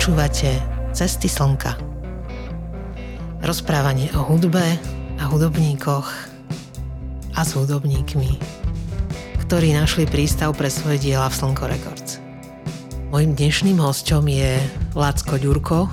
Počúvate 0.00 0.56
Cesty 0.96 1.28
slnka. 1.28 1.76
Rozprávanie 3.44 4.08
o 4.16 4.24
hudbe 4.24 4.80
a 5.20 5.28
hudobníkoch 5.28 6.08
a 7.36 7.40
s 7.44 7.52
hudobníkmi, 7.52 8.40
ktorí 9.44 9.76
našli 9.76 10.08
prístav 10.08 10.56
pre 10.56 10.72
svoje 10.72 11.04
diela 11.04 11.28
v 11.28 11.36
Slnko 11.36 11.64
Records. 11.68 12.16
Mojím 13.12 13.36
dnešným 13.36 13.76
hostom 13.76 14.24
je 14.24 14.56
Lacko 14.96 15.36
Ďurko, 15.36 15.92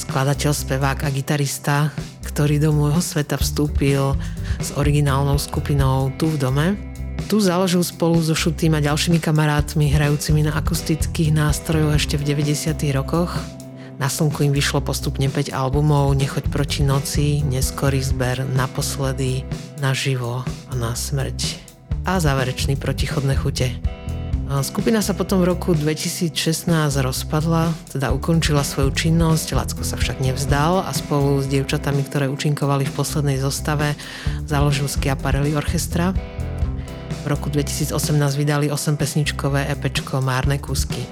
skladateľ, 0.00 0.56
spevák 0.56 1.04
a 1.04 1.12
gitarista, 1.12 1.92
ktorý 2.24 2.56
do 2.56 2.72
môjho 2.72 3.04
sveta 3.04 3.36
vstúpil 3.36 4.16
s 4.64 4.72
originálnou 4.80 5.36
skupinou 5.36 6.08
Tu 6.16 6.24
v 6.24 6.40
dome– 6.40 6.66
tu 7.30 7.38
založil 7.38 7.86
spolu 7.86 8.18
so 8.18 8.34
Šutým 8.34 8.74
a 8.74 8.82
ďalšími 8.82 9.22
kamarátmi 9.22 9.94
hrajúcimi 9.94 10.42
na 10.42 10.50
akustických 10.50 11.30
nástrojoch 11.30 11.94
ešte 11.94 12.18
v 12.18 12.34
90. 12.34 12.74
rokoch. 12.90 13.30
Na 14.02 14.10
slnku 14.10 14.42
im 14.42 14.50
vyšlo 14.50 14.82
postupne 14.82 15.30
5 15.30 15.54
albumov 15.54 16.10
Nechoď 16.18 16.50
proti 16.50 16.82
noci, 16.82 17.46
Neskorý 17.46 18.02
zber, 18.02 18.42
Naposledy, 18.58 19.46
Naživo 19.78 20.42
a 20.42 20.72
Na 20.74 20.98
smrť 20.98 21.62
a 22.02 22.18
záverečný 22.18 22.74
Protichodné 22.74 23.38
chute. 23.38 23.78
Skupina 24.66 24.98
sa 24.98 25.14
potom 25.14 25.38
v 25.46 25.54
roku 25.54 25.70
2016 25.78 26.66
rozpadla, 26.98 27.70
teda 27.94 28.10
ukončila 28.10 28.66
svoju 28.66 28.90
činnosť, 28.90 29.54
Lacko 29.54 29.86
sa 29.86 29.94
však 29.94 30.18
nevzdal 30.18 30.82
a 30.82 30.90
spolu 30.90 31.38
s 31.38 31.46
dievčatami, 31.46 32.02
ktoré 32.02 32.26
účinkovali 32.26 32.90
v 32.90 32.94
poslednej 32.98 33.38
zostave, 33.38 33.94
založil 34.50 34.90
Schiaparelli 34.90 35.54
Orchestra 35.54 36.10
v 37.20 37.26
roku 37.28 37.52
2018 37.52 37.92
vydali 38.40 38.72
8-pesničkové 38.72 39.68
EPčko 39.76 40.24
Márne 40.24 40.56
kúsky. 40.56 41.04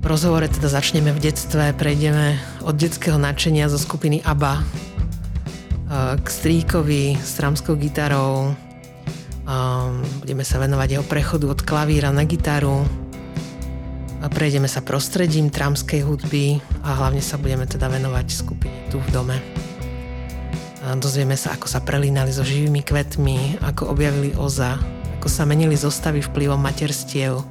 V 0.00 0.04
rozhovore 0.08 0.48
teda 0.48 0.72
začneme 0.72 1.12
v 1.12 1.28
detstve, 1.28 1.76
prejdeme 1.76 2.40
od 2.64 2.72
detského 2.72 3.20
nadšenia 3.20 3.68
zo 3.68 3.76
skupiny 3.76 4.24
ABBA 4.24 4.54
eh, 4.56 4.64
k 6.16 6.26
strýkovi 6.26 7.20
s 7.20 7.36
tramskou 7.36 7.76
gitarou, 7.76 8.56
ehm, 9.44 10.24
budeme 10.24 10.44
sa 10.44 10.56
venovať 10.56 10.88
jeho 10.96 11.04
prechodu 11.04 11.52
od 11.52 11.60
klavíra 11.60 12.08
na 12.08 12.24
gitaru, 12.24 12.88
prejdeme 14.26 14.66
sa 14.66 14.80
prostredím 14.80 15.52
tramskej 15.52 16.02
hudby 16.02 16.58
a 16.82 16.96
hlavne 16.98 17.22
sa 17.22 17.36
budeme 17.36 17.68
teda 17.68 17.86
venovať 17.86 18.26
skupine 18.32 18.78
tu 18.90 18.98
v 18.98 19.08
dome. 19.12 19.67
Dozvieme 20.88 21.36
sa, 21.36 21.52
ako 21.52 21.68
sa 21.68 21.84
prelínali 21.84 22.32
so 22.32 22.40
živými 22.40 22.80
kvetmi, 22.80 23.60
ako 23.60 23.92
objavili 23.92 24.32
oza, 24.40 24.80
ako 25.20 25.28
sa 25.28 25.44
menili 25.44 25.76
zostavy 25.76 26.24
vplyvom 26.24 26.56
materstiev, 26.56 27.44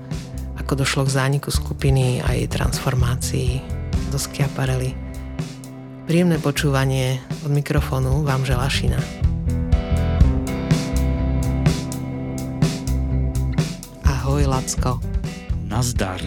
ako 0.58 0.74
došlo 0.74 1.06
k 1.06 1.14
zániku 1.22 1.54
skupiny 1.54 2.18
a 2.26 2.34
jej 2.34 2.50
transformácii 2.50 3.62
do 4.10 4.18
Skiaparely. 4.18 4.98
Príjemné 6.10 6.42
počúvanie 6.42 7.22
od 7.46 7.54
mikrofónu 7.54 8.26
vám 8.26 8.42
želá 8.42 8.66
Šina. 8.66 8.98
Ahoj, 14.02 14.50
Lacko. 14.50 14.98
Nazdar. 15.70 16.26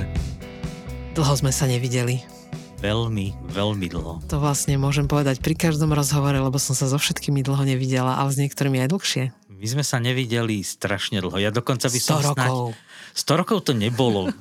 Dlho 1.19 1.35
sme 1.35 1.51
sa 1.51 1.67
nevideli 1.67 2.40
veľmi, 2.81 3.53
veľmi 3.53 3.87
dlho. 3.93 4.25
To 4.33 4.37
vlastne 4.41 4.81
môžem 4.81 5.05
povedať 5.05 5.45
pri 5.45 5.53
každom 5.55 5.93
rozhovore, 5.93 6.35
lebo 6.35 6.57
som 6.57 6.73
sa 6.73 6.89
so 6.89 6.97
všetkými 6.97 7.45
dlho 7.45 7.63
nevidela, 7.69 8.17
ale 8.17 8.33
s 8.33 8.41
niektorými 8.41 8.81
aj 8.81 8.89
dlhšie. 8.91 9.25
My 9.61 9.67
sme 9.69 9.85
sa 9.85 10.01
nevideli 10.01 10.65
strašne 10.65 11.21
dlho. 11.21 11.37
Ja 11.37 11.53
dokonca 11.53 11.93
by 11.93 12.01
som 12.01 12.25
100 12.25 12.33
rokov. 12.33 12.57
Snáď... 13.13 13.37
100 13.37 13.41
rokov 13.45 13.59
to 13.69 13.73
nebolo. 13.77 14.33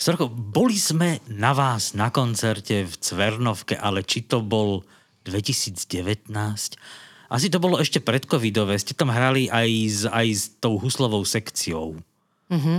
100 0.00 0.16
rokov. 0.16 0.28
Boli 0.32 0.80
sme 0.80 1.20
na 1.28 1.52
vás 1.52 1.92
na 1.92 2.08
koncerte 2.08 2.88
v 2.88 2.94
Cvernovke, 2.96 3.76
ale 3.76 4.00
či 4.00 4.24
to 4.24 4.40
bol 4.40 4.80
2019? 5.28 5.76
Asi 7.32 7.48
to 7.48 7.60
bolo 7.60 7.80
ešte 7.80 8.00
pred 8.00 8.24
covidové. 8.24 8.80
Ste 8.80 8.96
tam 8.96 9.12
hrali 9.12 9.52
aj 9.52 9.68
s, 9.88 10.00
aj 10.08 10.28
s 10.32 10.42
tou 10.56 10.80
huslovou 10.80 11.24
sekciou. 11.24 12.00
Mm-hmm. 12.48 12.78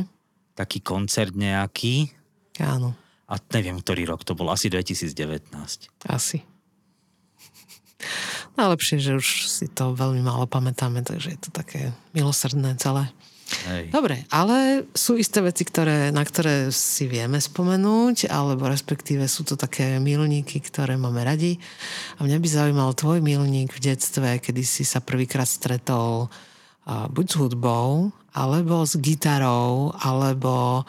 Taký 0.58 0.82
koncert 0.82 1.34
nejaký. 1.34 2.10
Áno. 2.62 2.98
A 3.28 3.40
neviem, 3.56 3.80
ktorý 3.80 4.10
rok 4.10 4.28
to 4.28 4.36
bol, 4.36 4.52
asi 4.52 4.68
2019. 4.68 5.48
Asi. 6.12 6.44
Najlepšie, 8.60 8.98
že 9.00 9.12
už 9.16 9.28
si 9.48 9.66
to 9.72 9.96
veľmi 9.96 10.20
málo 10.20 10.46
pamätáme, 10.46 11.02
takže 11.02 11.30
je 11.34 11.40
to 11.40 11.50
také 11.50 11.96
milosrdné 12.12 12.76
celé. 12.78 13.10
Hej. 13.70 13.94
Dobre, 13.94 14.26
ale 14.34 14.88
sú 14.98 15.16
isté 15.20 15.40
veci, 15.44 15.64
ktoré, 15.64 16.10
na 16.10 16.26
ktoré 16.26 16.74
si 16.74 17.06
vieme 17.06 17.38
spomenúť, 17.38 18.28
alebo 18.28 18.66
respektíve 18.66 19.30
sú 19.30 19.46
to 19.46 19.54
také 19.54 20.02
milníky, 20.02 20.58
ktoré 20.58 20.98
máme 20.98 21.22
radi. 21.22 21.62
A 22.18 22.26
mňa 22.26 22.38
by 22.40 22.48
zaujímal 22.50 22.98
tvoj 22.98 23.22
milník 23.22 23.72
v 23.76 23.94
detstve, 23.94 24.42
kedy 24.42 24.64
si 24.66 24.84
sa 24.84 25.04
prvýkrát 25.04 25.46
stretol 25.46 26.28
uh, 26.28 27.06
buď 27.14 27.26
s 27.30 27.36
hudbou, 27.38 28.10
alebo 28.34 28.84
s 28.84 28.98
gitarou, 28.98 29.94
alebo 30.02 30.84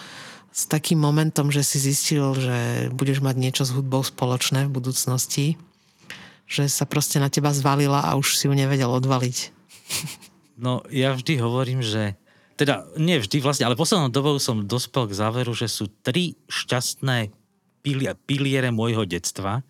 s 0.54 0.70
takým 0.70 1.02
momentom, 1.02 1.50
že 1.50 1.66
si 1.66 1.82
zistil, 1.82 2.30
že 2.38 2.88
budeš 2.94 3.18
mať 3.18 3.34
niečo 3.34 3.66
s 3.66 3.74
hudbou 3.74 4.06
spoločné 4.06 4.70
v 4.70 4.74
budúcnosti, 4.78 5.58
že 6.46 6.70
sa 6.70 6.86
proste 6.86 7.18
na 7.18 7.26
teba 7.26 7.50
zvalila 7.50 8.06
a 8.06 8.14
už 8.14 8.38
si 8.38 8.46
ju 8.46 8.54
nevedel 8.54 8.86
odvaliť. 8.86 9.50
No 10.54 10.86
ja 10.94 11.10
vždy 11.10 11.42
hovorím, 11.42 11.82
že 11.82 12.14
teda 12.54 12.86
nie 12.94 13.18
vždy 13.18 13.42
vlastne, 13.42 13.66
ale 13.66 13.74
poslednou 13.74 14.14
dobou 14.14 14.38
som 14.38 14.62
dospel 14.62 15.10
k 15.10 15.18
záveru, 15.18 15.50
že 15.50 15.66
sú 15.66 15.90
tri 15.90 16.38
šťastné 16.46 17.34
piliere 18.22 18.70
môjho 18.70 19.02
detstva. 19.02 19.66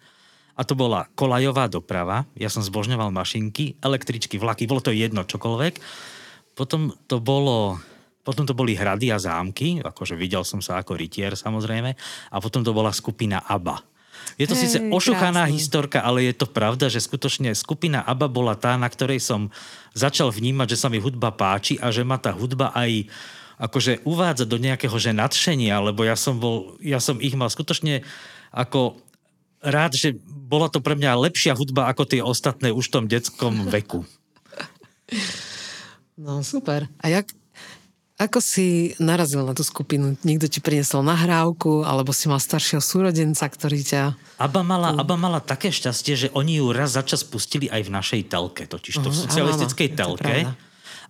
A 0.55 0.63
to 0.63 0.77
bola 0.77 1.09
kolajová 1.17 1.67
doprava, 1.67 2.29
ja 2.37 2.47
som 2.53 2.61
zbožňoval 2.61 3.11
mašinky, 3.11 3.81
električky, 3.81 4.37
vlaky, 4.37 4.69
bolo 4.69 4.85
to 4.85 4.93
jedno 4.93 5.25
čokoľvek. 5.25 5.81
Potom 6.55 6.93
to 7.09 7.19
bolo 7.19 7.81
potom 8.25 8.49
to 8.49 8.57
boli 8.57 8.73
hrady 8.75 9.13
a 9.13 9.21
zámky, 9.21 9.85
akože 9.85 10.17
videl 10.17 10.43
som 10.43 10.65
sa 10.65 10.81
ako 10.81 10.97
rytier 10.97 11.37
samozrejme, 11.37 11.95
a 12.33 12.37
potom 12.41 12.65
to 12.65 12.73
bola 12.73 12.91
skupina 12.91 13.45
ABBA. 13.45 13.85
Je 14.41 14.49
to 14.49 14.57
Hej, 14.57 14.63
síce 14.67 14.79
ošuchaná 14.89 15.45
historka, 15.53 16.01
ale 16.01 16.33
je 16.33 16.35
to 16.35 16.49
pravda, 16.49 16.89
že 16.89 17.05
skutočne 17.05 17.53
skupina 17.53 18.01
ABBA 18.03 18.27
bola 18.33 18.55
tá, 18.57 18.75
na 18.81 18.89
ktorej 18.89 19.21
som 19.21 19.53
začal 19.93 20.33
vnímať, 20.33 20.75
že 20.75 20.81
sa 20.81 20.89
mi 20.89 20.99
hudba 20.99 21.31
páči 21.31 21.77
a 21.79 21.93
že 21.93 22.03
ma 22.03 22.17
tá 22.17 22.33
hudba 22.33 22.73
aj 22.73 23.07
akože 23.61 24.03
uvádza 24.03 24.49
do 24.49 24.59
nejakého 24.59 24.97
že 24.99 25.15
nadšenia, 25.15 25.79
lebo 25.79 26.03
ja 26.03 26.19
som, 26.19 26.43
bol, 26.43 26.75
ja 26.83 26.99
som 26.99 27.23
ich 27.23 27.39
mal 27.39 27.47
skutočne 27.47 28.03
ako 28.51 28.99
rád, 29.63 29.95
že 29.95 30.19
bola 30.27 30.67
to 30.67 30.83
pre 30.83 30.99
mňa 30.99 31.15
lepšia 31.31 31.55
hudba 31.55 31.87
ako 31.89 32.03
tie 32.05 32.21
ostatné 32.21 32.75
už 32.75 32.91
v 32.91 32.95
tom 32.99 33.05
detskom 33.07 33.71
veku. 33.71 34.03
No 36.15 36.43
super. 36.47 36.87
A 37.03 37.11
jak, 37.11 37.31
ako 38.15 38.39
si 38.39 38.95
narazil 39.03 39.43
na 39.43 39.59
tú 39.59 39.67
skupinu? 39.67 40.15
Niekto 40.23 40.47
ti 40.47 40.63
priniesol 40.63 41.03
nahrávku, 41.03 41.83
alebo 41.83 42.15
si 42.15 42.31
mal 42.31 42.39
staršieho 42.39 42.79
súrodenca, 42.79 43.51
ktorý 43.51 43.83
ťa... 43.83 44.03
Aba 44.39 44.63
mala, 44.63 44.95
Aba 44.95 45.19
mala 45.19 45.43
také 45.43 45.75
šťastie, 45.75 46.15
že 46.15 46.29
oni 46.31 46.63
ju 46.63 46.71
raz 46.71 46.95
za 46.95 47.03
čas 47.03 47.27
pustili 47.27 47.67
aj 47.67 47.83
v 47.83 47.91
našej 47.91 48.21
telke, 48.31 48.71
totiž 48.71 49.03
to 49.03 49.11
v 49.11 49.17
socialistickej 49.19 49.89
áno, 49.91 49.99
telke. 49.99 50.35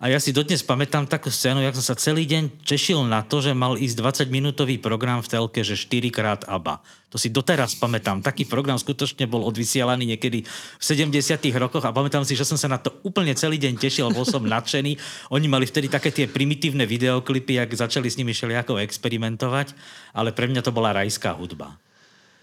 A 0.03 0.11
ja 0.11 0.19
si 0.19 0.35
dodnes 0.35 0.59
pamätám 0.59 1.07
takú 1.07 1.31
scénu, 1.31 1.63
jak 1.63 1.71
som 1.79 1.95
sa 1.95 1.95
celý 1.95 2.27
deň 2.27 2.67
tešil 2.67 2.99
na 3.07 3.23
to, 3.23 3.39
že 3.39 3.55
mal 3.55 3.79
ísť 3.79 3.95
20-minútový 4.27 4.75
program 4.83 5.23
v 5.23 5.31
telke, 5.31 5.63
že 5.63 5.79
4 5.79 6.11
krát 6.11 6.41
ABBA. 6.43 6.83
To 7.15 7.15
si 7.15 7.31
doteraz 7.31 7.79
pamätám. 7.79 8.19
Taký 8.19 8.43
program 8.43 8.75
skutočne 8.75 9.23
bol 9.23 9.47
odvysielaný 9.47 10.03
niekedy 10.03 10.43
v 10.43 10.83
70 10.83 11.15
rokoch 11.55 11.87
a 11.87 11.95
pamätám 11.95 12.27
si, 12.27 12.35
že 12.35 12.43
som 12.43 12.59
sa 12.59 12.67
na 12.67 12.75
to 12.75 12.91
úplne 13.07 13.31
celý 13.39 13.55
deň 13.55 13.79
tešil, 13.79 14.11
bol 14.11 14.27
som 14.27 14.43
nadšený. 14.43 14.99
Oni 15.31 15.47
mali 15.47 15.63
vtedy 15.63 15.87
také 15.87 16.11
tie 16.11 16.27
primitívne 16.27 16.83
videoklipy, 16.83 17.55
jak 17.55 17.71
začali 17.71 18.11
s 18.11 18.19
nimi 18.19 18.35
všelijako 18.35 18.83
experimentovať, 18.83 19.71
ale 20.11 20.35
pre 20.35 20.51
mňa 20.51 20.59
to 20.59 20.75
bola 20.75 20.91
rajská 20.91 21.31
hudba. 21.39 21.79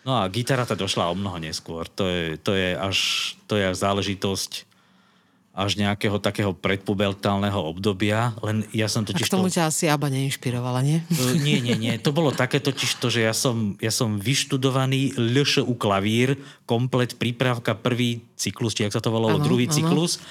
No 0.08 0.18
a 0.18 0.26
gitara 0.32 0.64
tá 0.64 0.72
došla 0.72 1.12
o 1.12 1.14
mnoho 1.14 1.36
neskôr. 1.36 1.84
To 2.00 2.08
je, 2.08 2.40
to 2.40 2.56
je 2.56 2.72
až 2.74 2.96
to 3.44 3.60
je 3.60 3.76
záležitosť 3.76 4.71
až 5.52 5.76
nejakého 5.76 6.16
takého 6.16 6.56
predpubertálneho 6.56 7.60
obdobia, 7.60 8.32
len 8.40 8.64
ja 8.72 8.88
som 8.88 9.04
totiž... 9.04 9.28
A 9.28 9.28
k 9.28 9.36
tomu 9.36 9.52
to... 9.52 9.60
ťa 9.60 9.68
asi 9.68 9.84
Aba 9.84 10.08
neinšpirovala, 10.08 10.80
nie? 10.80 11.04
Nie, 11.44 11.60
nie, 11.60 11.76
nie. 11.76 11.92
To 12.00 12.08
bolo 12.08 12.32
také 12.32 12.56
totiž 12.56 12.96
to, 12.96 13.12
že 13.12 13.20
ja 13.28 13.36
som, 13.36 13.76
ja 13.76 13.92
som 13.92 14.16
vyštudovaný 14.16 15.12
LŠU 15.20 15.76
klavír, 15.76 16.40
komplet 16.64 17.20
prípravka, 17.20 17.76
prvý 17.76 18.24
cyklus, 18.32 18.72
či 18.72 18.88
ak 18.88 18.96
sa 18.96 19.04
to 19.04 19.12
volalo, 19.12 19.36
ano, 19.36 19.44
druhý 19.44 19.68
ano. 19.68 19.76
cyklus. 19.76 20.24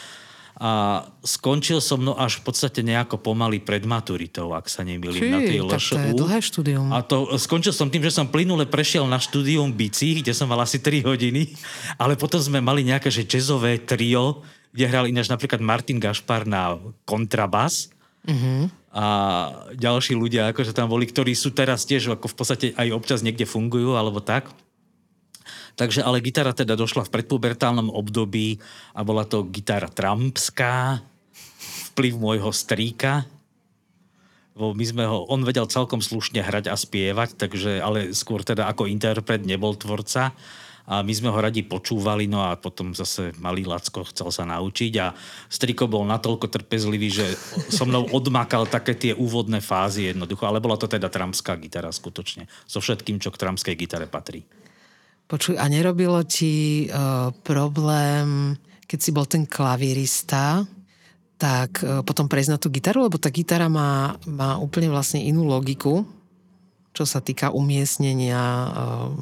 A 0.61 1.05
skončil 1.21 1.81
som 1.81 2.01
no 2.01 2.17
až 2.17 2.41
v 2.41 2.49
podstate 2.49 2.81
nejako 2.81 3.21
pomaly 3.21 3.61
pred 3.61 3.85
maturitou, 3.85 4.53
ak 4.57 4.69
sa 4.69 4.81
nemýlim, 4.81 5.21
na 5.33 5.41
tej 5.41 5.61
LŠU. 5.61 5.97
to 5.97 6.01
je 6.01 6.13
dlhé 6.17 6.39
štúdium. 6.41 6.89
A 6.89 7.05
to 7.05 7.37
skončil 7.37 7.73
som 7.73 7.93
tým, 7.93 8.01
že 8.01 8.13
som 8.13 8.25
plynule 8.25 8.65
prešiel 8.65 9.05
na 9.05 9.21
štúdium 9.21 9.69
bicí, 9.69 10.21
kde 10.21 10.33
som 10.33 10.49
mal 10.49 10.61
asi 10.61 10.81
3 10.81 11.05
hodiny, 11.05 11.53
ale 12.01 12.17
potom 12.17 12.41
sme 12.41 12.57
mali 12.57 12.85
nejaké 12.85 13.13
že 13.13 13.25
jazzové 13.25 13.81
trio, 13.81 14.41
kde 14.71 14.85
hral 14.87 15.07
ináč 15.07 15.27
napríklad 15.27 15.59
Martin 15.59 15.99
Gašpar 15.99 16.47
na 16.47 16.79
kontrabas. 17.03 17.91
Uh-huh. 18.23 18.71
A 18.91 19.05
ďalší 19.75 20.15
ľudia, 20.15 20.51
akože 20.51 20.75
tam 20.75 20.91
boli, 20.91 21.07
ktorí 21.07 21.31
sú 21.31 21.55
teraz 21.55 21.87
tiež 21.87 22.15
ako 22.15 22.27
v 22.27 22.35
podstate 22.35 22.65
aj 22.75 22.87
občas 22.91 23.23
niekde 23.23 23.47
fungujú, 23.47 23.95
alebo 23.95 24.19
tak. 24.19 24.51
Takže 25.79 26.03
ale 26.03 26.19
gitara 26.19 26.51
teda 26.51 26.75
došla 26.75 27.07
v 27.07 27.13
predpubertálnom 27.15 27.87
období 27.87 28.59
a 28.91 29.01
bola 29.07 29.23
to 29.23 29.47
gitara 29.47 29.87
trumpská, 29.87 30.99
vplyv 31.91 32.13
môjho 32.19 32.51
strýka. 32.51 33.23
My 34.59 34.83
sme 34.83 35.07
ho, 35.07 35.23
on 35.31 35.47
vedel 35.47 35.63
celkom 35.71 36.03
slušne 36.03 36.43
hrať 36.43 36.67
a 36.67 36.75
spievať, 36.75 37.39
takže, 37.39 37.79
ale 37.79 38.11
skôr 38.11 38.43
teda 38.43 38.67
ako 38.67 38.91
interpret 38.91 39.47
nebol 39.47 39.73
tvorca 39.79 40.35
a 40.91 40.99
my 40.99 41.13
sme 41.15 41.31
ho 41.31 41.39
radi 41.39 41.63
počúvali, 41.63 42.27
no 42.27 42.43
a 42.43 42.59
potom 42.59 42.91
zase 42.91 43.31
malý 43.39 43.63
Lacko 43.63 44.03
chcel 44.11 44.27
sa 44.27 44.43
naučiť 44.43 44.93
a 44.99 45.15
Striko 45.47 45.87
bol 45.87 46.03
natoľko 46.03 46.51
trpezlivý, 46.51 47.07
že 47.07 47.31
so 47.71 47.87
mnou 47.87 48.11
odmakal 48.11 48.67
také 48.67 48.91
tie 48.99 49.15
úvodné 49.15 49.63
fázy 49.63 50.11
jednoducho, 50.11 50.43
ale 50.43 50.59
bola 50.59 50.75
to 50.75 50.91
teda 50.91 51.07
tramská 51.07 51.55
gitara 51.55 51.95
skutočne, 51.95 52.51
so 52.67 52.83
všetkým, 52.83 53.23
čo 53.23 53.31
k 53.31 53.39
tramskej 53.39 53.79
gitare 53.79 54.11
patrí. 54.11 54.43
Počuj, 55.31 55.55
a 55.55 55.63
nerobilo 55.71 56.27
ti 56.27 56.91
uh, 56.91 57.31
problém, 57.39 58.59
keď 58.83 58.99
si 58.99 59.15
bol 59.15 59.23
ten 59.23 59.47
klavírista, 59.47 60.67
tak 61.39 61.79
uh, 61.87 62.03
potom 62.03 62.27
prejsť 62.27 62.51
na 62.51 62.59
tú 62.59 62.67
gitaru, 62.67 63.07
lebo 63.07 63.15
tá 63.15 63.31
gitara 63.31 63.71
má, 63.71 64.19
má 64.27 64.59
úplne 64.59 64.91
vlastne 64.91 65.23
inú 65.23 65.47
logiku, 65.47 66.03
čo 66.91 67.07
sa 67.07 67.23
týka 67.23 67.55
umiestnenia 67.55 68.43
uh, 68.43 69.15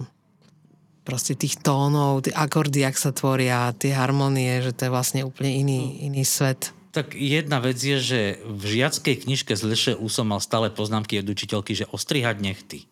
proste 1.10 1.34
tých 1.34 1.58
tónov, 1.58 2.30
tie 2.30 2.34
akordy, 2.38 2.86
ak 2.86 2.94
sa 2.94 3.10
tvoria, 3.10 3.74
tie 3.74 3.98
harmonie, 3.98 4.62
že 4.62 4.78
to 4.78 4.86
je 4.86 4.94
vlastne 4.94 5.26
úplne 5.26 5.50
iný, 5.50 6.06
iný 6.06 6.22
svet. 6.22 6.70
Tak 6.94 7.18
jedna 7.18 7.58
vec 7.58 7.82
je, 7.82 7.98
že 7.98 8.22
v 8.46 8.78
žiackej 8.78 9.26
knižke 9.26 9.58
z 9.58 9.66
LŠU 9.66 10.06
som 10.06 10.30
mal 10.30 10.38
stále 10.38 10.70
poznámky 10.70 11.18
od 11.18 11.26
učiteľky, 11.26 11.74
že 11.74 11.90
ostrihať 11.90 12.38
nechty. 12.38 12.86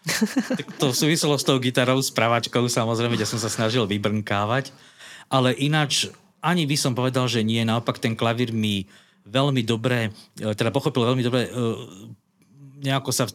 tak 0.56 0.80
to 0.80 0.96
súviselo 0.96 1.36
s 1.36 1.44
tou 1.44 1.60
gitarou, 1.60 2.00
s 2.00 2.08
pravačkou 2.08 2.64
samozrejme, 2.64 3.20
kde 3.20 3.28
som 3.28 3.36
sa 3.36 3.52
snažil 3.52 3.84
vybrnkávať. 3.84 4.72
Ale 5.28 5.52
ináč 5.52 6.08
ani 6.40 6.64
by 6.64 6.76
som 6.76 6.96
povedal, 6.96 7.28
že 7.28 7.44
nie. 7.44 7.60
Naopak 7.60 8.00
ten 8.00 8.16
klavír 8.16 8.50
mi 8.50 8.88
veľmi 9.28 9.60
dobre, 9.62 10.10
e, 10.40 10.56
teda 10.56 10.72
pochopil 10.72 11.04
veľmi 11.04 11.22
dobre, 11.22 11.46
e, 11.46 11.50
nejako 12.80 13.12
sa 13.12 13.28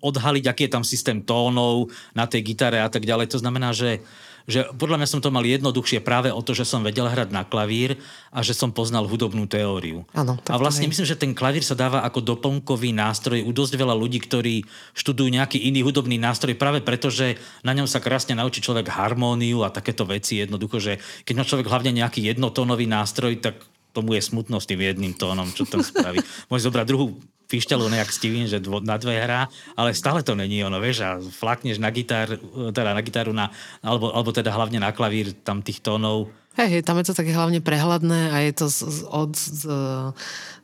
odhaliť, 0.00 0.44
aký 0.46 0.62
je 0.68 0.72
tam 0.72 0.84
systém 0.84 1.24
tónov 1.24 1.88
na 2.12 2.28
tej 2.28 2.52
gitare 2.52 2.80
a 2.80 2.88
tak 2.92 3.08
ďalej. 3.08 3.32
To 3.32 3.40
znamená, 3.40 3.72
že, 3.72 4.04
že 4.44 4.68
podľa 4.76 5.00
mňa 5.00 5.08
som 5.08 5.20
to 5.24 5.32
mal 5.32 5.40
jednoduchšie 5.40 6.04
práve 6.04 6.28
o 6.28 6.40
to, 6.44 6.52
že 6.52 6.68
som 6.68 6.84
vedel 6.84 7.08
hrať 7.08 7.32
na 7.32 7.42
klavír 7.48 7.96
a 8.28 8.44
že 8.44 8.52
som 8.52 8.68
poznal 8.68 9.08
hudobnú 9.08 9.48
teóriu. 9.48 10.04
Ano, 10.12 10.36
a 10.36 10.56
vlastne 10.60 10.84
myslím, 10.88 11.08
že 11.08 11.16
ten 11.16 11.32
klavír 11.32 11.64
sa 11.64 11.72
dáva 11.78 12.04
ako 12.04 12.20
doplnkový 12.20 12.92
nástroj 12.92 13.40
u 13.44 13.50
dosť 13.50 13.80
veľa 13.80 13.96
ľudí, 13.96 14.20
ktorí 14.20 14.68
študujú 14.92 15.32
nejaký 15.32 15.58
iný 15.64 15.84
hudobný 15.86 16.20
nástroj 16.20 16.52
práve 16.58 16.84
preto, 16.84 17.08
že 17.08 17.40
na 17.64 17.72
ňom 17.72 17.88
sa 17.88 18.02
krásne 18.02 18.36
naučí 18.36 18.60
človek 18.60 18.92
harmóniu 18.92 19.64
a 19.64 19.72
takéto 19.72 20.04
veci 20.04 20.44
jednoducho, 20.44 20.78
že 20.78 20.92
keď 21.24 21.34
má 21.38 21.44
človek 21.48 21.66
hlavne 21.68 21.92
nejaký 21.96 22.20
jednotónový 22.28 22.84
nástroj, 22.84 23.40
tak 23.40 23.56
tomu 23.92 24.16
je 24.16 24.24
smutno 24.24 24.56
s 24.56 24.66
tým 24.66 24.80
jedným 24.80 25.12
tónom, 25.12 25.52
čo 25.52 25.68
tam 25.68 25.84
spraví. 25.84 26.18
Môže 26.48 26.64
zobrať 26.64 26.88
druhú 26.88 27.20
pišťalu 27.52 27.84
nejak 27.92 28.08
Steven, 28.08 28.48
že 28.48 28.64
dvo, 28.64 28.80
na 28.80 28.96
dve 28.96 29.20
hrá, 29.20 29.44
ale 29.76 29.92
stále 29.92 30.24
to 30.24 30.32
není 30.32 30.64
ono, 30.64 30.80
vieš, 30.80 31.04
a 31.04 31.20
flakneš 31.20 31.76
na 31.76 31.92
gitár, 31.92 32.40
teda 32.72 32.96
na 32.96 33.02
gitaru, 33.04 33.36
na, 33.36 33.52
alebo, 33.84 34.08
alebo 34.08 34.32
teda 34.32 34.48
hlavne 34.48 34.80
na 34.80 34.88
klavír 34.88 35.36
tam 35.44 35.60
tých 35.60 35.84
tónov. 35.84 36.32
Hej, 36.56 36.84
tam 36.84 36.96
je 37.00 37.12
to 37.12 37.14
také 37.16 37.32
hlavne 37.36 37.60
prehľadné 37.60 38.32
a 38.32 38.36
je 38.44 38.52
to 38.56 38.66
z, 38.72 38.78
z, 38.88 39.00
od 39.08 39.32
z, 39.36 39.68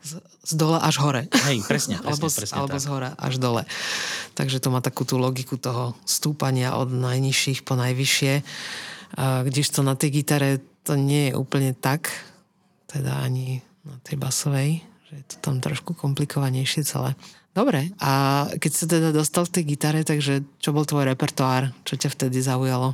z, 0.05 0.11
z 0.20 0.52
dole 0.56 0.81
až 0.81 1.00
hore. 1.00 1.29
Hej, 1.49 1.64
presne, 1.69 1.96
presne, 2.00 2.08
alebo, 2.08 2.26
presne 2.32 2.56
alebo 2.56 2.76
tak. 2.76 2.85
z 2.85 2.87
hora 2.88 3.11
až 3.17 3.35
dole. 3.37 3.62
Takže 4.32 4.61
to 4.61 4.69
má 4.73 4.81
takú 4.81 5.05
tú 5.05 5.20
logiku 5.20 5.61
toho 5.61 5.93
stúpania 6.08 6.76
od 6.76 6.93
najnižších 6.93 7.64
po 7.64 7.76
najvyššie. 7.76 8.32
Kdežto 9.49 9.81
na 9.81 9.96
tej 9.96 10.20
gitare 10.20 10.61
to 10.85 10.96
nie 10.96 11.32
je 11.32 11.37
úplne 11.37 11.73
tak, 11.73 12.12
teda 12.88 13.25
ani 13.25 13.64
na 13.81 13.96
tej 14.05 14.20
basovej 14.20 14.88
že 15.08 15.25
je 15.25 15.25
to 15.25 15.37
tam 15.40 15.56
trošku 15.56 15.96
komplikovanejšie 15.96 16.84
celé. 16.84 17.16
Dobre, 17.56 17.96
a 17.96 18.44
keď 18.60 18.72
sa 18.76 18.84
teda 18.84 19.08
dostal 19.08 19.49
v 19.49 19.55
tej 19.56 19.64
gitare, 19.72 20.00
takže 20.05 20.44
čo 20.60 20.76
bol 20.76 20.84
tvoj 20.84 21.08
repertoár? 21.08 21.72
Čo 21.88 21.96
ťa 21.96 22.12
vtedy 22.12 22.44
zaujalo? 22.44 22.93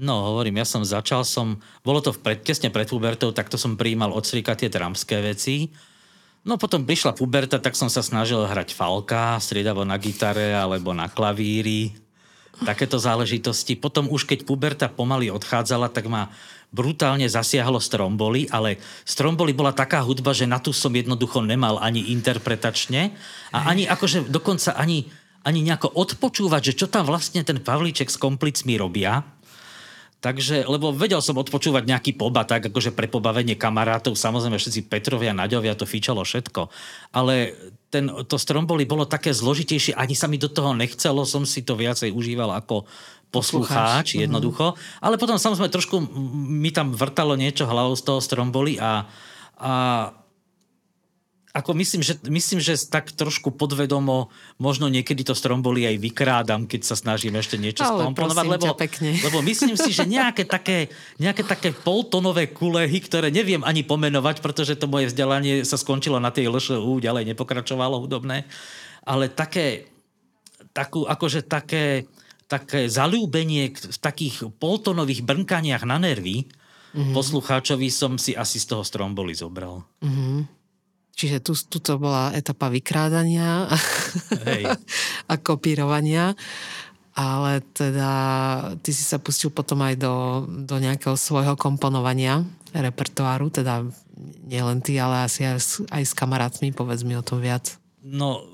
No, 0.00 0.32
hovorím, 0.32 0.64
ja 0.64 0.66
som 0.66 0.80
začal 0.80 1.28
som, 1.28 1.60
bolo 1.84 2.00
to 2.00 2.16
pred, 2.16 2.40
tesne 2.40 2.72
pred 2.72 2.88
pubertou, 2.88 3.36
takto 3.36 3.60
som 3.60 3.76
prijímal 3.76 4.16
od 4.16 4.24
strika 4.24 4.56
tie 4.56 4.72
tramské 4.72 5.20
veci. 5.20 5.68
No 6.48 6.56
potom 6.56 6.88
prišla 6.88 7.12
puberta, 7.12 7.60
tak 7.60 7.76
som 7.76 7.92
sa 7.92 8.00
snažil 8.00 8.40
hrať 8.40 8.72
falka, 8.72 9.36
striedavo 9.36 9.84
na 9.84 10.00
gitare 10.00 10.56
alebo 10.56 10.96
na 10.96 11.12
klavíri, 11.12 11.92
takéto 12.62 13.00
záležitosti. 13.00 13.76
Potom 13.76 14.08
už 14.08 14.28
keď 14.28 14.44
puberta 14.44 14.86
pomaly 14.86 15.32
odchádzala, 15.32 15.88
tak 15.88 16.06
ma 16.06 16.28
brutálne 16.70 17.26
zasiahlo 17.26 17.82
Stromboli, 17.82 18.46
ale 18.48 18.78
Stromboli 19.02 19.50
bola 19.50 19.74
taká 19.74 20.00
hudba, 20.06 20.30
že 20.30 20.46
na 20.46 20.62
tú 20.62 20.70
som 20.70 20.94
jednoducho 20.94 21.42
nemal 21.42 21.82
ani 21.82 22.14
interpretačne 22.14 23.10
a 23.50 23.66
ani 23.66 23.90
akože 23.90 24.30
dokonca 24.30 24.78
ani, 24.78 25.10
ani 25.42 25.66
nejako 25.66 25.90
odpočúvať, 25.98 26.72
že 26.72 26.76
čo 26.78 26.86
tam 26.86 27.10
vlastne 27.10 27.42
ten 27.42 27.58
Pavlíček 27.58 28.06
s 28.06 28.20
komplicmi 28.20 28.78
robia. 28.78 29.26
Takže, 30.20 30.68
lebo 30.68 30.92
vedel 30.92 31.24
som 31.24 31.40
odpočúvať 31.40 31.88
nejaký 31.88 32.12
poba, 32.12 32.44
tak 32.44 32.68
akože 32.68 32.92
pre 32.92 33.08
pobavenie 33.08 33.56
kamarátov, 33.56 34.20
samozrejme 34.20 34.60
všetci 34.60 34.92
Petrovia, 34.92 35.32
Naďovia, 35.32 35.72
to 35.72 35.88
fičalo 35.88 36.20
všetko. 36.28 36.68
Ale 37.16 37.56
ten, 37.88 38.12
to 38.28 38.36
Stromboli 38.36 38.84
bolo 38.84 39.08
také 39.08 39.32
zložitejšie, 39.32 39.96
ani 39.96 40.12
sa 40.12 40.28
mi 40.28 40.36
do 40.36 40.52
toho 40.52 40.76
nechcelo, 40.76 41.24
som 41.24 41.48
si 41.48 41.64
to 41.64 41.72
viacej 41.72 42.12
užíval 42.12 42.52
ako 42.52 42.84
poslucháč, 43.32 44.20
mhm. 44.20 44.28
jednoducho. 44.28 44.76
Mm-hmm. 44.76 45.02
Ale 45.08 45.16
potom 45.16 45.40
samozrejme 45.40 45.72
trošku 45.72 45.96
mi 46.36 46.68
tam 46.68 46.92
vrtalo 46.92 47.32
niečo 47.40 47.64
hlavou 47.64 47.96
z 47.96 48.04
toho 48.04 48.20
stromboli 48.20 48.76
a, 48.76 49.08
a 49.56 49.72
ako 51.50 51.74
myslím 51.82 51.98
že, 52.06 52.14
myslím, 52.30 52.62
že 52.62 52.78
tak 52.86 53.10
trošku 53.10 53.50
podvedomo 53.50 54.30
možno 54.62 54.86
niekedy 54.86 55.26
to 55.26 55.34
stromboli 55.34 55.82
aj 55.82 55.98
vykrádam, 55.98 56.70
keď 56.70 56.86
sa 56.86 56.94
snažím 56.94 57.34
ešte 57.34 57.58
niečo 57.58 57.82
skomponovať, 57.82 58.46
lebo, 58.46 58.70
lebo 59.26 59.38
myslím 59.42 59.74
si, 59.74 59.90
že 59.90 60.06
nejaké 60.06 60.46
také, 60.46 60.94
nejaké 61.18 61.42
také 61.42 61.74
poltonové 61.74 62.54
kulehy, 62.54 63.02
ktoré 63.02 63.34
neviem 63.34 63.66
ani 63.66 63.82
pomenovať, 63.82 64.38
pretože 64.38 64.78
to 64.78 64.86
moje 64.86 65.10
vzdelanie 65.10 65.66
sa 65.66 65.74
skončilo 65.74 66.22
na 66.22 66.30
tej 66.30 66.46
LŠU, 66.54 67.02
ďalej 67.02 67.34
nepokračovalo 67.34 67.98
hudobné, 67.98 68.46
ale 69.02 69.26
také, 69.26 69.90
takú, 70.70 71.02
akože 71.02 71.50
také, 71.50 72.06
také 72.46 72.86
zalúbenie 72.86 73.74
v 73.74 73.98
takých 73.98 74.54
poltonových 74.62 75.26
brnkaniach 75.26 75.82
na 75.82 75.98
nervy 75.98 76.46
mm-hmm. 76.46 77.10
poslucháčovi 77.10 77.90
som 77.90 78.14
si 78.22 78.38
asi 78.38 78.62
z 78.62 78.70
toho 78.70 78.86
stromboli 78.86 79.34
zobral. 79.34 79.82
Mm-hmm. 79.98 80.59
Čiže 81.20 81.44
tu, 81.44 81.52
tu 81.52 81.84
to 81.84 82.00
bola 82.00 82.32
etapa 82.32 82.72
vykrádania 82.72 83.68
Hej. 84.48 84.72
a 85.30 85.34
kopírovania, 85.36 86.32
ale 87.12 87.60
teda 87.76 88.10
ty 88.80 88.96
si 88.96 89.04
sa 89.04 89.20
pustil 89.20 89.52
potom 89.52 89.84
aj 89.84 90.00
do, 90.00 90.48
do 90.64 90.80
nejakého 90.80 91.20
svojho 91.20 91.60
komponovania 91.60 92.40
repertoáru, 92.72 93.52
teda 93.52 93.84
nielen 94.48 94.80
ty, 94.80 94.96
ale 94.96 95.28
asi 95.28 95.44
aj, 95.44 95.90
aj 95.92 96.02
s 96.08 96.16
kamarátmi, 96.16 96.72
povedz 96.72 97.04
mi 97.04 97.12
o 97.18 97.24
tom 97.24 97.44
viac. 97.44 97.79
No, 98.00 98.48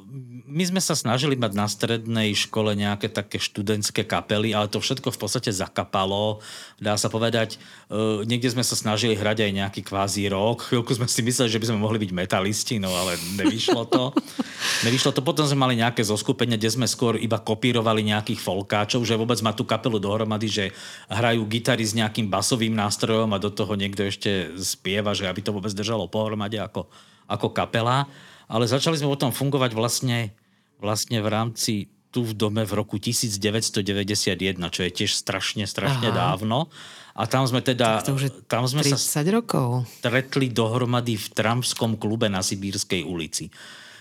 my 0.50 0.66
sme 0.66 0.82
sa 0.82 0.98
snažili 0.98 1.38
mať 1.38 1.52
na 1.54 1.70
strednej 1.70 2.34
škole 2.34 2.74
nejaké 2.74 3.06
také 3.06 3.38
študentské 3.38 4.02
kapely, 4.02 4.50
ale 4.50 4.66
to 4.66 4.82
všetko 4.82 5.14
v 5.14 5.20
podstate 5.22 5.54
zakapalo. 5.54 6.42
Dá 6.82 6.98
sa 6.98 7.06
povedať, 7.06 7.54
uh, 7.86 8.26
niekde 8.26 8.50
sme 8.50 8.66
sa 8.66 8.74
snažili 8.74 9.14
hrať 9.14 9.46
aj 9.46 9.52
nejaký 9.54 9.80
kvázi 9.86 10.26
rok. 10.34 10.66
Chvíľku 10.66 10.98
sme 10.98 11.06
si 11.06 11.22
mysleli, 11.22 11.46
že 11.46 11.62
by 11.62 11.66
sme 11.70 11.78
mohli 11.78 12.02
byť 12.02 12.10
metalisti, 12.10 12.82
no 12.82 12.90
ale 12.90 13.14
nevyšlo 13.38 13.86
to. 13.86 14.10
nevyšlo 14.90 15.14
to. 15.14 15.22
Potom 15.22 15.46
sme 15.46 15.62
mali 15.62 15.78
nejaké 15.78 16.02
zoskupenie, 16.02 16.58
kde 16.58 16.74
sme 16.74 16.90
skôr 16.90 17.14
iba 17.14 17.38
kopírovali 17.38 18.02
nejakých 18.02 18.42
folkáčov, 18.42 19.06
že 19.06 19.14
vôbec 19.14 19.38
má 19.46 19.54
tú 19.54 19.62
kapelu 19.62 20.02
dohromady, 20.02 20.50
že 20.50 20.64
hrajú 21.06 21.46
gitary 21.46 21.86
s 21.86 21.94
nejakým 21.94 22.26
basovým 22.26 22.74
nástrojom 22.74 23.30
a 23.30 23.38
do 23.38 23.54
toho 23.54 23.78
niekto 23.78 24.10
ešte 24.10 24.58
spieva, 24.58 25.14
že 25.14 25.30
aby 25.30 25.38
to 25.38 25.54
vôbec 25.54 25.70
držalo 25.70 26.10
pohromade 26.10 26.58
ako, 26.58 26.90
ako 27.30 27.54
kapela 27.54 28.10
ale 28.46 28.70
začali 28.70 28.98
sme 28.98 29.10
potom 29.10 29.34
fungovať 29.34 29.74
vlastne, 29.74 30.30
vlastne 30.78 31.18
v 31.22 31.28
rámci 31.28 31.72
tu 32.14 32.24
v 32.24 32.32
dome 32.32 32.64
v 32.64 32.72
roku 32.72 32.96
1991, 32.96 34.56
čo 34.72 34.80
je 34.88 34.90
tiež 34.90 35.12
strašne, 35.12 35.68
strašne 35.68 36.08
Aha. 36.08 36.32
dávno. 36.32 36.72
A 37.12 37.28
tam 37.28 37.44
sme 37.44 37.60
teda... 37.60 38.00
Tak 38.00 38.08
to 38.08 38.16
už 38.16 38.24
je 38.28 38.32
tam 38.48 38.64
sme 38.64 38.80
30 38.80 38.96
sa 38.96 39.20
rokov. 39.28 39.84
stretli 40.00 40.48
dohromady 40.48 41.20
v 41.20 41.26
Tramskom 41.36 42.00
klube 42.00 42.32
na 42.32 42.40
Sibírskej 42.40 43.04
ulici. 43.04 43.52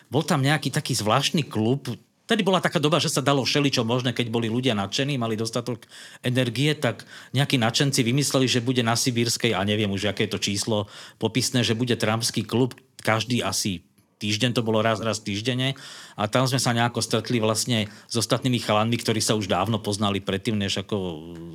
Bol 0.07 0.23
tam 0.23 0.39
nejaký 0.39 0.71
taký 0.71 0.95
zvláštny 0.95 1.43
klub, 1.43 1.91
Tedy 2.25 2.41
bola 2.41 2.57
taká 2.57 2.81
doba, 2.81 2.97
že 2.97 3.13
sa 3.13 3.21
dalo 3.21 3.45
všeličo 3.45 3.85
možné, 3.85 4.09
keď 4.09 4.33
boli 4.33 4.49
ľudia 4.49 4.73
nadšení, 4.73 5.13
mali 5.13 5.37
dostatok 5.37 5.85
energie, 6.25 6.73
tak 6.73 7.05
nejakí 7.37 7.61
nadšenci 7.61 8.01
vymysleli, 8.01 8.49
že 8.49 8.65
bude 8.65 8.81
na 8.81 8.97
Sibírskej, 8.97 9.53
a 9.53 9.61
neviem 9.61 9.93
už, 9.93 10.09
aké 10.09 10.25
je 10.25 10.33
to 10.33 10.41
číslo 10.41 10.89
popisné, 11.21 11.61
že 11.61 11.77
bude 11.77 11.93
tramský 11.93 12.41
klub, 12.41 12.73
každý 13.05 13.45
asi 13.45 13.85
týždeň, 14.25 14.57
to 14.57 14.65
bolo 14.65 14.81
raz, 14.81 14.97
raz 14.97 15.21
týždenne 15.21 15.77
a 16.17 16.25
tam 16.25 16.49
sme 16.49 16.57
sa 16.57 16.73
nejako 16.73 17.05
stretli 17.05 17.37
vlastne 17.37 17.85
s 18.09 18.15
ostatnými 18.17 18.57
chalanmi, 18.57 18.97
ktorí 18.97 19.21
sa 19.21 19.37
už 19.37 19.45
dávno 19.45 19.77
poznali 19.77 20.17
predtým, 20.17 20.57
než 20.57 20.81
ako 20.81 20.97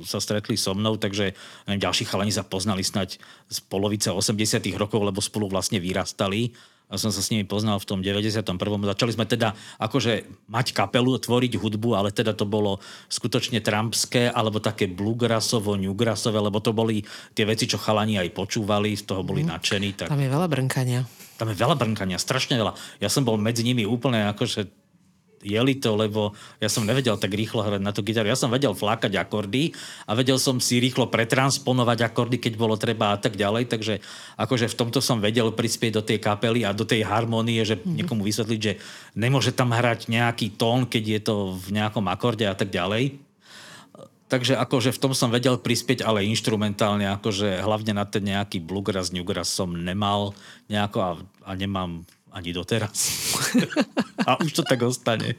sa 0.07 0.23
stretli 0.23 0.55
so 0.55 0.71
mnou, 0.71 0.95
takže 0.95 1.35
neviem, 1.67 1.83
ďalší 1.83 2.07
chalani 2.07 2.31
sa 2.31 2.47
poznali 2.47 2.87
snať 2.87 3.19
z 3.51 3.57
polovice 3.67 4.07
80 4.15 4.63
rokov, 4.79 5.03
lebo 5.03 5.19
spolu 5.19 5.51
vlastne 5.51 5.83
vyrastali 5.83 6.55
a 6.91 6.99
som 6.99 7.07
sa 7.07 7.23
s 7.23 7.31
nimi 7.31 7.47
poznal 7.47 7.79
v 7.79 7.87
tom 7.87 7.99
91. 8.03 8.43
Začali 8.67 9.11
sme 9.15 9.23
teda 9.23 9.55
akože 9.79 10.27
mať 10.51 10.75
kapelu, 10.75 11.15
tvoriť 11.15 11.55
hudbu, 11.55 11.95
ale 11.95 12.11
teda 12.11 12.35
to 12.35 12.43
bolo 12.43 12.83
skutočne 13.07 13.63
trampské, 13.63 14.27
alebo 14.27 14.59
také 14.59 14.91
bluegrassovo, 14.91 15.79
newgrassové, 15.79 16.43
lebo 16.43 16.59
to 16.59 16.75
boli 16.75 16.99
tie 17.31 17.47
veci, 17.47 17.63
čo 17.63 17.79
chalani 17.79 18.19
aj 18.19 18.35
počúvali, 18.35 18.91
z 18.99 19.07
toho 19.07 19.23
boli 19.23 19.47
mm. 19.47 19.49
nadšení. 19.55 19.89
Tak... 19.95 20.07
Tam 20.11 20.19
je 20.19 20.27
veľa 20.27 20.47
brnkania. 20.51 21.07
Tam 21.41 21.49
je 21.49 21.57
veľa 21.57 21.73
brnkania, 21.73 22.21
strašne 22.21 22.53
veľa. 22.53 22.77
Ja 23.01 23.09
som 23.09 23.25
bol 23.25 23.41
medzi 23.41 23.65
nimi 23.65 23.81
úplne 23.81 24.29
akože 24.29 24.69
jeli 25.41 25.81
to, 25.81 25.97
lebo 25.97 26.37
ja 26.61 26.69
som 26.69 26.85
nevedel 26.85 27.17
tak 27.17 27.33
rýchlo 27.33 27.65
hrať 27.65 27.81
na 27.81 27.89
tú 27.89 28.05
gitaru. 28.05 28.29
Ja 28.29 28.37
som 28.37 28.53
vedel 28.53 28.77
flákať 28.77 29.17
akordy 29.17 29.73
a 30.05 30.13
vedel 30.13 30.37
som 30.37 30.61
si 30.61 30.77
rýchlo 30.77 31.09
pretransponovať 31.09 32.05
akordy, 32.05 32.37
keď 32.37 32.53
bolo 32.61 32.77
treba 32.77 33.13
a 33.13 33.17
tak 33.17 33.35
ďalej. 33.35 33.73
Takže 33.73 33.93
akože 34.37 34.69
v 34.69 34.77
tomto 34.77 35.01
som 35.01 35.17
vedel 35.17 35.49
prispieť 35.49 35.97
do 35.97 36.05
tej 36.05 36.21
kapely 36.21 36.61
a 36.61 36.77
do 36.77 36.85
tej 36.85 37.01
harmonie, 37.01 37.65
že 37.65 37.81
mm-hmm. 37.81 37.95
niekomu 37.97 38.21
vysvetliť, 38.21 38.61
že 38.61 38.77
nemôže 39.17 39.51
tam 39.51 39.73
hrať 39.73 40.13
nejaký 40.13 40.53
tón, 40.61 40.85
keď 40.85 41.03
je 41.09 41.19
to 41.25 41.35
v 41.57 41.67
nejakom 41.73 42.05
akorde 42.05 42.45
a 42.45 42.53
tak 42.53 42.69
ďalej. 42.69 43.30
Takže 44.31 44.55
akože 44.55 44.95
v 44.95 45.01
tom 45.03 45.11
som 45.11 45.27
vedel 45.27 45.59
prispieť, 45.59 46.07
ale 46.07 46.23
instrumentálne, 46.23 47.03
akože 47.19 47.59
hlavne 47.59 47.91
na 47.91 48.07
ten 48.07 48.23
nejaký 48.23 48.63
bluegrass, 48.63 49.11
newgrass 49.11 49.51
som 49.51 49.75
nemal 49.75 50.31
nejako 50.71 50.97
a, 51.03 51.11
a 51.43 51.51
nemám 51.51 52.07
ani 52.31 52.55
doteraz. 52.55 52.95
A 54.29 54.39
už 54.39 54.53
to 54.53 54.63
tak 54.63 54.79
ostane. 54.87 55.35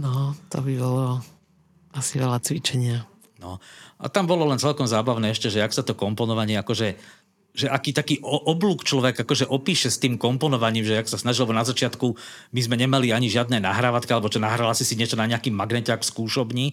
No, 0.00 0.32
to 0.48 0.64
by 0.64 0.72
bolo 0.78 1.20
asi 1.92 2.16
veľa 2.16 2.40
cvičenia. 2.40 3.04
No. 3.42 3.60
A 4.00 4.08
tam 4.08 4.24
bolo 4.24 4.48
len 4.48 4.56
celkom 4.56 4.88
zábavné 4.88 5.34
ešte, 5.34 5.52
že 5.52 5.60
ak 5.60 5.74
sa 5.74 5.84
to 5.84 5.98
komponovanie 5.98 6.56
akože 6.56 6.96
že 7.56 7.72
aký 7.72 7.96
taký 7.96 8.14
oblúk 8.20 8.84
človek 8.84 9.24
akože 9.24 9.48
opíše 9.48 9.88
s 9.88 9.96
tým 9.96 10.20
komponovaním, 10.20 10.84
že 10.84 11.00
ak 11.00 11.08
sa 11.08 11.16
snažil, 11.16 11.48
na 11.48 11.64
začiatku 11.64 12.12
my 12.52 12.60
sme 12.60 12.76
nemali 12.76 13.16
ani 13.16 13.32
žiadne 13.32 13.64
nahrávatky, 13.64 14.12
alebo 14.12 14.28
čo 14.28 14.44
nahrala 14.44 14.76
si 14.76 14.84
si 14.84 14.92
niečo 14.92 15.16
na 15.16 15.24
nejaký 15.24 15.48
magneťák 15.56 16.04
v 16.04 16.10
skúšobni, 16.12 16.66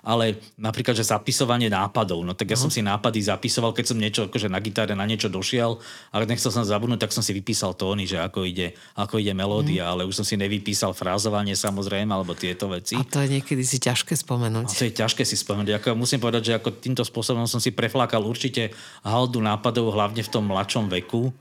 ale 0.00 0.40
napríklad, 0.56 0.96
že 0.96 1.04
zapisovanie 1.04 1.68
nápadov. 1.68 2.24
No 2.24 2.32
tak 2.32 2.52
ja 2.52 2.56
uh-huh. 2.56 2.68
som 2.68 2.70
si 2.72 2.80
nápady 2.80 3.24
zapisoval, 3.24 3.76
keď 3.76 3.84
som 3.92 3.98
niečo 4.00 4.22
akože 4.28 4.48
na 4.48 4.60
gitare 4.60 4.92
na 4.96 5.04
niečo 5.04 5.28
došiel, 5.28 5.80
ale 6.12 6.24
nechcel 6.28 6.52
som 6.52 6.64
zabudnúť, 6.64 7.08
tak 7.08 7.12
som 7.14 7.24
si 7.24 7.36
vypísal 7.36 7.76
tóny, 7.76 8.08
že 8.08 8.20
ako 8.20 8.44
ide, 8.44 8.72
ako 8.96 9.20
ide 9.20 9.32
melódia, 9.36 9.88
uh-huh. 9.88 9.92
ale 9.96 10.02
už 10.08 10.20
som 10.20 10.26
si 10.26 10.36
nevypísal 10.40 10.92
frázovanie 10.96 11.52
samozrejme, 11.56 12.10
alebo 12.12 12.32
tieto 12.36 12.68
veci. 12.72 12.96
A 12.96 13.04
to 13.04 13.20
je 13.24 13.40
niekedy 13.40 13.62
si 13.64 13.76
ťažké 13.80 14.16
spomenúť. 14.16 14.66
A 14.66 14.72
to 14.72 14.84
je 14.88 14.92
ťažké 14.96 15.22
si 15.24 15.36
spomenúť. 15.36 15.80
Ako 15.80 15.96
musím 15.96 16.20
povedať, 16.20 16.52
že 16.52 16.56
ako 16.56 16.76
týmto 16.80 17.04
spôsobom 17.04 17.44
som 17.44 17.60
si 17.60 17.72
preflákal 17.72 18.24
určite 18.24 18.72
haldu 19.04 19.40
nápadov, 19.44 19.92
hlavne 19.92 20.24
v 20.24 20.32
tom 20.32 20.48
mladšom 20.48 20.88
veku. 20.88 21.32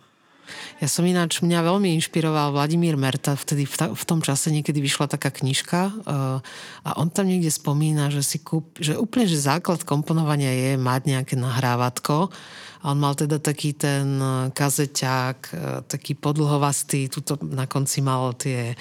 Ja 0.79 0.87
som 0.87 1.03
ináč, 1.03 1.43
mňa 1.43 1.59
veľmi 1.65 1.91
inšpiroval 1.99 2.55
Vladimír 2.55 2.95
Merta, 2.95 3.35
vtedy 3.35 3.67
v, 3.67 3.75
ta, 3.75 3.85
v 3.91 4.03
tom 4.07 4.23
čase 4.23 4.47
niekedy 4.49 4.79
vyšla 4.79 5.11
taká 5.11 5.29
knižka 5.29 5.81
uh, 5.91 6.39
a 6.85 6.89
on 6.95 7.11
tam 7.11 7.27
niekde 7.27 7.51
spomína, 7.51 8.07
že 8.07 8.23
si 8.23 8.37
kúp, 8.39 8.79
že 8.79 8.95
úplne, 8.95 9.27
že 9.27 9.39
základ 9.39 9.83
komponovania 9.83 10.49
je 10.49 10.71
mať 10.79 11.01
nejaké 11.11 11.35
nahrávatko 11.35 12.31
a 12.79 12.85
on 12.95 12.99
mal 12.99 13.11
teda 13.11 13.43
taký 13.43 13.75
ten 13.75 14.15
eh, 14.15 14.55
kazeťák, 14.55 15.37
uh, 15.51 15.59
taký 15.83 16.15
podlhovastý, 16.15 17.11
tuto 17.11 17.35
na 17.43 17.67
konci 17.67 17.99
mal 17.99 18.31
tie 18.39 18.71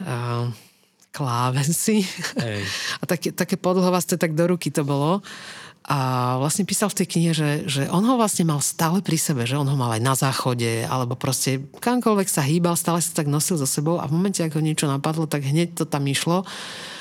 uh, 0.00 0.48
klávesy. 1.16 2.04
A 3.00 3.04
také, 3.08 3.32
také 3.32 3.56
podlhovasté, 3.56 4.20
tak 4.20 4.36
do 4.36 4.52
ruky 4.52 4.68
to 4.68 4.84
bolo. 4.84 5.24
A 5.86 6.34
vlastne 6.42 6.66
písal 6.66 6.90
v 6.90 6.98
tej 6.98 7.06
knihe, 7.14 7.30
že, 7.30 7.50
že 7.70 7.82
on 7.94 8.02
ho 8.02 8.18
vlastne 8.18 8.42
mal 8.42 8.58
stále 8.58 8.98
pri 9.06 9.14
sebe, 9.14 9.46
že 9.46 9.54
on 9.54 9.70
ho 9.70 9.78
mal 9.78 9.94
aj 9.94 10.02
na 10.02 10.18
záchode, 10.18 10.82
alebo 10.82 11.14
proste 11.14 11.62
kamkoľvek 11.78 12.26
sa 12.26 12.42
hýbal, 12.42 12.74
stále 12.74 12.98
sa 12.98 13.14
tak 13.14 13.30
nosil 13.30 13.54
so 13.54 13.70
sebou 13.70 14.02
a 14.02 14.10
v 14.10 14.18
momente, 14.18 14.42
ako 14.42 14.58
niečo 14.58 14.90
napadlo, 14.90 15.30
tak 15.30 15.46
hneď 15.46 15.78
to 15.78 15.86
tam 15.86 16.02
išlo. 16.10 16.42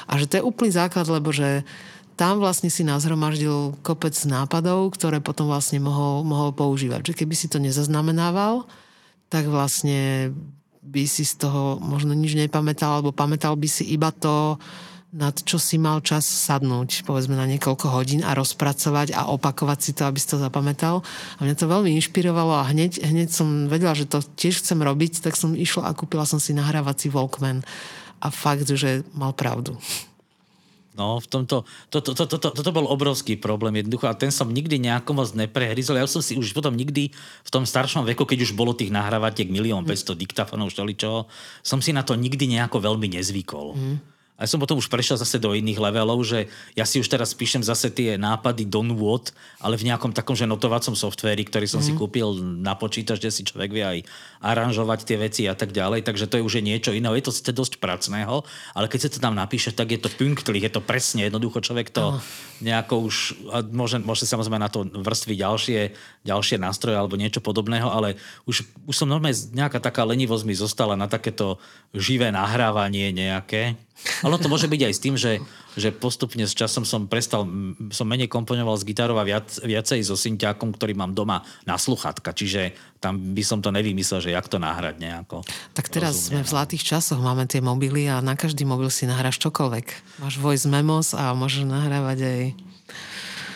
A 0.05 0.21
že 0.21 0.29
to 0.29 0.37
je 0.37 0.45
úplný 0.45 0.69
základ, 0.69 1.09
lebo 1.09 1.33
že 1.33 1.65
tam 2.13 2.37
vlastne 2.37 2.69
si 2.69 2.85
nazhromaždil 2.85 3.73
kopec 3.81 4.13
nápadov, 4.29 4.93
ktoré 4.93 5.17
potom 5.17 5.49
vlastne 5.49 5.81
mohol, 5.81 6.21
mohol 6.21 6.53
používať. 6.53 7.09
Že 7.09 7.25
keby 7.25 7.33
si 7.33 7.49
to 7.49 7.57
nezaznamenával, 7.57 8.69
tak 9.33 9.49
vlastne 9.49 10.29
by 10.85 11.03
si 11.09 11.25
z 11.25 11.41
toho 11.41 11.81
možno 11.81 12.13
nič 12.13 12.37
nepamätal, 12.37 13.01
alebo 13.01 13.09
pamätal 13.09 13.57
by 13.57 13.65
si 13.65 13.89
iba 13.89 14.13
to, 14.13 14.61
nad 15.15 15.31
čo 15.47 15.55
si 15.55 15.79
mal 15.79 16.03
čas 16.03 16.27
sadnúť, 16.27 17.07
povedzme 17.07 17.39
na 17.39 17.47
niekoľko 17.47 17.87
hodín 17.87 18.19
a 18.27 18.35
rozpracovať 18.35 19.15
a 19.15 19.31
opakovať 19.31 19.79
si 19.79 19.91
to, 19.95 20.03
aby 20.03 20.19
si 20.19 20.27
to 20.27 20.35
zapamätal. 20.35 21.07
A 21.39 21.47
mňa 21.47 21.55
to 21.55 21.71
veľmi 21.71 21.95
inšpirovalo 21.95 22.51
a 22.59 22.67
hneď, 22.67 22.99
hneď 22.99 23.31
som 23.31 23.71
vedela, 23.71 23.95
že 23.95 24.11
to 24.11 24.19
tiež 24.19 24.59
chcem 24.59 24.83
robiť, 24.83 25.23
tak 25.23 25.39
som 25.39 25.55
išla 25.55 25.87
a 25.87 25.95
kúpila 25.95 26.27
som 26.27 26.43
si 26.43 26.51
nahrávací 26.51 27.07
Walkman. 27.07 27.63
A 28.19 28.27
fakt, 28.27 28.67
že 28.67 29.07
mal 29.15 29.31
pravdu. 29.31 29.79
No, 30.95 31.19
v 31.19 31.27
tomto, 31.27 31.67
to, 31.91 31.99
to, 31.99 32.15
to, 32.15 32.23
to, 32.23 32.37
to, 32.39 32.49
toto 32.55 32.71
bol 32.71 32.87
obrovský 32.87 33.35
problém 33.35 33.83
jednoducho 33.83 34.07
a 34.07 34.15
ten 34.15 34.31
som 34.31 34.47
nikdy 34.47 34.79
nejako 34.79 35.11
moc 35.11 35.29
neprehryzol. 35.35 35.99
Ja 35.99 36.07
som 36.07 36.23
si 36.23 36.39
už 36.39 36.55
potom 36.55 36.71
nikdy 36.71 37.11
v 37.43 37.49
tom 37.51 37.67
staršom 37.67 38.07
veku, 38.07 38.23
keď 38.23 38.47
už 38.47 38.55
bolo 38.55 38.71
tých 38.71 38.95
nahrávatiek 38.95 39.51
milión 39.51 39.83
500 39.83 39.91
mm. 39.91 40.19
diktafónov, 40.23 40.71
čoho, 40.71 41.27
som 41.59 41.83
si 41.83 41.91
na 41.91 41.99
to 42.07 42.15
nikdy 42.15 42.47
nejako 42.47 42.79
veľmi 42.79 43.11
nezvykol. 43.11 43.75
Mm. 43.75 44.14
A 44.35 44.43
ja 44.43 44.51
som 44.51 44.59
potom 44.59 44.75
už 44.75 44.91
prešiel 44.91 45.15
zase 45.15 45.39
do 45.39 45.55
iných 45.55 45.79
levelov, 45.79 46.19
že 46.27 46.51
ja 46.75 46.83
si 46.83 46.99
už 46.99 47.07
teraz 47.07 47.31
píšem 47.31 47.63
zase 47.63 47.87
tie 47.87 48.19
nápady 48.19 48.67
Don 48.67 48.91
Wood, 48.91 49.31
ale 49.63 49.79
v 49.79 49.87
nejakom 49.87 50.11
takom, 50.11 50.35
že 50.35 50.43
notovacom 50.43 50.91
softvéri, 50.91 51.47
ktorý 51.47 51.71
som 51.71 51.79
mm. 51.79 51.85
si 51.87 51.91
mhm. 51.95 51.99
kúpil 52.03 52.27
na 52.59 52.75
počítač, 52.75 53.23
kde 53.23 53.31
si 53.31 53.47
človek 53.47 53.71
vie 53.71 53.85
aj 53.87 53.99
aranžovať 54.43 54.99
tie 55.07 55.15
veci 55.15 55.47
a 55.47 55.55
tak 55.55 55.71
ďalej, 55.71 56.03
takže 56.03 56.27
to 56.27 56.35
je 56.35 56.43
už 56.43 56.59
niečo 56.59 56.91
iné. 56.91 57.07
Je 57.15 57.23
to 57.23 57.31
sice 57.31 57.47
dosť 57.55 57.79
pracného, 57.79 58.43
ale 58.75 58.91
keď 58.91 59.07
sa 59.07 59.09
to 59.15 59.23
tam 59.23 59.39
napíše, 59.39 59.71
tak 59.71 59.95
je 59.95 59.99
to 60.03 60.11
punktlich, 60.11 60.67
je 60.67 60.73
to 60.75 60.83
presne, 60.83 61.23
jednoducho 61.23 61.63
človek 61.63 61.87
to 61.95 62.19
oh. 62.19 62.19
nejako 62.59 63.07
už, 63.07 63.39
môže, 63.71 64.03
môže 64.03 64.27
samozrejme 64.27 64.59
na 64.59 64.67
to 64.67 64.83
vrstviť 64.83 65.37
ďalšie, 65.39 65.79
ďalšie 66.27 66.59
nástroje 66.59 66.99
alebo 66.99 67.15
niečo 67.15 67.39
podobného, 67.39 67.87
ale 67.87 68.19
už, 68.43 68.67
už 68.83 68.95
som 68.99 69.07
normálne 69.07 69.39
nejaká 69.55 69.79
taká 69.79 70.03
lenivosť 70.03 70.43
mi 70.43 70.59
zostala 70.59 70.99
na 70.99 71.07
takéto 71.07 71.55
živé 71.95 72.35
nahrávanie 72.35 73.15
nejaké 73.15 73.79
ale 74.21 74.35
to 74.37 74.51
môže 74.51 74.67
byť 74.67 74.81
aj 74.85 74.93
s 74.93 75.01
tým, 75.01 75.15
že, 75.15 75.39
že 75.79 75.89
postupne 75.95 76.43
s 76.43 76.53
časom 76.53 76.83
som 76.83 77.07
prestal, 77.07 77.47
som 77.89 78.05
menej 78.05 78.27
komponoval 78.27 78.75
s 78.75 78.83
gitarou 78.83 79.17
a 79.17 79.25
viac, 79.25 79.47
viacej 79.63 80.03
so 80.03 80.19
synťákom, 80.19 80.75
ktorý 80.75 80.93
mám 80.93 81.15
doma 81.15 81.41
na 81.63 81.79
sluchatka, 81.79 82.35
čiže 82.35 82.75
tam 82.99 83.33
by 83.33 83.43
som 83.43 83.63
to 83.63 83.71
nevymyslel, 83.71 84.19
že 84.19 84.35
jak 84.35 84.45
to 84.51 84.59
nahrať 84.59 84.99
nejako. 84.99 85.47
Tak 85.73 85.87
teraz 85.89 86.15
rozumne. 86.15 86.27
sme 86.27 86.39
v 86.43 86.47
no. 86.47 86.53
zlatých 86.53 86.83
časoch, 86.83 87.19
máme 87.23 87.47
tie 87.47 87.63
mobily 87.63 88.11
a 88.11 88.19
na 88.19 88.35
každý 88.35 88.67
mobil 88.67 88.91
si 88.91 89.07
nahráš 89.07 89.39
čokoľvek. 89.41 90.19
Máš 90.21 90.35
voice 90.37 90.67
memos 90.67 91.15
a 91.15 91.31
môžeš 91.31 91.63
nahrávať 91.63 92.19
aj 92.21 92.41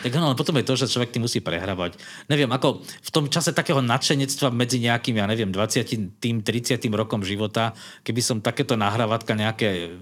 tak 0.00 0.16
no, 0.16 0.32
potom 0.32 0.56
je 0.56 0.64
to, 0.64 0.80
že 0.80 0.92
človek 0.96 1.12
tým 1.12 1.28
musí 1.28 1.44
prehrávať. 1.44 2.00
Neviem, 2.32 2.48
ako 2.48 2.80
v 2.80 3.10
tom 3.12 3.28
čase 3.28 3.52
takého 3.52 3.84
nadšenectva 3.84 4.48
medzi 4.48 4.80
nejakým, 4.80 5.20
ja 5.20 5.28
neviem, 5.28 5.52
20. 5.52 6.16
tým 6.16 6.40
30. 6.40 6.80
rokom 6.96 7.20
života, 7.20 7.76
keby 8.00 8.20
som 8.24 8.40
takéto 8.40 8.80
nahrávatka 8.80 9.36
nejaké 9.36 10.00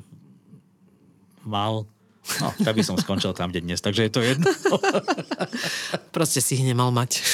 mal, 1.48 1.88
no, 2.36 2.48
tak 2.60 2.76
by 2.76 2.84
som 2.84 2.96
skončil 3.00 3.32
tam, 3.32 3.48
kde 3.48 3.64
dnes, 3.64 3.80
takže 3.80 4.06
je 4.06 4.12
to 4.12 4.20
jedno. 4.20 4.48
Proste 6.16 6.44
si 6.44 6.60
ich 6.60 6.64
nemal 6.64 6.92
mať. 6.92 7.24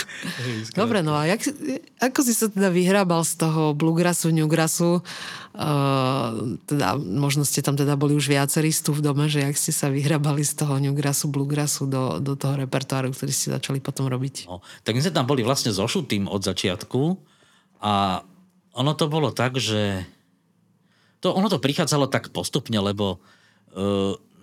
Dobre, 0.79 1.03
no 1.03 1.19
a 1.19 1.27
jak, 1.27 1.51
ako 1.99 2.21
si 2.23 2.33
sa 2.33 2.47
teda 2.47 2.71
vyhrábal 2.71 3.27
z 3.27 3.43
toho 3.43 3.75
bluegrassu, 3.75 4.31
newgrassu? 4.31 5.03
Uh, 5.55 6.59
teda, 6.67 6.99
možno 6.99 7.47
ste 7.47 7.63
tam 7.63 7.79
teda 7.79 7.95
boli 7.95 8.19
už 8.19 8.27
viacerí 8.27 8.75
tu 8.75 8.91
v 8.91 9.03
dome, 9.03 9.31
že 9.31 9.43
jak 9.43 9.55
ste 9.59 9.71
sa 9.71 9.87
vyhrábali 9.91 10.43
z 10.43 10.55
toho 10.59 10.79
newgrassu, 10.79 11.31
bluegrassu 11.31 11.87
do, 11.87 12.19
do 12.19 12.35
toho 12.35 12.59
repertoáru, 12.59 13.15
ktorý 13.15 13.31
ste 13.31 13.55
začali 13.55 13.79
potom 13.79 14.07
robiť? 14.11 14.51
No, 14.51 14.63
tak 14.83 14.99
my 14.99 15.03
sme 15.03 15.15
tam 15.15 15.27
boli 15.27 15.47
vlastne 15.47 15.71
zošutým 15.71 16.27
od 16.27 16.43
začiatku 16.43 17.19
a 17.83 18.23
ono 18.75 18.93
to 18.99 19.07
bolo 19.07 19.31
tak, 19.31 19.59
že 19.63 20.03
to, 21.23 21.31
ono 21.31 21.47
to 21.47 21.63
prichádzalo 21.63 22.11
tak 22.11 22.35
postupne, 22.35 22.79
lebo 22.79 23.19
Uh, 23.23 23.44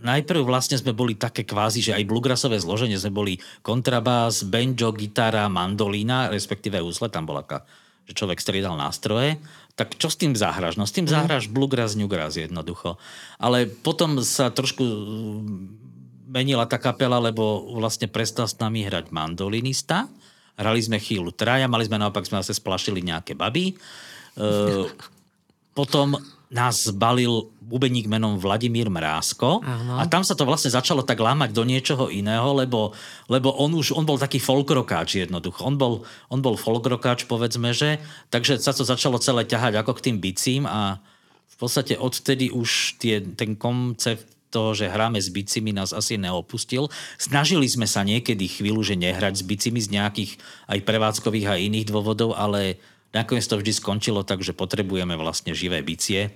najprv 0.01 0.41
vlastne 0.43 0.75
sme 0.75 0.91
boli 0.91 1.13
také 1.15 1.45
kvázi, 1.45 1.79
že 1.79 1.95
aj 1.95 2.09
bluegrassové 2.09 2.57
zloženie 2.57 2.97
sme 2.97 3.13
boli 3.13 3.33
kontrabás, 3.61 4.43
banjo, 4.43 4.91
gitara, 4.91 5.45
mandolína, 5.47 6.33
respektíve 6.33 6.81
úsle, 6.81 7.07
tam 7.07 7.29
bola 7.29 7.45
ka, 7.45 7.63
že 8.09 8.17
človek 8.17 8.41
striedal 8.41 8.75
nástroje. 8.75 9.37
Tak 9.79 9.95
čo 9.95 10.11
s 10.11 10.19
tým 10.19 10.35
zahraš? 10.35 10.75
No 10.75 10.83
s 10.83 10.93
tým 10.93 11.07
mm. 11.07 11.13
zahraš 11.13 11.47
bluegrass, 11.47 11.95
newgrass 11.95 12.35
jednoducho. 12.35 12.99
Ale 13.39 13.69
potom 13.69 14.19
sa 14.19 14.51
trošku 14.51 14.83
menila 16.27 16.67
tá 16.67 16.79
kapela, 16.79 17.19
lebo 17.19 17.71
vlastne 17.79 18.07
prestal 18.11 18.47
s 18.47 18.57
nami 18.59 18.83
hrať 18.83 19.11
mandolinista. 19.15 20.11
Hrali 20.59 20.79
sme 20.83 20.99
chvíľu 20.99 21.31
traja, 21.31 21.71
mali 21.71 21.87
sme 21.87 21.99
naopak, 21.99 22.27
sme 22.27 22.43
zase 22.43 22.59
splašili 22.59 22.99
nejaké 23.03 23.35
baby. 23.35 23.75
Uh, 24.35 24.87
potom 25.79 26.19
nás 26.51 26.91
zbalil 26.91 27.47
bubeník 27.63 28.11
menom 28.11 28.35
Vladimír 28.35 28.91
Mrázko 28.91 29.63
Áno. 29.63 29.95
a 29.95 30.03
tam 30.03 30.27
sa 30.27 30.35
to 30.35 30.43
vlastne 30.43 30.67
začalo 30.67 30.99
tak 31.07 31.23
lámať 31.23 31.55
do 31.55 31.63
niečoho 31.63 32.11
iného, 32.11 32.51
lebo, 32.51 32.91
lebo 33.31 33.55
on 33.55 33.71
už 33.71 33.95
on 33.95 34.03
bol 34.03 34.19
taký 34.19 34.43
folkrokáč 34.43 35.23
jednoducho. 35.23 35.63
On 35.63 35.79
bol, 35.79 36.03
on 36.27 36.43
bol 36.43 36.59
folkrokáč, 36.59 37.23
povedzme, 37.31 37.71
že, 37.71 38.03
takže 38.27 38.59
sa 38.59 38.75
to 38.75 38.83
začalo 38.83 39.15
celé 39.23 39.47
ťahať 39.47 39.79
ako 39.79 39.95
k 39.95 40.11
tým 40.11 40.17
bicím 40.19 40.67
a 40.67 40.99
v 41.47 41.55
podstate 41.55 41.95
odtedy 41.95 42.51
už 42.51 42.99
tie, 42.99 43.23
ten 43.23 43.55
koncept 43.55 44.27
toho, 44.51 44.75
že 44.75 44.91
hráme 44.91 45.15
s 45.15 45.31
bicimi, 45.31 45.71
nás 45.71 45.95
asi 45.95 46.19
neopustil. 46.19 46.91
Snažili 47.15 47.71
sme 47.71 47.87
sa 47.87 48.03
niekedy 48.03 48.51
chvíľu, 48.51 48.83
že 48.83 48.99
nehrať 48.99 49.39
s 49.39 49.47
bicimi 49.47 49.79
z 49.79 49.95
nejakých 49.95 50.35
aj 50.67 50.79
prevádzkových 50.83 51.47
a 51.47 51.55
iných 51.55 51.87
dôvodov, 51.87 52.35
ale 52.35 52.75
nakoniec 53.15 53.47
to 53.47 53.55
vždy 53.55 53.71
skončilo 53.71 54.27
tak, 54.27 54.43
že 54.43 54.51
potrebujeme 54.51 55.15
vlastne 55.15 55.55
živé 55.55 55.79
bicie 55.79 56.35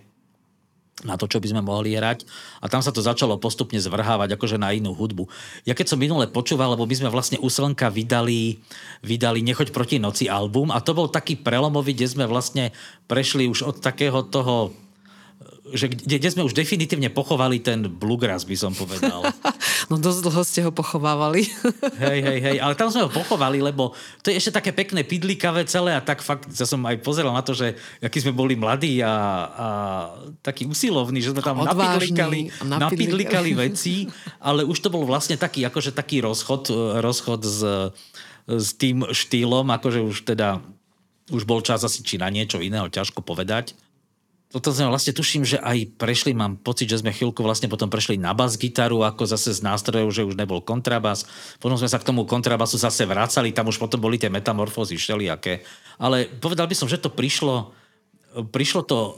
na 1.03 1.19
to, 1.19 1.27
čo 1.27 1.43
by 1.43 1.51
sme 1.51 1.59
mohli 1.59 1.99
hrať. 1.99 2.23
A 2.63 2.71
tam 2.71 2.79
sa 2.79 2.95
to 2.95 3.03
začalo 3.03 3.35
postupne 3.35 3.75
zvrhávať 3.75 4.39
akože 4.39 4.55
na 4.55 4.71
inú 4.71 4.95
hudbu. 4.95 5.27
Ja 5.67 5.75
keď 5.75 5.91
som 5.91 5.99
minule 5.99 6.31
počúval, 6.31 6.71
lebo 6.71 6.87
my 6.87 6.95
sme 6.95 7.11
vlastne 7.11 7.35
u 7.43 7.51
Slnka 7.51 7.91
vydali, 7.91 8.63
vydali 9.03 9.43
Nechoď 9.43 9.75
proti 9.75 9.99
noci 9.99 10.31
album 10.31 10.71
a 10.71 10.79
to 10.79 10.95
bol 10.95 11.11
taký 11.11 11.35
prelomový, 11.35 11.91
kde 11.91 12.07
sme 12.07 12.25
vlastne 12.31 12.71
prešli 13.11 13.51
už 13.51 13.67
od 13.67 13.83
takého 13.83 14.23
toho 14.23 14.71
že 15.73 15.89
kde, 15.89 16.21
kde 16.21 16.29
sme 16.29 16.45
už 16.45 16.53
definitívne 16.53 17.09
pochovali 17.09 17.57
ten 17.57 17.89
bluegrass, 17.89 18.45
by 18.45 18.53
som 18.53 18.71
povedal. 18.71 19.25
No 19.85 20.01
dosť 20.01 20.19
dlho 20.25 20.41
ste 20.41 20.59
ho 20.65 20.71
pochovávali. 20.73 21.45
Hej, 22.03 22.19
hej, 22.25 22.39
hej, 22.41 22.57
ale 22.57 22.73
tam 22.73 22.89
sme 22.89 23.05
ho 23.05 23.11
pochovali, 23.11 23.61
lebo 23.61 23.93
to 24.25 24.33
je 24.33 24.37
ešte 24.41 24.57
také 24.57 24.71
pekné 24.73 25.05
pidlikavé 25.05 25.63
celé 25.69 25.93
a 25.93 26.01
tak 26.01 26.25
fakt, 26.25 26.49
ja 26.49 26.65
som 26.65 26.81
aj 26.83 26.99
pozeral 27.05 27.31
na 27.31 27.45
to, 27.45 27.53
že 27.53 27.77
aký 28.01 28.19
sme 28.19 28.33
boli 28.33 28.57
mladí 28.57 28.99
a, 28.99 29.13
a 29.47 29.67
taký 30.41 30.65
usilovní, 30.65 31.21
že 31.21 31.31
sme 31.31 31.45
tam 31.45 31.61
napidlikali, 31.61 32.49
napidlikali. 32.65 32.81
napidlikali 32.81 33.51
veci, 33.53 33.95
ale 34.41 34.65
už 34.65 34.77
to 34.81 34.89
bol 34.89 35.05
vlastne 35.05 35.37
taký, 35.37 35.63
akože 35.69 35.93
taký 35.93 36.19
rozchod, 36.25 36.73
rozchod 36.99 37.41
s, 37.45 37.61
s 38.49 38.69
tým 38.75 39.05
štýlom, 39.05 39.69
akože 39.69 40.01
už 40.01 40.17
teda 40.25 40.59
už 41.33 41.45
bol 41.45 41.61
čas 41.61 41.81
asi 41.81 42.05
či 42.05 42.21
na 42.21 42.29
niečo 42.29 42.61
iného, 42.61 42.85
ťažko 42.89 43.25
povedať 43.25 43.73
toto 44.55 44.71
sme 44.71 44.88
vlastne 44.88 45.12
tuším, 45.12 45.43
že 45.43 45.59
aj 45.59 46.00
prešli, 46.00 46.31
mám 46.31 46.55
pocit, 46.55 46.88
že 46.88 47.03
sme 47.03 47.12
chvíľku 47.12 47.43
vlastne 47.43 47.67
potom 47.67 47.91
prešli 47.91 48.15
na 48.15 48.31
bas 48.31 48.55
gitaru, 48.55 49.03
ako 49.03 49.27
zase 49.27 49.51
z 49.51 49.59
nástrojov, 49.59 50.15
že 50.15 50.24
už 50.24 50.39
nebol 50.39 50.63
kontrabas. 50.63 51.27
Potom 51.59 51.75
sme 51.75 51.91
sa 51.91 52.00
k 52.00 52.07
tomu 52.07 52.24
kontrabasu 52.24 52.79
zase 52.79 53.03
vracali, 53.03 53.51
tam 53.51 53.67
už 53.67 53.75
potom 53.75 54.00
boli 54.00 54.15
tie 54.15 54.31
metamorfózy 54.31 54.95
všelijaké. 54.95 55.59
Ale 56.00 56.31
povedal 56.39 56.71
by 56.71 56.75
som, 56.79 56.88
že 56.88 57.03
to 57.03 57.12
prišlo, 57.12 57.75
prišlo 58.47 58.88
to 58.88 58.97
eh, 59.03 59.12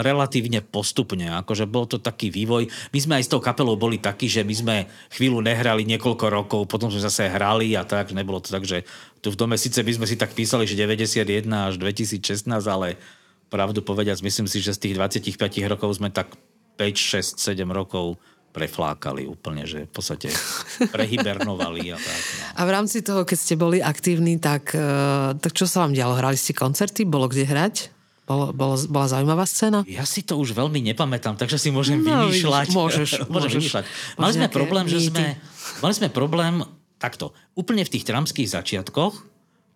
relatívne 0.00 0.64
postupne, 0.64 1.28
akože 1.44 1.68
bol 1.68 1.84
to 1.84 2.00
taký 2.00 2.32
vývoj. 2.32 2.64
My 2.96 2.98
sme 3.04 3.14
aj 3.20 3.24
s 3.28 3.32
tou 3.36 3.44
kapelou 3.44 3.76
boli 3.76 4.00
takí, 4.00 4.32
že 4.32 4.48
my 4.48 4.54
sme 4.56 4.76
chvíľu 5.12 5.44
nehrali 5.44 5.84
niekoľko 5.84 6.24
rokov, 6.32 6.72
potom 6.72 6.88
sme 6.88 7.04
zase 7.04 7.28
hrali 7.28 7.76
a 7.76 7.84
tak, 7.84 8.16
nebolo 8.16 8.40
to 8.40 8.48
tak, 8.48 8.64
že 8.64 8.88
tu 9.20 9.28
v 9.28 9.36
dome 9.36 9.60
síce 9.60 9.76
by 9.84 9.92
sme 9.92 10.08
si 10.08 10.16
tak 10.16 10.32
písali, 10.32 10.64
že 10.64 10.80
91 10.80 11.52
až 11.52 11.76
2016, 11.76 12.48
ale 12.64 12.96
pravdu 13.54 13.78
povediac, 13.80 14.18
myslím 14.18 14.50
si, 14.50 14.58
že 14.58 14.74
z 14.74 14.90
tých 14.90 14.94
25 14.98 15.38
rokov 15.70 16.02
sme 16.02 16.10
tak 16.10 16.34
5, 16.74 17.38
6, 17.38 17.38
7 17.38 17.62
rokov 17.70 18.18
preflákali 18.50 19.26
úplne, 19.26 19.62
že 19.62 19.86
v 19.86 19.92
podstate 19.92 20.30
prehibernovali 20.94 21.90
a 21.90 21.98
tak. 21.98 22.18
No. 22.18 22.44
A 22.54 22.60
v 22.66 22.70
rámci 22.70 22.98
toho, 23.02 23.22
keď 23.22 23.38
ste 23.38 23.54
boli 23.54 23.78
aktívni, 23.78 24.38
tak, 24.38 24.74
eh, 24.74 24.82
tak 25.38 25.54
čo 25.54 25.66
sa 25.66 25.86
vám 25.86 25.94
dialo? 25.94 26.18
Hrali 26.18 26.34
ste 26.34 26.50
koncerty? 26.50 27.06
Bolo 27.06 27.30
kde 27.30 27.46
hrať? 27.46 27.94
Bolo, 28.24 28.56
bolo, 28.56 28.74
bola 28.88 29.04
zaujímavá 29.06 29.44
scéna? 29.44 29.84
Ja 29.84 30.02
si 30.02 30.24
to 30.24 30.40
už 30.40 30.56
veľmi 30.56 30.80
nepamätám, 30.80 31.36
takže 31.36 31.60
si 31.60 31.68
môžem 31.68 32.00
No, 32.00 32.24
vymýšľať. 32.26 32.66
môžeš, 32.72 33.10
môžem 33.28 33.28
môžeš. 33.28 33.60
vymýšľať. 33.60 33.84
Mali 34.16 34.32
sme 34.32 34.48
problém, 34.48 34.84
že 34.88 34.96
mýty? 34.96 35.10
sme, 35.12 35.24
mali 35.84 35.92
sme 35.92 36.08
problém 36.08 36.54
takto. 36.96 37.36
Úplne 37.52 37.84
v 37.84 37.92
tých 37.92 38.08
tramských 38.08 38.48
začiatkoch 38.48 39.14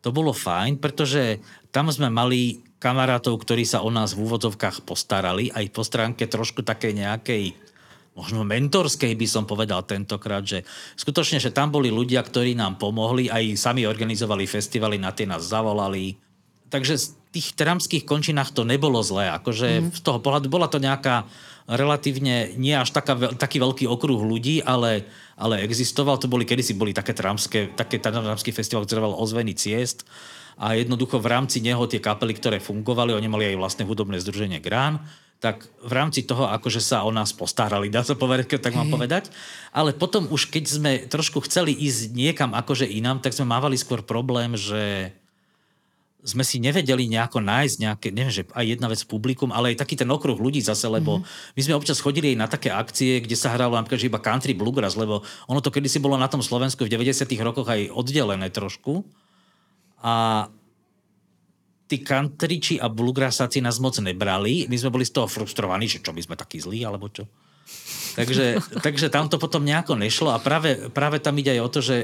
to 0.00 0.08
bolo 0.08 0.32
fajn, 0.32 0.80
pretože 0.80 1.42
tam 1.68 1.92
sme 1.92 2.08
mali 2.08 2.64
kamarátov, 2.78 3.42
ktorí 3.42 3.66
sa 3.66 3.82
o 3.82 3.90
nás 3.90 4.14
v 4.14 4.22
úvodzovkách 4.26 4.86
postarali, 4.86 5.50
aj 5.50 5.66
po 5.74 5.82
stránke 5.82 6.30
trošku 6.30 6.62
takej 6.62 6.94
nejakej 6.94 7.44
možno 8.18 8.42
mentorskej 8.42 9.14
by 9.14 9.26
som 9.30 9.46
povedal 9.46 9.86
tentokrát, 9.86 10.42
že 10.42 10.66
skutočne, 10.98 11.38
že 11.38 11.54
tam 11.54 11.70
boli 11.70 11.86
ľudia, 11.86 12.18
ktorí 12.18 12.58
nám 12.58 12.74
pomohli, 12.74 13.30
aj 13.30 13.54
sami 13.54 13.86
organizovali 13.86 14.42
festivaly, 14.42 14.98
na 14.98 15.14
tie 15.14 15.22
nás 15.22 15.46
zavolali. 15.46 16.18
Takže 16.66 16.94
z 16.98 17.06
tých 17.30 17.54
tramských 17.54 18.02
končinách 18.02 18.50
to 18.50 18.66
nebolo 18.66 18.98
zlé. 19.06 19.30
Akože 19.38 19.68
mm. 19.86 19.88
z 19.94 20.00
toho 20.02 20.18
pohľadu 20.18 20.50
bola 20.50 20.66
to 20.66 20.82
nejaká 20.82 21.30
relatívne, 21.70 22.58
nie 22.58 22.74
až 22.74 22.90
taká, 22.90 23.14
taký 23.38 23.62
veľký 23.62 23.84
okruh 23.86 24.18
ľudí, 24.18 24.64
ale, 24.66 25.06
ale 25.38 25.62
existoval. 25.62 26.18
To 26.18 26.26
boli, 26.26 26.48
kedysi 26.48 26.74
boli 26.74 26.90
také 26.96 27.14
tramské, 27.14 27.70
také 27.76 28.02
tramský 28.02 28.50
festival, 28.50 28.88
ktorý 28.88 29.04
volal 29.04 29.20
Ozvený 29.20 29.54
ciest 29.54 30.02
a 30.58 30.74
jednoducho 30.74 31.22
v 31.22 31.30
rámci 31.30 31.62
neho 31.62 31.86
tie 31.86 32.02
kapely, 32.02 32.34
ktoré 32.34 32.58
fungovali, 32.58 33.14
oni 33.14 33.28
mali 33.30 33.44
aj 33.54 33.56
vlastné 33.56 33.82
hudobné 33.86 34.18
združenie 34.18 34.58
Grán, 34.58 34.98
tak 35.38 35.70
v 35.86 35.92
rámci 35.94 36.26
toho 36.26 36.50
akože 36.50 36.82
sa 36.82 37.06
o 37.06 37.14
nás 37.14 37.30
postarali, 37.30 37.94
dá 37.94 38.02
sa 38.02 38.18
povedať, 38.18 38.50
keď 38.50 38.58
tak 38.58 38.74
mám 38.74 38.90
povedať. 38.90 39.30
Ale 39.70 39.94
potom 39.94 40.26
už 40.26 40.50
keď 40.50 40.64
sme 40.66 40.92
trošku 41.06 41.46
chceli 41.46 41.70
ísť 41.70 42.10
niekam 42.10 42.58
akože 42.58 42.90
inám, 42.90 43.22
tak 43.22 43.38
sme 43.38 43.46
mávali 43.46 43.78
skôr 43.78 44.02
problém, 44.02 44.58
že 44.58 45.14
sme 46.26 46.42
si 46.42 46.58
nevedeli 46.58 47.06
nejako 47.06 47.38
nájsť 47.38 47.76
nejaké, 47.78 48.08
neviem, 48.10 48.34
že 48.34 48.42
aj 48.50 48.66
jedna 48.66 48.90
vec 48.90 48.98
publikum, 49.06 49.54
ale 49.54 49.70
aj 49.70 49.86
taký 49.86 49.94
ten 49.94 50.10
okruh 50.10 50.34
ľudí 50.34 50.58
zase, 50.58 50.90
lebo 50.90 51.22
mm-hmm. 51.22 51.54
my 51.54 51.60
sme 51.62 51.78
občas 51.78 52.02
chodili 52.02 52.34
aj 52.34 52.38
na 52.42 52.48
také 52.50 52.74
akcie, 52.74 53.22
kde 53.22 53.38
sa 53.38 53.54
hralo 53.54 53.78
napríklad 53.78 54.02
iba 54.02 54.18
country 54.18 54.58
bluegrass, 54.58 54.98
lebo 54.98 55.22
ono 55.46 55.62
to 55.62 55.70
kedysi 55.70 56.02
bolo 56.02 56.18
na 56.18 56.26
tom 56.26 56.42
Slovensku 56.42 56.82
v 56.82 56.90
90 56.90 57.30
rokoch 57.38 57.70
aj 57.70 57.94
oddelené 57.94 58.50
trošku. 58.50 59.06
A 60.04 60.46
tí 61.88 62.04
countryči 62.04 62.76
a 62.76 62.92
bluegrassáci 62.92 63.64
nás 63.64 63.80
moc 63.80 63.96
nebrali. 63.98 64.68
My 64.68 64.76
sme 64.76 64.92
boli 64.92 65.08
z 65.08 65.16
toho 65.16 65.26
frustrovaní, 65.26 65.88
že 65.88 66.04
čo 66.04 66.12
my 66.12 66.20
sme 66.20 66.36
takí 66.36 66.60
zlí, 66.60 66.84
alebo 66.84 67.08
čo. 67.08 67.24
Takže, 68.14 68.60
takže 68.86 69.08
tam 69.08 69.32
to 69.32 69.40
potom 69.40 69.64
nejako 69.64 69.96
nešlo 69.96 70.36
a 70.36 70.38
práve, 70.38 70.92
práve 70.92 71.18
tam 71.18 71.34
ide 71.40 71.56
aj 71.56 71.62
o 71.64 71.72
to, 71.72 71.80
že 71.80 71.96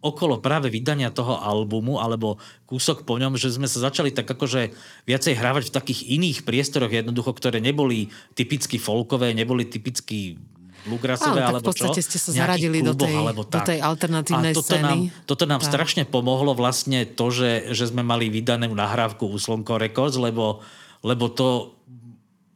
okolo 0.00 0.40
práve 0.40 0.72
vydania 0.72 1.12
toho 1.12 1.36
albumu 1.36 2.00
alebo 2.00 2.40
kúsok 2.64 3.04
po 3.04 3.20
ňom, 3.20 3.36
že 3.36 3.52
sme 3.52 3.68
sa 3.68 3.84
začali 3.84 4.08
tak 4.10 4.24
akože 4.24 4.72
viacej 5.04 5.34
hrávať 5.36 5.68
v 5.68 5.76
takých 5.76 6.00
iných 6.08 6.38
priestoroch 6.48 6.88
jednoducho, 6.88 7.36
ktoré 7.36 7.60
neboli 7.60 8.08
typicky 8.32 8.80
folkové, 8.80 9.36
neboli 9.36 9.68
typicky 9.68 10.40
bluegrassové 10.88 11.40
Áno, 11.44 11.48
alebo 11.56 11.66
v 11.66 11.76
podstate 11.76 12.00
čo, 12.00 12.06
ste 12.08 12.18
sa 12.20 12.30
zaradili 12.32 12.80
do 12.80 12.96
kluboch 12.96 13.08
tej- 13.08 13.20
alebo 13.20 13.42
do 13.44 13.52
tak. 13.52 13.66
tej 13.68 13.78
alternatívnej 13.80 14.52
a 14.52 14.56
toto 14.56 14.66
scény. 14.72 14.96
Nám, 15.12 15.26
toto 15.28 15.44
nám 15.44 15.60
Tak. 15.60 15.68
strašne 15.68 16.02
pomohlo 16.08 16.52
vlastne 16.56 17.04
to, 17.04 17.26
že, 17.28 17.76
že 17.76 17.84
sme 17.90 18.00
mali 18.00 18.32
vydanú 18.32 18.72
nahrávku 18.72 19.28
u 19.28 19.36
Slonko 19.36 19.76
Records, 19.76 20.16
lebo, 20.16 20.64
lebo 21.04 21.28
to 21.28 21.76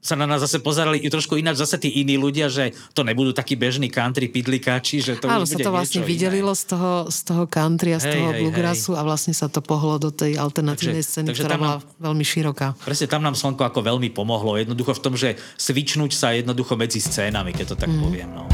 sa 0.04 0.20
na 0.20 0.28
nás 0.28 0.44
zase 0.44 0.60
pozerali 0.60 1.00
i 1.00 1.08
trošku 1.08 1.40
ináč 1.40 1.64
zase 1.64 1.80
tí 1.80 1.88
iní 2.04 2.20
ľudia, 2.20 2.52
že 2.52 2.76
to 2.92 3.00
nebudú 3.00 3.32
takí 3.32 3.56
bežní 3.56 3.88
country 3.88 4.28
pidlikáči, 4.28 5.00
že 5.00 5.16
to 5.16 5.32
Áno, 5.32 5.48
sa 5.48 5.56
to 5.56 5.72
vlastne 5.72 6.04
vydelilo 6.04 6.52
z 6.52 6.76
toho, 6.76 7.08
z 7.08 7.18
toho 7.24 7.48
country 7.48 7.96
a 7.96 7.98
z 7.98 8.12
Hej, 8.12 8.14
toho 8.20 8.28
hej, 8.36 8.40
bluegrassu 8.44 8.92
a 8.92 9.00
vlastne 9.00 9.32
sa 9.32 9.48
to 9.48 9.64
pohlo 9.64 9.96
do 9.96 10.12
tej 10.12 10.36
alternatívnej 10.36 11.00
Takže- 11.00 11.08
scény, 11.08 11.26
takže 11.32 11.42
ktorá 11.48 11.56
bola 11.56 11.76
veľmi 12.04 12.20
široká. 12.20 12.76
Presne 12.84 13.08
tam 13.08 13.24
nám 13.24 13.32
Slnko 13.32 13.64
ako 13.64 13.80
veľmi 13.80 14.12
pomohlo. 14.12 14.60
Jednoducho 14.60 14.92
v 14.92 15.00
tom, 15.00 15.14
že 15.16 15.40
svičnúť 15.56 16.12
sa 16.12 16.36
jednoducho 16.36 16.76
medzi 16.76 17.00
scénami, 17.00 17.56
keď 17.56 17.72
to 17.72 17.76
tak 17.80 17.88
mm. 17.88 18.00
poviem. 18.04 18.28
No. 18.28 18.44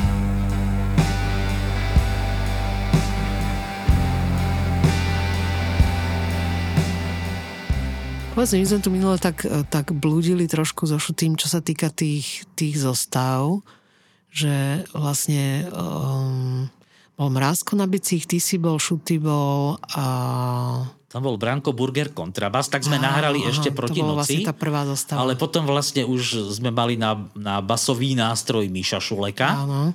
Mi, 8.38 8.46
my 8.46 8.66
sme 8.66 8.78
tu 8.78 8.90
minule 8.94 9.18
tak, 9.18 9.42
e, 9.42 9.66
tak 9.66 9.90
blúdili 9.90 10.46
trošku 10.46 10.86
so 10.86 11.02
šutým, 11.02 11.34
čo 11.34 11.50
sa 11.50 11.58
týka 11.58 11.90
tých, 11.90 12.46
tých 12.54 12.78
zostav, 12.78 13.58
že 14.30 14.86
vlastne 14.94 15.66
um, 15.74 16.70
bol 17.18 17.28
Mrázko 17.34 17.74
na 17.74 17.90
bicích, 17.90 18.30
ty 18.30 18.38
si 18.38 18.56
bol, 18.56 18.78
Šuty 18.78 19.18
bol 19.18 19.82
a... 19.98 20.04
Tam 21.10 21.26
bol 21.26 21.34
Branko 21.34 21.74
Burger 21.74 22.14
kontrabas, 22.14 22.70
tak 22.70 22.86
sme 22.86 23.02
Á, 23.02 23.10
nahrali 23.10 23.42
aha, 23.42 23.50
ešte 23.50 23.74
proti 23.74 23.98
to 23.98 24.06
noci. 24.06 24.14
vlastne 24.14 24.46
tá 24.46 24.54
prvá 24.54 24.86
zostava. 24.86 25.26
Ale 25.26 25.34
potom 25.34 25.66
vlastne 25.66 26.06
už 26.06 26.54
sme 26.54 26.70
mali 26.70 26.94
na, 26.94 27.18
na 27.34 27.58
basový 27.58 28.14
nástroj 28.14 28.70
Míša 28.70 29.02
Šuleka. 29.02 29.66
Áno. 29.66 29.90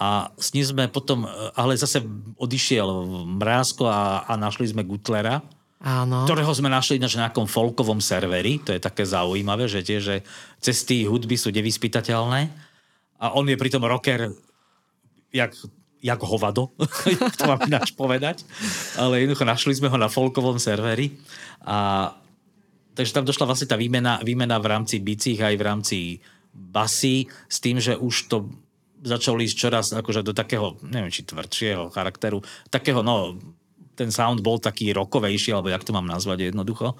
A 0.00 0.32
s 0.40 0.56
ním 0.56 0.64
sme 0.64 0.84
potom, 0.88 1.28
ale 1.52 1.76
zase 1.76 2.00
odišiel 2.40 2.88
Mrázko 3.28 3.84
a, 3.84 4.24
a 4.24 4.32
našli 4.40 4.72
sme 4.72 4.88
Gutlera, 4.88 5.44
Áno. 5.78 6.26
ktorého 6.26 6.50
sme 6.50 6.66
našli 6.66 6.98
na 6.98 7.06
nejakom 7.06 7.46
folkovom 7.46 8.02
serveri. 8.02 8.58
To 8.66 8.74
je 8.74 8.82
také 8.82 9.06
zaujímavé, 9.06 9.70
že 9.70 9.86
tie, 9.86 10.02
že 10.02 10.26
cesty 10.58 11.06
hudby 11.06 11.38
sú 11.38 11.54
nevyspytateľné. 11.54 12.50
A 13.22 13.34
on 13.38 13.46
je 13.46 13.54
pritom 13.54 13.82
rocker 13.86 14.34
jak, 15.30 15.54
jak 16.02 16.20
hovado, 16.22 16.74
to 17.38 17.42
mám 17.46 17.62
ináč 17.66 17.94
povedať. 17.94 18.42
Ale 18.98 19.22
jednoducho 19.22 19.46
našli 19.46 19.74
sme 19.78 19.90
ho 19.90 19.98
na 19.98 20.10
folkovom 20.10 20.58
serveri 20.58 21.14
a 21.62 22.10
takže 22.98 23.14
tam 23.14 23.26
došla 23.26 23.46
vlastne 23.46 23.70
tá 23.70 23.78
výmena, 23.78 24.18
výmena 24.22 24.58
v 24.58 24.66
rámci 24.66 24.98
bicích 24.98 25.38
aj 25.38 25.54
v 25.54 25.62
rámci 25.62 25.98
basy 26.50 27.30
s 27.46 27.62
tým, 27.62 27.78
že 27.78 27.94
už 27.94 28.14
to 28.26 28.50
začalo 28.98 29.38
ísť 29.38 29.56
čoraz 29.56 29.86
akože 29.94 30.26
do 30.26 30.34
takého, 30.34 30.74
neviem, 30.82 31.14
či 31.14 31.22
tvrdšieho 31.22 31.94
charakteru, 31.94 32.42
takého, 32.66 33.06
no, 33.06 33.38
ten 33.98 34.14
sound 34.14 34.38
bol 34.38 34.62
taký 34.62 34.94
rokovejší, 34.94 35.50
alebo 35.50 35.74
jak 35.74 35.82
to 35.82 35.90
mám 35.90 36.06
nazvať 36.06 36.54
jednoducho. 36.54 36.94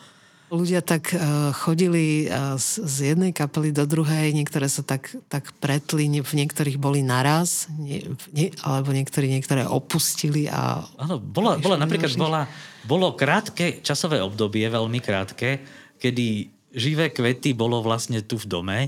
Ľudia 0.49 0.81
tak 0.81 1.13
uh, 1.13 1.53
chodili 1.53 2.25
uh, 2.25 2.57
z, 2.57 2.81
z 2.81 2.97
jednej 3.13 3.37
kapely 3.37 3.69
do 3.69 3.85
druhej, 3.85 4.33
niektoré 4.33 4.65
sa 4.65 4.81
tak, 4.81 5.13
tak 5.29 5.53
pretli, 5.61 6.09
v 6.09 6.33
niektorých 6.41 6.81
boli 6.81 7.05
naraz, 7.05 7.69
nie, 7.77 8.01
nie, 8.33 8.49
alebo 8.65 8.97
niektorí 8.97 9.29
niektoré 9.29 9.69
opustili 9.69 10.49
a... 10.49 10.89
Áno, 10.97 11.21
bola, 11.21 11.61
bola 11.61 11.77
napríklad 11.77 12.17
bola, 12.17 12.49
bolo 12.89 13.13
krátke 13.13 13.85
časové 13.85 14.25
obdobie, 14.25 14.65
veľmi 14.73 15.05
krátke, 15.05 15.61
kedy 16.01 16.49
živé 16.73 17.13
kvety 17.13 17.53
bolo 17.53 17.85
vlastne 17.85 18.25
tu 18.25 18.41
v 18.41 18.49
dome 18.49 18.79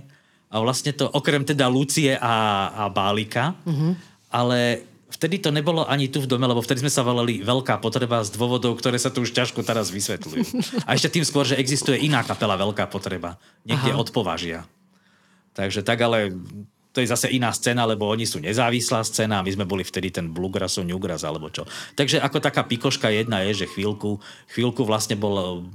a 0.48 0.56
vlastne 0.64 0.96
to, 0.96 1.12
okrem 1.12 1.44
teda 1.44 1.68
Lucie 1.68 2.16
a, 2.16 2.72
a 2.72 2.82
Bálika, 2.88 3.52
uh-huh. 3.68 3.92
ale 4.32 4.89
vtedy 5.10 5.42
to 5.42 5.50
nebolo 5.50 5.82
ani 5.84 6.06
tu 6.06 6.22
v 6.22 6.30
dome, 6.30 6.46
lebo 6.46 6.62
vtedy 6.62 6.86
sme 6.86 6.92
sa 6.92 7.02
volali 7.02 7.42
Veľká 7.42 7.82
potreba 7.82 8.22
z 8.22 8.34
dôvodov, 8.34 8.78
ktoré 8.78 8.96
sa 8.96 9.10
tu 9.10 9.26
už 9.26 9.34
ťažko 9.34 9.66
teraz 9.66 9.90
vysvetľujú. 9.90 10.42
A 10.86 10.94
ešte 10.94 11.18
tým 11.18 11.26
skôr, 11.26 11.44
že 11.44 11.58
existuje 11.58 11.98
iná 12.00 12.22
kapela 12.22 12.54
Veľká 12.54 12.86
potreba. 12.86 13.36
Niekde 13.66 13.92
Aha. 13.92 14.00
od 14.00 14.08
považia. 14.14 14.64
Takže 15.52 15.82
tak 15.82 15.98
ale 16.00 16.32
to 16.90 16.98
je 16.98 17.10
zase 17.10 17.30
iná 17.30 17.54
scéna, 17.54 17.86
lebo 17.86 18.10
oni 18.10 18.26
sú 18.26 18.42
nezávislá 18.42 19.06
scéna 19.06 19.42
a 19.42 19.46
my 19.46 19.50
sme 19.54 19.66
boli 19.66 19.86
vtedy 19.86 20.10
ten 20.10 20.26
bluegrass, 20.30 20.82
newgrass 20.82 21.22
alebo 21.22 21.46
čo. 21.50 21.62
Takže 21.94 22.18
ako 22.18 22.42
taká 22.42 22.66
pikoška 22.66 23.10
jedna 23.14 23.46
je, 23.46 23.62
že 23.62 23.70
chvíľku, 23.70 24.18
chvíľku 24.50 24.82
vlastne 24.82 25.14
bol, 25.14 25.66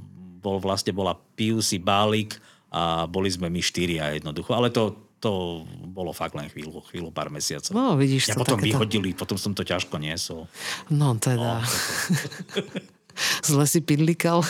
bol 0.44 0.56
vlastne 0.60 0.92
bola 0.92 1.16
Piusy, 1.36 1.80
Bálik 1.80 2.36
a 2.68 3.08
boli 3.08 3.32
sme 3.32 3.48
my 3.48 3.64
štyria 3.64 4.12
jednoducho. 4.12 4.52
Ale 4.52 4.68
to, 4.68 5.05
to 5.26 5.66
bolo 5.90 6.14
fakt 6.14 6.38
len 6.38 6.46
chvíľu, 6.46 6.86
chvíľu, 6.86 7.10
pár 7.10 7.34
mesiacov. 7.34 7.74
No, 7.74 7.98
vidíš 7.98 8.30
ja 8.30 8.38
to. 8.38 8.46
potom 8.46 8.62
takéto... 8.62 8.78
vyhodili, 8.78 9.10
potom 9.10 9.34
som 9.34 9.50
to 9.50 9.66
ťažko 9.66 9.98
niesol. 9.98 10.46
No, 10.86 11.18
teda. 11.18 11.58
No, 11.58 11.66
Zle 13.48 13.64
si 13.66 13.82
pidlikal. 13.82 14.46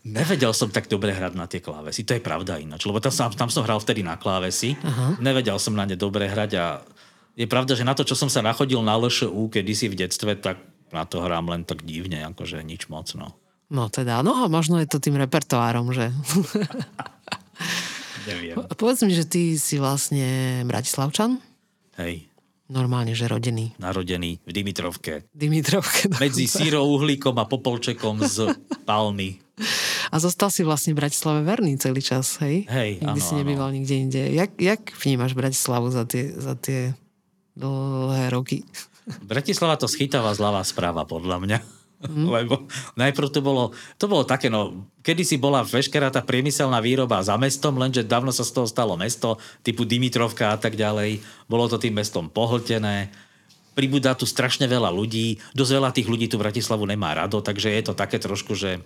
Nevedel 0.00 0.50
som 0.56 0.72
tak 0.72 0.88
dobre 0.88 1.12
hrať 1.12 1.32
na 1.36 1.44
tie 1.44 1.60
klávesy, 1.60 2.08
to 2.08 2.16
je 2.16 2.24
pravda 2.24 2.56
ináč, 2.56 2.88
lebo 2.88 2.98
tam 3.04 3.12
som, 3.12 3.28
tam 3.30 3.52
som 3.52 3.62
hral 3.68 3.78
vtedy 3.84 4.00
na 4.00 4.16
klávesy, 4.16 4.72
Aha. 4.80 5.20
nevedel 5.20 5.60
som 5.60 5.76
na 5.76 5.84
ne 5.84 5.92
dobre 5.92 6.24
hrať 6.24 6.50
a 6.56 6.80
je 7.36 7.44
pravda, 7.44 7.76
že 7.76 7.84
na 7.84 7.92
to, 7.92 8.08
čo 8.08 8.16
som 8.16 8.32
sa 8.32 8.40
nachodil 8.40 8.80
na 8.80 8.96
LŠU 8.96 9.52
kedysi 9.52 9.92
v 9.92 10.00
detstve, 10.00 10.40
tak 10.40 10.56
na 10.88 11.04
to 11.04 11.20
hrám 11.20 11.52
len 11.52 11.68
tak 11.68 11.84
divne, 11.84 12.24
akože 12.32 12.64
nič 12.64 12.88
moc, 12.88 13.12
no. 13.12 13.36
No 13.68 13.92
teda, 13.92 14.24
no 14.24 14.40
a 14.40 14.48
možno 14.48 14.80
je 14.80 14.88
to 14.88 15.04
tým 15.04 15.20
repertoárom, 15.20 15.92
že... 15.92 16.08
Neviem. 18.30 18.54
Po, 18.54 18.62
povedz 18.78 19.02
mi, 19.02 19.12
že 19.12 19.26
ty 19.26 19.58
si 19.58 19.76
vlastne 19.76 20.62
Bratislavčan? 20.64 21.42
Hej. 21.98 22.30
Normálne, 22.70 23.18
že 23.18 23.26
rodený. 23.26 23.74
Narodený 23.82 24.46
v 24.46 24.50
Dimitrovke. 24.54 25.26
Dimitrovke. 25.34 26.06
Medzi 26.22 26.46
sírou 26.46 26.86
uhlíkom 26.94 27.34
a 27.34 27.44
popolčekom 27.44 28.22
z 28.22 28.54
palmy. 28.88 29.42
A 30.10 30.16
zostal 30.22 30.54
si 30.54 30.62
vlastne 30.62 30.94
v 30.94 31.02
Bratislave 31.02 31.42
verný 31.42 31.74
celý 31.82 31.98
čas, 31.98 32.38
hej? 32.40 32.70
Hej, 32.70 33.02
Nikdy 33.02 33.20
áno, 33.20 33.26
si 33.26 33.32
nebýval 33.34 33.68
áno. 33.70 33.76
nikde 33.76 33.94
inde. 33.98 34.22
Jak, 34.30 34.54
jak 34.56 34.80
vnímaš 35.02 35.34
Bratislavu 35.34 35.90
za 35.90 36.06
tie, 36.06 36.30
za 36.30 36.54
tie 36.54 36.94
dlhé 37.58 38.30
roky? 38.30 38.62
Bratislava 39.26 39.74
to 39.74 39.90
schytáva 39.90 40.30
zľava 40.38 40.62
správa, 40.62 41.02
podľa 41.02 41.42
mňa. 41.42 41.58
Mm. 42.00 42.32
Lebo 42.32 42.64
najprv 42.96 43.28
to 43.28 43.44
bolo, 43.44 43.76
to 44.00 44.08
bolo 44.08 44.24
také, 44.24 44.48
no, 44.48 44.88
kedysi 45.04 45.36
bola 45.36 45.60
veškerá 45.60 46.08
tá 46.08 46.24
priemyselná 46.24 46.80
výroba 46.80 47.20
za 47.20 47.36
mestom, 47.36 47.76
lenže 47.76 48.08
dávno 48.08 48.32
sa 48.32 48.40
z 48.40 48.56
toho 48.56 48.64
stalo 48.64 48.96
mesto, 48.96 49.36
typu 49.60 49.84
Dimitrovka 49.84 50.56
a 50.56 50.56
tak 50.56 50.80
ďalej. 50.80 51.20
Bolo 51.44 51.68
to 51.68 51.76
tým 51.76 52.00
mestom 52.00 52.32
pohltené. 52.32 53.12
Pribúda 53.76 54.16
tu 54.16 54.24
strašne 54.24 54.64
veľa 54.64 54.88
ľudí. 54.88 55.44
Dosť 55.52 55.72
veľa 55.76 55.90
tých 55.92 56.08
ľudí 56.08 56.26
tu 56.26 56.40
v 56.40 56.48
Bratislavu 56.48 56.88
nemá 56.88 57.12
rado, 57.12 57.44
takže 57.44 57.68
je 57.68 57.82
to 57.84 57.92
také 57.92 58.16
trošku, 58.16 58.56
že 58.56 58.80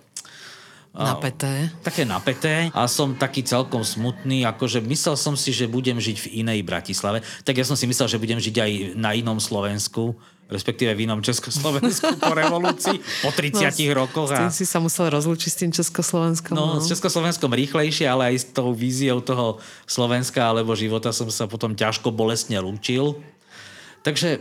Napeté. 0.95 1.75
Také 1.83 2.07
napeté 2.07 2.71
a 2.71 2.87
som 2.87 3.19
taký 3.19 3.43
celkom 3.43 3.83
smutný, 3.83 4.47
akože 4.47 4.79
myslel 4.79 5.19
som 5.19 5.35
si, 5.35 5.51
že 5.51 5.67
budem 5.67 5.99
žiť 5.99 6.17
v 6.23 6.31
inej 6.39 6.63
Bratislave, 6.63 7.19
tak 7.43 7.59
ja 7.59 7.67
som 7.67 7.75
si 7.75 7.83
myslel, 7.83 8.07
že 8.07 8.21
budem 8.21 8.39
žiť 8.39 8.55
aj 8.55 8.71
na 8.95 9.11
inom 9.11 9.35
Slovensku, 9.35 10.15
respektíve 10.45 10.93
v 10.93 11.09
inom 11.09 11.19
Československu 11.25 12.21
po 12.21 12.33
revolúcii, 12.37 13.01
po 13.25 13.33
30 13.33 13.73
no, 13.73 14.05
rokoch. 14.05 14.29
A... 14.29 14.53
Si 14.53 14.65
sa 14.65 14.77
musel 14.77 15.09
rozlúčiť 15.09 15.49
s 15.49 15.57
tým 15.57 15.71
Československom. 15.73 16.53
No, 16.53 16.77
no, 16.77 16.81
s 16.81 16.89
Československom 16.89 17.49
rýchlejšie, 17.49 18.05
ale 18.05 18.33
aj 18.33 18.35
s 18.37 18.45
tou 18.53 18.69
víziou 18.69 19.21
toho 19.25 19.57
Slovenska 19.89 20.45
alebo 20.45 20.77
života 20.77 21.09
som 21.09 21.29
sa 21.33 21.49
potom 21.49 21.73
ťažko 21.73 22.13
bolestne 22.13 22.61
lúčil. 22.61 23.17
Takže 24.05 24.37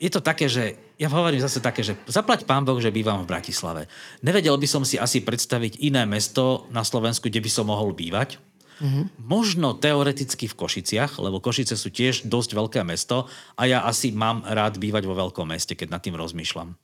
je 0.00 0.10
to 0.10 0.24
také, 0.24 0.48
že 0.48 0.74
ja 0.96 1.12
hovorím 1.12 1.42
zase 1.42 1.60
také, 1.60 1.84
že 1.84 1.98
zaplať 2.08 2.48
pán 2.48 2.64
Boh, 2.64 2.78
že 2.80 2.94
bývam 2.94 3.20
v 3.22 3.30
Bratislave. 3.30 3.90
Nevedel 4.24 4.56
by 4.56 4.68
som 4.70 4.82
si 4.88 4.96
asi 4.96 5.20
predstaviť 5.20 5.78
iné 5.84 6.08
mesto 6.08 6.64
na 6.72 6.82
Slovensku, 6.82 7.28
kde 7.28 7.42
by 7.44 7.50
som 7.50 7.68
mohol 7.68 7.92
bývať 7.92 8.40
Mm-hmm. 8.82 9.04
Možno 9.30 9.78
teoreticky 9.78 10.50
v 10.50 10.58
Košiciach, 10.58 11.22
lebo 11.22 11.38
Košice 11.38 11.78
sú 11.78 11.94
tiež 11.94 12.26
dosť 12.26 12.50
veľké 12.58 12.80
mesto 12.82 13.30
a 13.54 13.62
ja 13.70 13.86
asi 13.86 14.10
mám 14.10 14.42
rád 14.42 14.82
bývať 14.82 15.06
vo 15.06 15.14
veľkom 15.14 15.54
meste, 15.54 15.78
keď 15.78 15.94
nad 15.94 16.02
tým 16.02 16.18
rozmýšľam. 16.18 16.74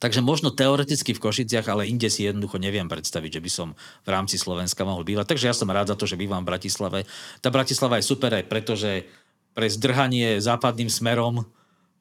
Takže 0.00 0.24
možno 0.24 0.48
teoreticky 0.54 1.12
v 1.12 1.20
Košiciach, 1.20 1.68
ale 1.68 1.90
inde 1.90 2.08
si 2.08 2.24
jednoducho 2.24 2.56
neviem 2.56 2.88
predstaviť, 2.88 3.36
že 3.36 3.44
by 3.44 3.50
som 3.52 3.68
v 3.76 4.08
rámci 4.08 4.40
Slovenska 4.40 4.86
mohol 4.86 5.04
bývať. 5.04 5.36
Takže 5.36 5.52
ja 5.52 5.54
som 5.54 5.68
rád 5.68 5.92
za 5.92 5.96
to, 5.98 6.08
že 6.08 6.16
bývam 6.16 6.40
v 6.40 6.56
Bratislave. 6.56 7.04
Tá 7.44 7.52
Bratislava 7.52 8.00
je 8.00 8.08
super 8.08 8.32
aj 8.32 8.48
preto, 8.48 8.72
že 8.78 9.04
pre 9.52 9.68
zdrhanie 9.68 10.40
západným 10.40 10.88
smerom 10.88 11.44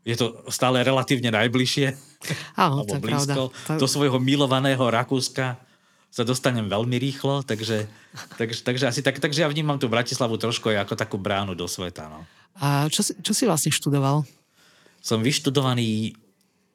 je 0.07 0.15
to 0.15 0.47
stále 0.47 0.79
relatívne 0.79 1.27
najbližšie. 1.27 1.91
Áno, 2.55 2.83
to 2.87 2.95
je 2.95 3.03
blízko, 3.03 3.51
pravda. 3.51 3.79
Do 3.83 3.87
svojho 3.89 4.15
milovaného 4.21 4.79
Rakúska 4.79 5.59
sa 6.09 6.25
dostanem 6.25 6.65
veľmi 6.65 6.97
rýchlo, 6.97 7.45
takže, 7.45 7.85
takže, 8.35 8.65
takže, 8.65 8.85
asi 8.89 9.01
tak, 9.05 9.21
takže 9.21 9.45
ja 9.45 9.49
vnímam 9.49 9.77
tú 9.77 9.85
Bratislavu 9.85 10.41
trošku 10.41 10.73
aj 10.73 10.89
ako 10.89 10.93
takú 10.97 11.15
bránu 11.21 11.53
do 11.53 11.69
sveta. 11.69 12.09
No. 12.09 12.25
A 12.57 12.89
čo, 12.89 13.05
čo 13.05 13.31
si 13.31 13.45
vlastne 13.45 13.69
študoval? 13.69 14.25
Som 14.99 15.21
vyštudovaný 15.21 16.17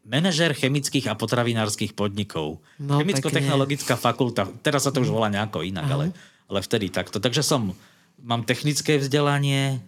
manažer 0.06 0.54
chemických 0.54 1.10
a 1.10 1.18
potravinárskych 1.18 1.98
podnikov. 1.98 2.62
No, 2.78 3.02
Chemicko-technologická 3.02 3.98
fakulta, 3.98 4.46
teraz 4.62 4.86
sa 4.86 4.94
to 4.94 5.02
už 5.02 5.10
volá 5.10 5.32
nejako 5.32 5.66
inak, 5.66 5.88
ale, 5.90 6.06
ale 6.46 6.60
vtedy 6.62 6.92
takto. 6.92 7.18
Takže 7.18 7.42
som, 7.42 7.74
mám 8.22 8.46
technické 8.46 9.00
vzdelanie 9.00 9.82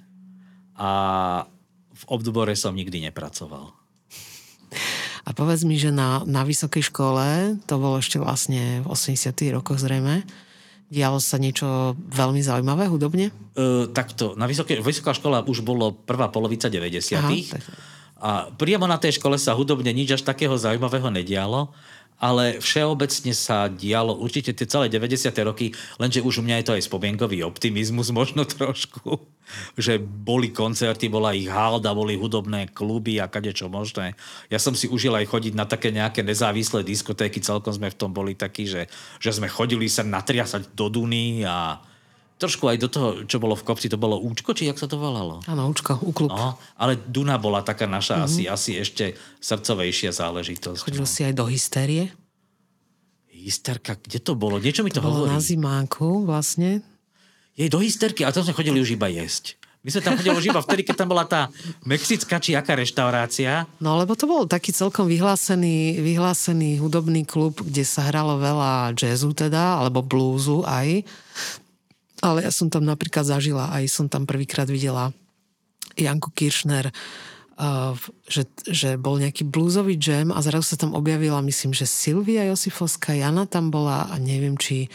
a 0.74 0.90
v 1.96 2.04
obdobore 2.12 2.52
som 2.59 2.74
nikdy 2.74 3.09
nepracoval. 3.09 3.72
A 5.26 5.34
povedz 5.34 5.66
mi, 5.66 5.74
že 5.74 5.90
na, 5.90 6.22
na 6.22 6.46
vysokej 6.46 6.86
škole, 6.94 7.58
to 7.66 7.74
bolo 7.82 7.98
ešte 7.98 8.22
vlastne 8.22 8.80
v 8.80 8.86
80 8.86 9.34
rokoch 9.50 9.82
zrejme, 9.82 10.22
dialo 10.86 11.18
sa 11.18 11.34
niečo 11.42 11.98
veľmi 12.14 12.38
zaujímavé 12.38 12.86
hudobne? 12.86 13.34
Uh, 13.58 13.90
takto, 13.90 14.38
na 14.38 14.46
vysoké, 14.46 14.78
vysoká 14.78 15.10
škola 15.10 15.42
už 15.42 15.66
bolo 15.66 15.90
prvá 15.90 16.30
polovica 16.30 16.70
90 16.70 17.18
Aha, 17.18 17.30
tak... 17.58 17.62
A 18.16 18.48
priamo 18.54 18.88
na 18.88 18.96
tej 18.96 19.20
škole 19.20 19.36
sa 19.36 19.52
hudobne 19.52 19.92
nič 19.92 20.16
až 20.16 20.22
takého 20.24 20.56
zaujímavého 20.56 21.12
nedialo 21.12 21.74
ale 22.16 22.57
všeobecne 22.64 23.33
sa 23.37 23.68
dialo 23.68 24.16
určite 24.16 24.57
tie 24.57 24.64
celé 24.64 24.88
90. 24.88 25.29
roky, 25.44 25.76
lenže 26.00 26.24
už 26.24 26.40
u 26.40 26.42
mňa 26.44 26.57
je 26.61 26.66
to 26.66 26.76
aj 26.81 26.87
spomienkový 26.88 27.44
optimizmus 27.44 28.09
možno 28.09 28.48
trošku, 28.48 29.20
že 29.76 30.00
boli 30.00 30.48
koncerty, 30.48 31.12
bola 31.12 31.37
ich 31.37 31.48
halda, 31.48 31.92
boli 31.92 32.16
hudobné 32.16 32.72
kluby 32.72 33.20
a 33.20 33.29
kadečo 33.29 33.68
možné. 33.68 34.16
Ja 34.48 34.57
som 34.57 34.72
si 34.72 34.88
užil 34.88 35.12
aj 35.12 35.29
chodiť 35.29 35.52
na 35.52 35.68
také 35.68 35.92
nejaké 35.92 36.24
nezávislé 36.24 36.83
diskotéky, 36.83 37.44
celkom 37.44 37.76
sme 37.76 37.92
v 37.92 37.98
tom 38.00 38.16
boli 38.16 38.33
takí, 38.33 38.64
že, 38.64 38.88
že 39.20 39.31
sme 39.37 39.52
chodili 39.52 39.87
sa 39.87 40.00
natriasať 40.00 40.72
do 40.72 40.88
Duny 40.88 41.44
a 41.44 41.85
trošku 42.37 42.68
aj 42.68 42.77
do 42.81 42.88
toho, 42.88 43.09
čo 43.25 43.40
bolo 43.40 43.57
v 43.57 43.64
kopci, 43.64 43.88
to 43.88 43.96
bolo 43.96 44.20
Účko, 44.20 44.53
či 44.53 44.68
jak 44.68 44.77
sa 44.77 44.85
to 44.85 45.01
volalo? 45.01 45.40
Áno, 45.49 45.68
Účko, 45.72 45.96
Uklub. 46.05 46.33
No, 46.33 46.61
ale 46.77 47.01
Duna 47.01 47.40
bola 47.40 47.64
taká 47.64 47.88
naša 47.88 48.25
mm-hmm. 48.25 48.29
asi, 48.29 48.42
asi 48.44 48.72
ešte 48.77 49.05
srdcovejšia 49.40 50.12
záležitosť. 50.12 50.85
Chodil 50.85 51.05
no. 51.05 51.09
si 51.09 51.20
aj 51.25 51.33
do 51.33 51.44
hystérie? 51.49 52.12
Hysterka, 53.33 53.96
kde 53.96 54.20
to 54.20 54.37
bolo? 54.37 54.61
Niečo 54.61 54.85
mi 54.85 54.92
to, 54.92 55.01
to 55.01 55.07
hovorí. 55.07 55.33
na 55.33 55.40
zimánku 55.40 56.29
vlastne. 56.29 56.85
Jej 57.57 57.72
do 57.72 57.81
hysterky, 57.81 58.20
a 58.27 58.35
tam 58.35 58.44
sme 58.44 58.53
chodili 58.53 58.85
už 58.85 59.01
iba 59.01 59.09
jesť. 59.09 59.57
My 59.87 59.94
sme 59.94 60.03
tam 60.03 60.18
chodili 60.18 60.35
už 60.35 60.51
iba 60.51 60.59
vtedy, 60.59 60.83
keď 60.83 60.96
tam 60.99 61.14
bola 61.14 61.22
tá 61.22 61.46
mexická 61.87 62.42
či 62.42 62.59
aká 62.59 62.75
reštaurácia. 62.75 63.70
No 63.79 63.94
lebo 63.94 64.18
to 64.18 64.27
bol 64.27 64.42
taký 64.42 64.75
celkom 64.75 65.07
vyhlásený, 65.07 66.03
vyhlásený 66.03 66.83
hudobný 66.83 67.22
klub, 67.22 67.62
kde 67.62 67.87
sa 67.87 68.11
hralo 68.11 68.35
veľa 68.35 68.99
jazzu 68.99 69.31
teda, 69.31 69.79
alebo 69.79 70.03
blúzu 70.03 70.66
aj. 70.66 71.07
Ale 72.24 72.44
ja 72.44 72.52
som 72.52 72.72
tam 72.72 72.85
napríklad 72.88 73.29
zažila, 73.29 73.72
aj 73.76 73.92
som 73.92 74.07
tam 74.09 74.24
prvýkrát 74.24 74.68
videla 74.68 75.12
Janku 75.96 76.33
Kiršner 76.33 76.88
uh, 77.57 77.96
že, 78.29 78.48
že 78.68 79.00
bol 79.00 79.18
nejaký 79.20 79.48
bluesový 79.48 79.96
jam 79.96 80.33
a 80.33 80.40
zrazu 80.44 80.76
sa 80.76 80.81
tam 80.81 80.92
objavila, 80.92 81.44
myslím, 81.44 81.72
že 81.72 81.88
Silvia 81.88 82.44
Josifovská, 82.52 83.16
Jana 83.16 83.48
tam 83.48 83.72
bola 83.72 84.09
a 84.12 84.14
neviem, 84.20 84.57
či 84.57 84.92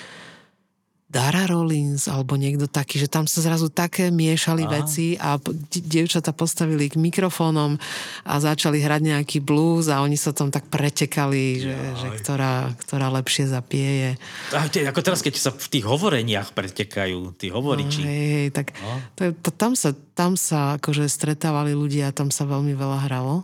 Dara 1.12 1.43
Rollins 1.43 2.08
alebo 2.08 2.39
niekto 2.39 2.71
taký, 2.71 2.95
že 2.95 3.12
tam 3.12 3.28
sa 3.28 3.43
zrazu 3.43 3.67
také 3.67 4.08
miešali 4.08 4.63
Aha. 4.63 4.71
veci 4.80 5.19
a 5.19 5.36
dievčata 5.67 6.32
postavili 6.32 6.88
k 6.88 6.95
mikrofónom 6.95 7.76
a 8.24 8.34
začali 8.39 8.80
hrať 8.80 9.02
nejaký 9.12 9.43
blues 9.43 9.91
a 9.91 10.00
oni 10.00 10.15
sa 10.15 10.32
tam 10.32 10.47
tak 10.47 10.71
pretekali, 10.71 11.67
že, 11.67 11.76
že 12.00 12.08
ktorá, 12.24 12.71
ktorá 12.80 13.12
lepšie 13.19 13.52
zapieje. 13.52 14.15
A 14.56 14.71
tie, 14.71 14.88
ako 14.88 15.04
teraz, 15.04 15.19
keď 15.19 15.36
sa 15.36 15.52
v 15.52 15.67
tých 15.67 15.84
hovoreniach 15.84 16.56
pretekajú, 16.56 17.36
tí 17.36 17.52
hovoriči. 17.52 18.00
No, 18.00 18.08
hej, 18.08 18.28
hej, 18.32 18.47
tak 18.56 18.71
no. 18.80 19.04
to, 19.19 19.36
to, 19.36 19.50
tam, 19.52 19.76
sa, 19.76 19.91
tam 20.15 20.39
sa 20.39 20.80
akože 20.80 21.12
stretávali 21.12 21.76
ľudia 21.76 22.08
a 22.08 22.15
tam 22.15 22.32
sa 22.32 22.47
veľmi 22.47 22.71
veľa 22.71 23.12
hralo. 23.12 23.43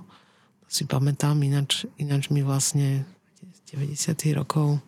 To 0.63 0.71
si 0.71 0.87
pamätám, 0.87 1.35
ináč, 1.43 1.83
ináč 1.99 2.31
mi 2.31 2.47
vlastne 2.47 3.03
90 3.75 4.15
rokov 4.39 4.79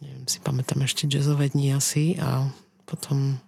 neviem, 0.00 0.24
si 0.26 0.40
pamätám 0.40 0.80
ešte 0.84 1.06
jazzové 1.06 1.52
dni 1.52 1.76
asi 1.76 2.16
a 2.16 2.48
potom 2.88 3.38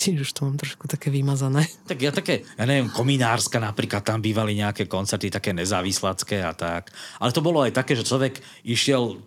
tiež 0.00 0.24
už 0.24 0.30
to 0.32 0.48
mám 0.48 0.56
trošku 0.56 0.88
také 0.88 1.12
vymazané. 1.12 1.68
Tak 1.90 1.98
ja 2.00 2.14
také, 2.14 2.48
ja 2.56 2.64
neviem, 2.64 2.88
Kominárska 2.88 3.60
napríklad, 3.60 4.00
tam 4.00 4.24
bývali 4.24 4.56
nejaké 4.56 4.88
koncerty 4.88 5.28
také 5.28 5.52
nezávislacké 5.52 6.40
a 6.40 6.56
tak. 6.56 6.88
Ale 7.20 7.34
to 7.34 7.44
bolo 7.44 7.60
aj 7.60 7.76
také, 7.76 7.92
že 7.92 8.08
človek 8.08 8.40
išiel 8.64 9.20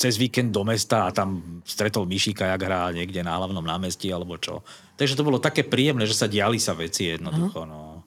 cez 0.00 0.16
víkend 0.16 0.48
do 0.48 0.64
mesta 0.64 1.08
a 1.08 1.14
tam 1.14 1.60
stretol 1.60 2.08
Mišika, 2.08 2.48
jak 2.56 2.64
hrá 2.64 2.88
niekde 2.88 3.20
na 3.20 3.36
hlavnom 3.36 3.60
námestí 3.60 4.08
alebo 4.08 4.40
čo. 4.40 4.64
Takže 4.96 5.12
to 5.12 5.28
bolo 5.28 5.36
také 5.36 5.60
príjemné, 5.60 6.08
že 6.08 6.16
sa 6.16 6.24
diali 6.24 6.56
sa 6.56 6.72
veci 6.72 7.12
jednoducho. 7.12 7.68
No. 7.68 7.99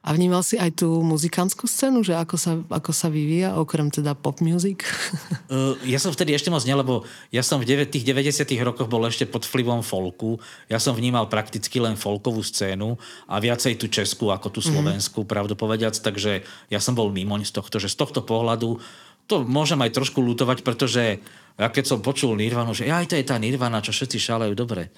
A 0.00 0.16
vnímal 0.16 0.40
si 0.40 0.56
aj 0.56 0.80
tú 0.80 1.04
muzikantskú 1.04 1.68
scénu, 1.68 2.00
že 2.00 2.16
ako 2.16 2.36
sa, 2.40 2.56
ako 2.72 2.88
sa 2.88 3.12
vyvíja, 3.12 3.60
okrem 3.60 3.92
teda 3.92 4.16
pop 4.16 4.40
music? 4.40 4.84
Uh, 5.50 5.74
ja 5.82 5.98
som 5.98 6.14
vtedy 6.14 6.30
ešte 6.30 6.46
moc 6.46 6.62
ne, 6.62 6.78
lebo 6.78 7.02
ja 7.34 7.42
som 7.42 7.58
v 7.58 7.66
tých 7.82 8.06
90 8.06 8.46
rokoch 8.62 8.86
bol 8.86 9.02
ešte 9.02 9.26
pod 9.26 9.42
vplyvom 9.42 9.82
folku. 9.82 10.38
Ja 10.70 10.78
som 10.78 10.94
vnímal 10.94 11.26
prakticky 11.26 11.82
len 11.82 11.98
folkovú 11.98 12.38
scénu 12.38 12.94
a 13.26 13.42
viacej 13.42 13.74
tú 13.74 13.90
českú 13.90 14.30
ako 14.30 14.46
tú 14.54 14.62
mhm. 14.62 14.66
slovenskú, 14.70 15.26
mm-hmm. 15.26 15.34
pravdu 15.34 15.58
povediac. 15.58 15.98
Takže 15.98 16.46
ja 16.70 16.78
som 16.78 16.94
bol 16.94 17.10
mimo 17.10 17.34
z 17.42 17.50
tohto, 17.50 17.82
že 17.82 17.90
z 17.90 17.98
tohto 17.98 18.22
pohľadu 18.22 18.78
to 19.26 19.42
môžem 19.42 19.82
aj 19.82 19.90
trošku 19.90 20.22
lutovať, 20.22 20.62
pretože 20.62 21.18
ja 21.58 21.66
keď 21.66 21.84
som 21.86 21.98
počul 21.98 22.38
Nirvanu, 22.38 22.70
že 22.70 22.86
aj 22.86 23.10
to 23.10 23.18
je 23.18 23.26
tá 23.26 23.34
Nirvana, 23.42 23.82
čo 23.82 23.90
všetci 23.90 24.22
šálejú, 24.22 24.54
dobre 24.54 24.94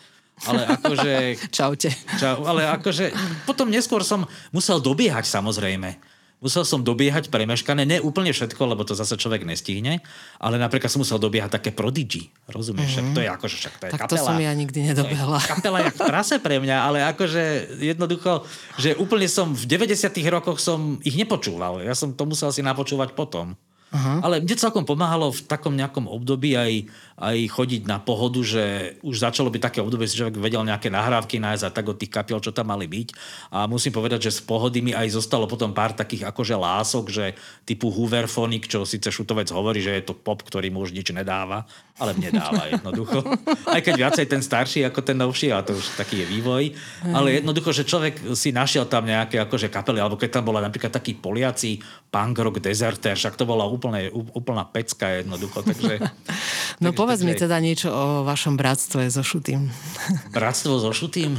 ale 0.48 0.60
akože... 0.78 1.12
Čaute. 1.56 1.90
Čau, 2.18 2.42
ale 2.46 2.66
akože 2.66 3.12
potom 3.46 3.70
neskôr 3.70 4.02
som 4.02 4.26
musel 4.50 4.82
dobiehať 4.82 5.26
samozrejme. 5.28 6.12
Musel 6.42 6.66
som 6.66 6.82
dobiehať 6.82 7.30
premeškané, 7.30 7.86
ne 7.86 8.02
úplne 8.02 8.34
všetko, 8.34 8.58
lebo 8.66 8.82
to 8.82 8.98
zase 8.98 9.14
človek 9.14 9.46
nestihne, 9.46 10.02
ale 10.42 10.58
napríklad 10.58 10.90
som 10.90 10.98
musel 10.98 11.22
dobiehať 11.22 11.54
také 11.54 11.70
prodigy, 11.70 12.34
rozumieš? 12.50 12.98
Mm-hmm. 12.98 13.14
To 13.14 13.20
je 13.22 13.28
akože 13.30 13.56
však 13.62 13.74
to 13.78 13.84
je 13.86 13.92
tak 13.94 14.00
kapela. 14.02 14.18
to 14.18 14.26
som 14.26 14.38
ja 14.42 14.50
nikdy 14.50 14.90
nedobehla. 14.90 15.38
Kapela 15.38 15.86
jak 15.86 15.94
prase 15.94 16.42
pre 16.42 16.58
mňa, 16.58 16.76
ale 16.82 16.98
akože 17.14 17.78
jednoducho, 17.78 18.42
že 18.74 18.98
úplne 18.98 19.30
som 19.30 19.54
v 19.54 19.70
90 19.70 20.10
rokoch 20.34 20.58
som 20.58 20.98
ich 21.06 21.14
nepočúval. 21.14 21.78
Ja 21.86 21.94
som 21.94 22.10
to 22.10 22.26
musel 22.26 22.50
si 22.50 22.58
napočúvať 22.58 23.14
potom. 23.14 23.54
Aha. 23.92 24.24
Ale 24.24 24.40
mne 24.40 24.56
celkom 24.56 24.88
pomáhalo 24.88 25.28
v 25.28 25.44
takom 25.44 25.76
nejakom 25.76 26.08
období 26.08 26.56
aj, 26.56 26.88
aj 27.20 27.38
chodiť 27.52 27.84
na 27.84 28.00
pohodu, 28.00 28.40
že 28.40 28.96
už 29.04 29.20
začalo 29.20 29.52
byť 29.52 29.60
také 29.60 29.78
obdobie, 29.84 30.08
že 30.08 30.24
človek 30.24 30.40
vedel 30.40 30.64
nejaké 30.64 30.88
nahrávky 30.88 31.36
nájsť 31.36 31.64
a 31.68 31.70
tak 31.70 31.92
od 31.92 32.00
tých 32.00 32.08
kapiel, 32.08 32.40
čo 32.40 32.56
tam 32.56 32.72
mali 32.72 32.88
byť. 32.88 33.08
A 33.52 33.68
musím 33.68 33.92
povedať, 33.92 34.32
že 34.32 34.40
z 34.40 34.48
pohody 34.48 34.80
mi 34.80 34.96
aj 34.96 35.12
zostalo 35.12 35.44
potom 35.44 35.76
pár 35.76 35.92
takých 35.92 36.24
akože 36.24 36.56
lások, 36.56 37.04
že 37.12 37.36
typu 37.68 37.92
Hooverphonic, 37.92 38.64
čo 38.64 38.88
síce 38.88 39.12
Šutovec 39.12 39.52
hovorí, 39.52 39.84
že 39.84 39.92
je 40.00 40.08
to 40.08 40.16
pop, 40.16 40.40
ktorý 40.40 40.72
mu 40.72 40.88
už 40.88 40.96
nič 40.96 41.12
nedáva, 41.12 41.68
ale 42.00 42.16
mne 42.16 42.32
dáva 42.32 42.72
jednoducho. 42.72 43.20
Aj 43.68 43.84
keď 43.84 44.08
viacej 44.08 44.24
ten 44.24 44.40
starší 44.40 44.88
ako 44.88 45.04
ten 45.04 45.20
novší, 45.20 45.52
a 45.52 45.60
to 45.60 45.76
už 45.76 46.00
taký 46.00 46.24
je 46.24 46.26
vývoj. 46.32 46.72
Ale 47.12 47.44
jednoducho, 47.44 47.76
že 47.76 47.84
človek 47.84 48.32
si 48.32 48.56
našiel 48.56 48.88
tam 48.88 49.04
nejaké 49.04 49.36
akože 49.36 49.68
kapely, 49.68 50.00
alebo 50.00 50.16
keď 50.16 50.40
tam 50.40 50.48
bola 50.48 50.64
napríklad 50.64 50.88
takí 50.88 51.12
Poliaci, 51.12 51.76
punk 52.08 52.40
rock, 52.40 52.58
deserter, 52.64 53.14
však 53.14 53.36
to 53.36 53.44
bola 53.44 53.68
úplne, 53.82 54.14
úplná 54.14 54.62
pecka 54.62 55.18
jednoducho. 55.18 55.66
Takže, 55.66 55.98
no 56.82 56.94
takže, 56.94 56.98
povedz 57.02 57.20
takže... 57.26 57.34
mi 57.34 57.34
teda 57.34 57.58
niečo 57.58 57.90
o 57.90 58.04
vašom 58.22 58.54
bratstve 58.54 59.10
so 59.10 59.26
Šutým. 59.26 59.66
Bratstvo 60.36 60.78
so 60.78 60.94
Šutým? 60.94 61.34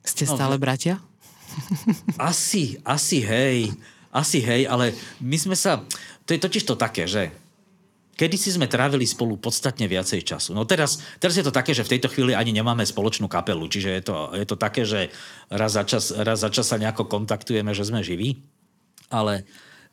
Ste 0.00 0.24
no, 0.24 0.32
stále 0.32 0.56
no, 0.56 0.64
bratia? 0.64 0.96
Asi, 2.16 2.80
asi 2.86 3.20
hej. 3.20 3.74
Asi 4.08 4.40
hej, 4.40 4.64
ale 4.70 4.96
my 5.20 5.36
sme 5.36 5.58
sa... 5.58 5.84
To 6.24 6.30
je 6.32 6.40
totiž 6.40 6.64
to 6.64 6.78
také, 6.78 7.04
že 7.10 7.34
Kedy 8.20 8.36
si 8.36 8.52
sme 8.52 8.68
trávili 8.68 9.08
spolu 9.08 9.40
podstatne 9.40 9.88
viacej 9.88 10.20
času. 10.20 10.52
No 10.52 10.68
teraz, 10.68 11.00
teraz 11.16 11.40
je 11.40 11.44
to 11.46 11.48
také, 11.48 11.72
že 11.72 11.88
v 11.88 11.96
tejto 11.96 12.12
chvíli 12.12 12.36
ani 12.36 12.52
nemáme 12.52 12.84
spoločnú 12.84 13.32
kapelu, 13.32 13.64
čiže 13.64 13.96
je 13.96 14.02
to, 14.04 14.16
je 14.36 14.44
to 14.44 14.60
také, 14.60 14.84
že 14.84 15.08
raz 15.48 15.72
za, 15.72 15.88
čas, 15.88 16.12
raz 16.12 16.44
za 16.44 16.52
čas 16.52 16.68
sa 16.68 16.76
nejako 16.76 17.08
kontaktujeme, 17.08 17.72
že 17.72 17.88
sme 17.88 18.04
živí. 18.04 18.44
Ale 19.08 19.48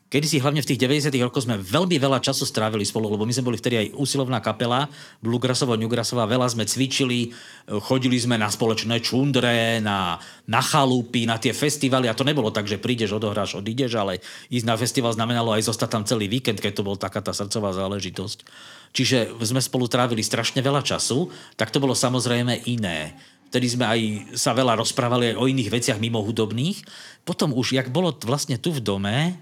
Kedy 0.08 0.24
si 0.24 0.40
hlavne 0.40 0.64
v 0.64 0.70
tých 0.72 0.80
90 0.80 1.12
rokoch 1.20 1.44
sme 1.44 1.60
veľmi 1.60 2.00
veľa 2.00 2.24
času 2.24 2.48
strávili 2.48 2.88
spolu, 2.88 3.12
lebo 3.12 3.28
my 3.28 3.34
sme 3.36 3.52
boli 3.52 3.60
vtedy 3.60 3.76
aj 3.76 3.88
úsilovná 4.00 4.40
kapela, 4.40 4.88
Bluegrassová, 5.20 5.76
Newgrassová, 5.76 6.24
veľa 6.24 6.48
sme 6.48 6.64
cvičili, 6.64 7.36
chodili 7.84 8.16
sme 8.16 8.40
na 8.40 8.48
spoločné 8.48 9.04
čundre, 9.04 9.84
na, 9.84 10.16
na 10.48 10.64
chalúpy, 10.64 11.28
na 11.28 11.36
tie 11.36 11.52
festivaly 11.52 12.08
a 12.08 12.16
to 12.16 12.24
nebolo 12.24 12.56
tak, 12.56 12.72
že 12.72 12.80
prídeš, 12.80 13.20
odohráš, 13.20 13.60
odídeš, 13.60 14.00
ale 14.00 14.24
ísť 14.48 14.64
na 14.64 14.80
festival 14.80 15.12
znamenalo 15.12 15.52
aj 15.52 15.68
zostať 15.68 15.90
tam 15.92 16.04
celý 16.08 16.32
víkend, 16.32 16.64
keď 16.64 16.80
to 16.80 16.88
bol 16.88 16.96
taká 16.96 17.20
tá 17.20 17.36
srdcová 17.36 17.76
záležitosť. 17.76 18.48
Čiže 18.96 19.36
sme 19.44 19.60
spolu 19.60 19.92
trávili 19.92 20.24
strašne 20.24 20.64
veľa 20.64 20.88
času, 20.88 21.28
tak 21.60 21.68
to 21.68 21.84
bolo 21.84 21.92
samozrejme 21.92 22.64
iné 22.64 23.12
vtedy 23.48 23.80
sme 23.80 23.88
aj 23.88 24.00
sa 24.36 24.52
veľa 24.52 24.76
rozprávali 24.76 25.32
aj 25.32 25.40
o 25.40 25.48
iných 25.48 25.72
veciach 25.72 26.04
mimo 26.04 26.20
hudobných. 26.20 26.84
Potom 27.24 27.56
už, 27.56 27.80
jak 27.80 27.88
bolo 27.88 28.12
vlastne 28.28 28.60
tu 28.60 28.76
v 28.76 28.84
dome, 28.84 29.40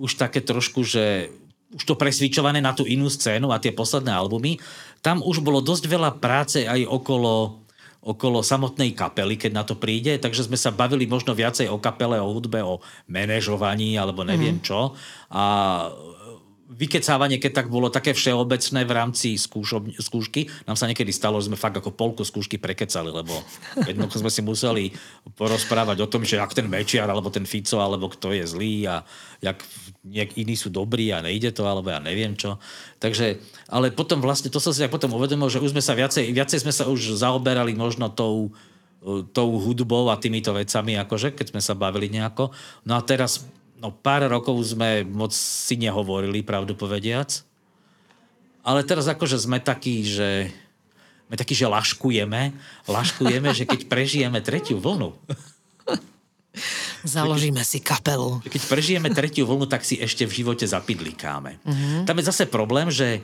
už 0.00 0.16
také 0.16 0.40
trošku, 0.40 0.80
že 0.80 1.28
už 1.70 1.86
to 1.86 1.94
presvičované 1.94 2.58
na 2.58 2.74
tú 2.74 2.82
inú 2.82 3.06
scénu 3.06 3.54
a 3.54 3.62
tie 3.62 3.70
posledné 3.70 4.10
albumy, 4.10 4.58
tam 5.04 5.22
už 5.22 5.44
bolo 5.44 5.62
dosť 5.62 5.84
veľa 5.86 6.10
práce 6.18 6.66
aj 6.66 6.82
okolo, 6.82 7.62
okolo 8.02 8.42
samotnej 8.42 8.90
kapely, 8.90 9.38
keď 9.38 9.52
na 9.54 9.62
to 9.62 9.78
príde, 9.78 10.18
takže 10.18 10.50
sme 10.50 10.58
sa 10.58 10.74
bavili 10.74 11.06
možno 11.06 11.30
viacej 11.30 11.70
o 11.70 11.78
kapele, 11.78 12.18
o 12.18 12.32
hudbe, 12.32 12.58
o 12.64 12.82
manažovaní 13.06 13.94
alebo 13.94 14.26
neviem 14.26 14.58
mm. 14.58 14.64
čo. 14.66 14.98
A 15.30 15.44
vykecávanie, 16.70 17.42
keď 17.42 17.52
tak 17.60 17.66
bolo 17.66 17.90
také 17.90 18.14
všeobecné 18.14 18.86
v 18.86 18.92
rámci 18.94 19.28
skúšob, 19.34 19.90
skúšky. 19.98 20.46
Nám 20.70 20.78
sa 20.78 20.86
niekedy 20.86 21.10
stalo, 21.10 21.42
že 21.42 21.50
sme 21.50 21.58
fakt 21.58 21.76
ako 21.76 21.90
polku 21.90 22.22
skúšky 22.22 22.62
prekecali, 22.62 23.10
lebo 23.10 23.34
jednoducho 23.90 24.22
sme 24.22 24.30
si 24.30 24.40
museli 24.40 24.84
porozprávať 25.34 25.98
o 26.00 26.10
tom, 26.10 26.22
že 26.22 26.38
ak 26.38 26.54
ten 26.54 26.70
Mečiar, 26.70 27.10
alebo 27.10 27.28
ten 27.28 27.42
Fico, 27.42 27.82
alebo 27.82 28.06
kto 28.08 28.30
je 28.32 28.46
zlý 28.46 28.86
a 28.86 29.02
jak 29.42 29.60
nejak 30.00 30.40
iní 30.40 30.56
sú 30.56 30.72
dobrí 30.72 31.12
a 31.12 31.20
nejde 31.20 31.52
to, 31.52 31.68
alebo 31.68 31.92
ja 31.92 32.00
neviem 32.00 32.32
čo. 32.32 32.56
Takže, 33.02 33.36
ale 33.68 33.92
potom 33.92 34.24
vlastne, 34.24 34.48
to 34.48 34.56
som 34.56 34.72
si 34.72 34.80
tak 34.80 34.92
potom 34.92 35.12
uvedomil, 35.12 35.52
že 35.52 35.60
už 35.60 35.76
sme 35.76 35.84
sa 35.84 35.92
viacej, 35.92 36.32
viacej 36.32 36.64
sme 36.64 36.72
sa 36.72 36.88
už 36.88 37.20
zaoberali 37.20 37.76
možno 37.76 38.08
tou, 38.08 38.48
tou 39.36 39.48
hudbou 39.60 40.08
a 40.08 40.16
týmito 40.16 40.56
vecami, 40.56 40.96
akože, 40.96 41.36
keď 41.36 41.52
sme 41.52 41.60
sa 41.60 41.76
bavili 41.76 42.08
nejako. 42.08 42.48
No 42.88 42.96
a 42.96 43.04
teraz 43.04 43.44
no 43.76 43.92
pár 43.92 44.24
rokov 44.28 44.56
sme 44.72 45.04
moc 45.04 45.36
si 45.36 45.76
nehovorili, 45.76 46.40
pravdu 46.40 46.72
povediac. 46.72 47.44
Ale 48.60 48.84
teraz 48.84 49.08
akože 49.08 49.40
sme 49.40 49.60
takí, 49.60 50.04
že 50.04 50.52
sme 51.30 51.38
takí, 51.38 51.54
že 51.54 51.70
laškujeme. 51.70 52.52
Laškujeme, 52.90 53.54
že 53.54 53.62
keď 53.62 53.86
prežijeme 53.86 54.42
tretiu 54.42 54.82
vlnu. 54.82 55.14
Založíme 57.06 57.62
si 57.62 57.78
kapelu. 57.78 58.42
Keď 58.44 58.62
prežijeme 58.66 59.08
tretiu 59.14 59.46
vlnu, 59.46 59.70
tak 59.70 59.86
si 59.86 59.96
ešte 60.02 60.26
v 60.26 60.42
živote 60.42 60.66
zapidlikáme. 60.66 61.62
Uh-huh. 61.62 62.02
Tam 62.04 62.18
je 62.18 62.28
zase 62.28 62.44
problém, 62.50 62.90
že 62.90 63.22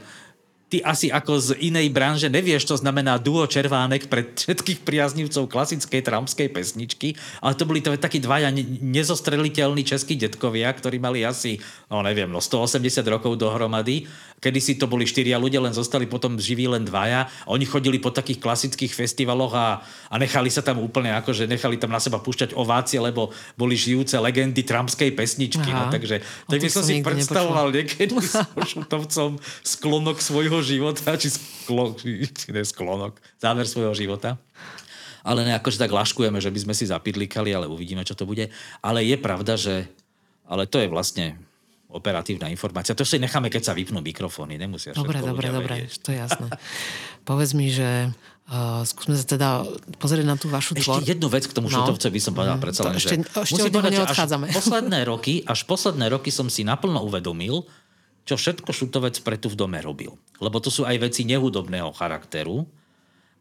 ty 0.67 0.83
asi 0.83 1.15
ako 1.15 1.39
z 1.39 1.49
inej 1.62 1.95
branže 1.95 2.27
nevieš, 2.27 2.67
čo 2.67 2.77
znamená 2.79 3.23
duo 3.23 3.47
červánek 3.47 4.11
pre 4.11 4.27
všetkých 4.27 4.83
priaznivcov 4.83 5.47
klasickej 5.47 6.03
tramskej 6.03 6.49
pesničky, 6.51 7.15
ale 7.39 7.55
to 7.55 7.69
boli 7.69 7.79
to 7.79 7.95
takí 7.95 8.19
dvaja 8.19 8.51
nezostreliteľní 8.83 9.87
českí 9.87 10.19
detkovia, 10.19 10.71
ktorí 10.75 10.99
mali 10.99 11.23
asi, 11.23 11.62
no 11.87 12.03
neviem, 12.03 12.27
no 12.27 12.43
180 12.43 12.83
rokov 13.07 13.39
dohromady. 13.39 14.11
Kedy 14.37 14.61
si 14.61 14.77
to 14.77 14.85
boli 14.85 15.09
štyria 15.09 15.40
ľudia, 15.40 15.64
len 15.64 15.72
zostali 15.72 16.05
potom 16.05 16.37
živí 16.37 16.68
len 16.68 16.85
dvaja. 16.85 17.25
Oni 17.49 17.64
chodili 17.64 17.96
po 17.96 18.12
takých 18.12 18.37
klasických 18.37 18.92
festivaloch 18.92 19.57
a, 19.57 19.81
a 20.12 20.14
nechali 20.20 20.53
sa 20.53 20.61
tam 20.61 20.85
úplne 20.85 21.09
ako, 21.16 21.33
že 21.33 21.49
nechali 21.49 21.81
tam 21.81 21.88
na 21.88 21.96
seba 21.96 22.20
púšťať 22.20 22.53
ovácie, 22.53 23.01
lebo 23.01 23.33
boli 23.57 23.72
žijúce 23.75 24.20
legendy 24.20 24.61
tramskej 24.61 25.16
pesničky. 25.16 25.72
No, 25.72 25.88
takže 25.88 26.20
tak 26.46 26.61
by 26.61 26.68
som 26.68 26.85
si 26.85 27.01
predstavoval 27.01 27.72
niekedy 27.72 28.12
s 28.20 28.37
Šutovcom 28.77 29.40
sklonok 29.64 30.20
svojho 30.20 30.61
života, 30.61 31.16
či, 31.16 31.33
sklon, 31.33 31.96
či 31.96 32.49
ne 32.53 32.61
sklonok, 32.61 33.16
záver 33.40 33.64
svojho 33.64 33.96
života. 33.96 34.37
ale 35.27 35.49
ne 35.49 35.57
akože 35.57 35.81
tak 35.81 35.90
laškujeme, 35.90 36.38
že 36.44 36.53
by 36.53 36.61
sme 36.68 36.75
si 36.77 36.85
zapidlikali, 36.85 37.57
ale 37.57 37.66
uvidíme, 37.66 38.05
čo 38.05 38.12
to 38.12 38.29
bude. 38.29 38.53
Ale 38.85 39.01
je 39.01 39.16
pravda, 39.16 39.57
že 39.57 39.88
ale 40.46 40.70
to 40.70 40.79
je 40.79 40.88
vlastne 40.88 41.35
operatívna 41.90 42.51
informácia. 42.51 42.99
To 42.99 43.07
si 43.07 43.22
necháme, 43.22 43.46
keď 43.46 43.70
sa 43.70 43.72
vypnú 43.72 44.03
mikrofóny. 44.03 44.59
Nemusia 44.59 44.90
Dobre, 44.92 45.22
dobre, 45.22 45.49
dobre, 45.55 45.75
to 46.03 46.11
je 46.11 46.18
jasné. 46.18 46.49
Povedz 47.22 47.53
mi, 47.55 47.70
že 47.70 48.11
Uh, 48.46 48.87
skúsme 48.87 49.18
sa 49.18 49.27
teda 49.27 49.66
pozrieť 49.99 50.22
na 50.22 50.38
tú 50.38 50.46
vašu 50.46 50.79
tvor. 50.79 51.03
Ešte 51.03 51.18
jednu 51.18 51.27
vec 51.27 51.51
k 51.51 51.53
tomu 51.59 51.66
no. 51.66 51.83
šutovce 51.83 52.14
by 52.14 52.20
som 52.22 52.31
povedal 52.31 52.55
mm, 52.55 52.62
predsa 52.62 52.87
len, 52.87 52.94
ešte, 52.94 53.18
že... 53.18 53.42
Ešte 53.42 53.59
musím 53.59 53.75
povedať, 53.75 53.92
že 53.99 54.03
až 54.07 54.18
posledné 54.62 54.99
roky, 55.03 55.35
až 55.42 55.61
posledné 55.66 56.07
roky 56.14 56.31
som 56.31 56.46
si 56.46 56.62
naplno 56.62 57.03
uvedomil, 57.03 57.66
čo 58.22 58.38
všetko 58.38 58.70
šutovec 58.70 59.18
pre 59.27 59.35
tu 59.35 59.51
v 59.51 59.59
dome 59.59 59.83
robil. 59.83 60.14
Lebo 60.38 60.62
to 60.62 60.70
sú 60.70 60.87
aj 60.87 60.94
veci 60.94 61.27
nehudobného 61.27 61.90
charakteru 61.90 62.62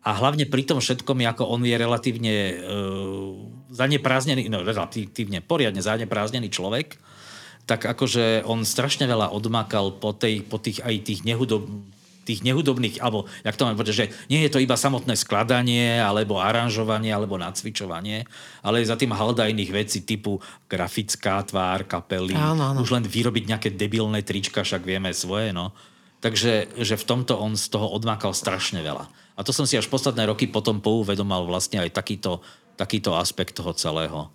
a 0.02 0.10
hlavne 0.10 0.50
pri 0.50 0.66
tom 0.66 0.82
všetkom, 0.82 1.22
ako 1.22 1.54
on 1.54 1.62
je 1.62 1.76
relatívne 1.78 2.34
uh, 2.34 3.34
zanepráznený, 3.78 4.50
no 4.50 4.66
relatívne 4.66 5.38
poriadne 5.46 5.86
zanepráznený 5.86 6.50
človek, 6.50 6.98
tak 7.66 7.86
akože 7.86 8.46
on 8.46 8.62
strašne 8.62 9.10
veľa 9.10 9.34
odmakal 9.34 9.98
po, 9.98 10.14
tej, 10.14 10.46
po 10.46 10.62
tých 10.62 10.86
aj 10.86 10.96
tých 11.02 11.22
nehudobných 11.26 11.94
tých 12.26 12.42
nehudobných, 12.42 13.06
alebo 13.06 13.30
jak 13.46 13.54
to 13.54 13.70
mám 13.70 13.78
povedať, 13.78 13.96
že 13.96 14.10
nie 14.34 14.42
je 14.42 14.52
to 14.52 14.58
iba 14.58 14.74
samotné 14.74 15.14
skladanie, 15.14 16.02
alebo 16.02 16.42
aranžovanie, 16.42 17.14
alebo 17.14 17.38
nacvičovanie, 17.38 18.26
ale 18.66 18.82
je 18.82 18.90
za 18.90 18.98
tým 18.98 19.14
halda 19.14 19.46
iných 19.46 19.72
vecí 19.72 20.02
typu 20.02 20.42
grafická 20.66 21.46
tvár 21.46 21.86
kapely, 21.86 22.34
áno, 22.34 22.74
áno. 22.74 22.82
už 22.82 22.98
len 22.98 23.06
vyrobiť 23.06 23.46
nejaké 23.46 23.70
debilné 23.78 24.26
trička, 24.26 24.66
však 24.66 24.82
vieme 24.82 25.14
svoje, 25.14 25.54
no. 25.54 25.70
Takže 26.26 26.82
že 26.82 26.98
v 26.98 27.06
tomto 27.06 27.38
on 27.38 27.54
z 27.54 27.70
toho 27.70 27.94
odmákal 27.94 28.34
strašne 28.34 28.82
veľa. 28.82 29.06
A 29.38 29.46
to 29.46 29.54
som 29.54 29.70
si 29.70 29.78
až 29.78 29.86
posledné 29.86 30.26
roky 30.26 30.50
potom 30.50 30.82
pouvedomal 30.82 31.46
vlastne 31.46 31.78
aj 31.78 31.94
takýto, 31.94 32.42
takýto 32.74 33.14
aspekt 33.14 33.54
toho 33.54 33.70
celého. 33.78 34.34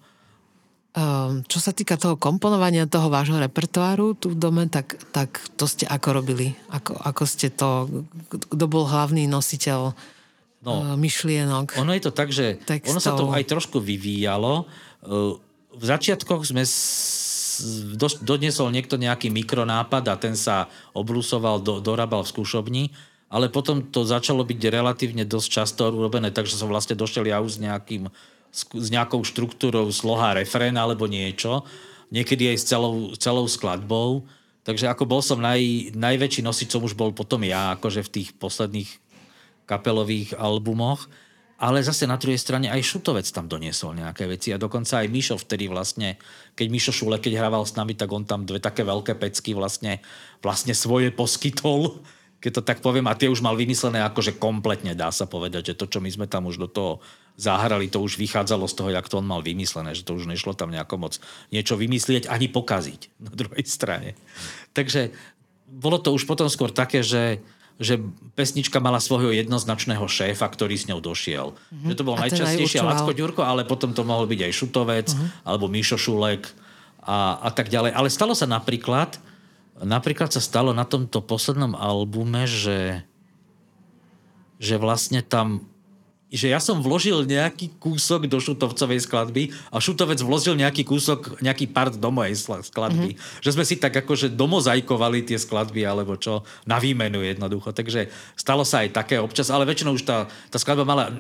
Um, 0.90 1.46
čo 1.46 1.62
sa 1.62 1.70
týka 1.70 1.94
toho 1.94 2.18
komponovania 2.18 2.82
toho 2.82 3.14
vášho 3.14 3.38
repertoáru 3.38 4.18
tu 4.18 4.34
v 4.34 4.36
dome, 4.42 4.66
tak, 4.66 4.98
tak 5.14 5.38
to 5.54 5.70
ste 5.70 5.86
ako 5.86 6.18
robili? 6.18 6.58
Ako, 6.74 6.98
ako 6.98 7.22
ste 7.30 7.46
to, 7.46 7.86
kto 8.26 8.64
bol 8.66 8.90
hlavný 8.90 9.30
nositeľ 9.30 9.94
no, 10.66 10.72
uh, 10.74 10.98
myšlienok? 10.98 11.78
Ono 11.78 11.94
je 11.94 12.02
to 12.02 12.10
tak, 12.10 12.34
že 12.34 12.58
textov. 12.66 12.90
ono 12.90 12.98
sa 12.98 13.14
to 13.14 13.30
aj 13.30 13.46
trošku 13.46 13.78
vyvíjalo. 13.78 14.66
Uh, 15.06 15.38
v 15.78 15.84
začiatkoch 15.86 16.42
sme 16.42 16.66
s, 16.66 16.74
do, 17.94 18.10
doniesol 18.26 18.74
niekto 18.74 18.98
nejaký 18.98 19.30
mikronápad 19.30 20.10
a 20.10 20.18
ten 20.18 20.34
sa 20.34 20.66
obrúsoval, 20.90 21.62
do, 21.62 21.78
dorábal 21.78 22.26
v 22.26 22.34
skúšobni, 22.34 22.84
ale 23.30 23.46
potom 23.46 23.78
to 23.78 24.02
začalo 24.02 24.42
byť 24.42 24.58
relatívne 24.66 25.22
dosť 25.22 25.48
často 25.54 25.86
urobené, 25.86 26.34
takže 26.34 26.58
som 26.58 26.66
vlastne 26.66 26.98
došiel 26.98 27.30
ja 27.30 27.38
už 27.38 27.56
s 27.56 27.62
nejakým 27.62 28.10
s 28.50 28.88
nejakou 28.90 29.22
štruktúrou 29.22 29.86
sloha 29.94 30.34
refrén 30.34 30.74
alebo 30.74 31.06
niečo, 31.06 31.62
niekedy 32.10 32.50
aj 32.50 32.56
s 32.58 32.64
celou, 32.66 33.14
celou 33.16 33.46
skladbou. 33.46 34.26
Takže 34.66 34.90
ako 34.90 35.08
bol 35.08 35.22
som 35.24 35.40
naj, 35.40 35.94
najväčší 35.96 36.44
nosič 36.44 36.68
som 36.68 36.84
už 36.84 36.92
bol 36.92 37.14
potom 37.14 37.40
ja, 37.46 37.74
akože 37.78 38.04
v 38.06 38.12
tých 38.20 38.28
posledných 38.36 38.90
kapelových 39.64 40.36
albumoch. 40.36 41.06
Ale 41.60 41.84
zase 41.84 42.08
na 42.08 42.16
druhej 42.16 42.40
strane 42.40 42.72
aj 42.72 42.80
Šutovec 42.80 43.28
tam 43.28 43.44
doniesol 43.44 43.92
nejaké 43.92 44.24
veci 44.24 44.48
a 44.48 44.56
dokonca 44.56 45.04
aj 45.04 45.12
Mišo 45.12 45.36
vtedy 45.36 45.68
vlastne, 45.68 46.16
keď 46.56 46.66
Mišo 46.72 46.92
Šule, 46.92 47.20
keď 47.20 47.36
hrával 47.36 47.68
s 47.68 47.76
nami, 47.76 47.92
tak 47.92 48.08
on 48.08 48.24
tam 48.24 48.48
dve 48.48 48.64
také 48.64 48.80
veľké 48.80 49.20
pecky 49.20 49.52
vlastne, 49.52 50.00
vlastne 50.40 50.72
svoje 50.72 51.12
poskytol 51.12 52.00
keď 52.40 52.50
to 52.56 52.62
tak 52.64 52.80
poviem, 52.80 53.04
a 53.06 53.14
tie 53.14 53.28
už 53.28 53.44
mal 53.44 53.52
vymyslené 53.52 54.00
akože 54.00 54.40
kompletne, 54.40 54.96
dá 54.96 55.12
sa 55.12 55.28
povedať, 55.28 55.72
že 55.72 55.78
to, 55.78 55.84
čo 55.86 56.00
my 56.00 56.08
sme 56.08 56.24
tam 56.24 56.48
už 56.48 56.56
do 56.56 56.68
toho 56.72 56.92
zahrali, 57.40 57.88
to 57.88 58.04
už 58.04 58.20
vychádzalo 58.20 58.68
z 58.68 58.74
toho, 58.76 58.90
jak 58.92 59.08
to 59.08 59.18
on 59.18 59.26
mal 59.26 59.40
vymyslené, 59.40 59.96
že 59.96 60.04
to 60.04 60.12
už 60.12 60.28
nešlo 60.28 60.52
tam 60.52 60.68
nejako 60.68 61.00
moc 61.00 61.16
niečo 61.48 61.80
vymyslieť 61.80 62.28
ani 62.28 62.52
pokaziť 62.52 63.00
na 63.26 63.32
druhej 63.32 63.64
strane. 63.64 64.12
Takže 64.76 65.16
bolo 65.70 65.96
to 65.96 66.12
už 66.12 66.28
potom 66.28 66.52
skôr 66.52 66.68
také, 66.68 67.00
že 67.00 67.40
že 67.80 67.96
pesnička 68.36 68.76
mala 68.76 69.00
svojho 69.00 69.32
jednoznačného 69.32 70.04
šéfa, 70.04 70.44
ktorý 70.44 70.76
s 70.76 70.84
ňou 70.84 71.00
došiel. 71.00 71.56
Mm-hmm. 71.56 71.88
Že 71.88 71.94
to 71.96 72.04
bol 72.04 72.16
najčastejšie 72.20 72.84
Lacko 72.84 73.16
Ďurko, 73.16 73.40
ale 73.40 73.64
potom 73.64 73.96
to 73.96 74.04
mohol 74.04 74.28
byť 74.28 74.40
aj 74.44 74.52
Šutovec, 74.52 75.08
mm-hmm. 75.08 75.48
alebo 75.48 75.64
Mišo 75.64 75.96
Šulek 75.96 76.44
a, 77.00 77.40
a 77.40 77.48
tak 77.48 77.72
ďalej. 77.72 77.96
Ale 77.96 78.12
stalo 78.12 78.36
sa 78.36 78.44
napríklad, 78.44 79.16
napríklad 79.80 80.28
sa 80.28 80.44
stalo 80.44 80.76
na 80.76 80.84
tomto 80.84 81.24
poslednom 81.24 81.72
albume, 81.72 82.44
že, 82.44 83.00
že 84.60 84.76
vlastne 84.76 85.24
tam 85.24 85.64
že 86.30 86.46
ja 86.46 86.62
som 86.62 86.78
vložil 86.78 87.26
nejaký 87.26 87.74
kúsok 87.82 88.30
do 88.30 88.38
šutovcovej 88.38 89.02
skladby 89.02 89.50
a 89.74 89.82
šutovec 89.82 90.22
vložil 90.22 90.54
nejaký 90.54 90.86
kúsok, 90.86 91.42
nejaký 91.42 91.66
part 91.66 91.98
do 91.98 92.10
mojej 92.14 92.38
skladby. 92.38 93.18
Mm-hmm. 93.18 93.42
Že 93.42 93.50
sme 93.58 93.64
si 93.66 93.74
tak 93.82 93.98
akože 93.98 94.30
domozajkovali 94.30 95.26
tie 95.26 95.36
skladby 95.42 95.82
alebo 95.82 96.14
čo, 96.14 96.46
na 96.62 96.78
výmenu 96.78 97.20
jednoducho. 97.26 97.74
Takže 97.74 98.08
stalo 98.38 98.62
sa 98.62 98.86
aj 98.86 98.94
také 98.94 99.18
občas, 99.18 99.50
ale 99.50 99.66
väčšinou 99.66 99.98
už 99.98 100.06
tá, 100.06 100.30
tá 100.48 100.56
skladba 100.62 100.86
mala 100.86 101.10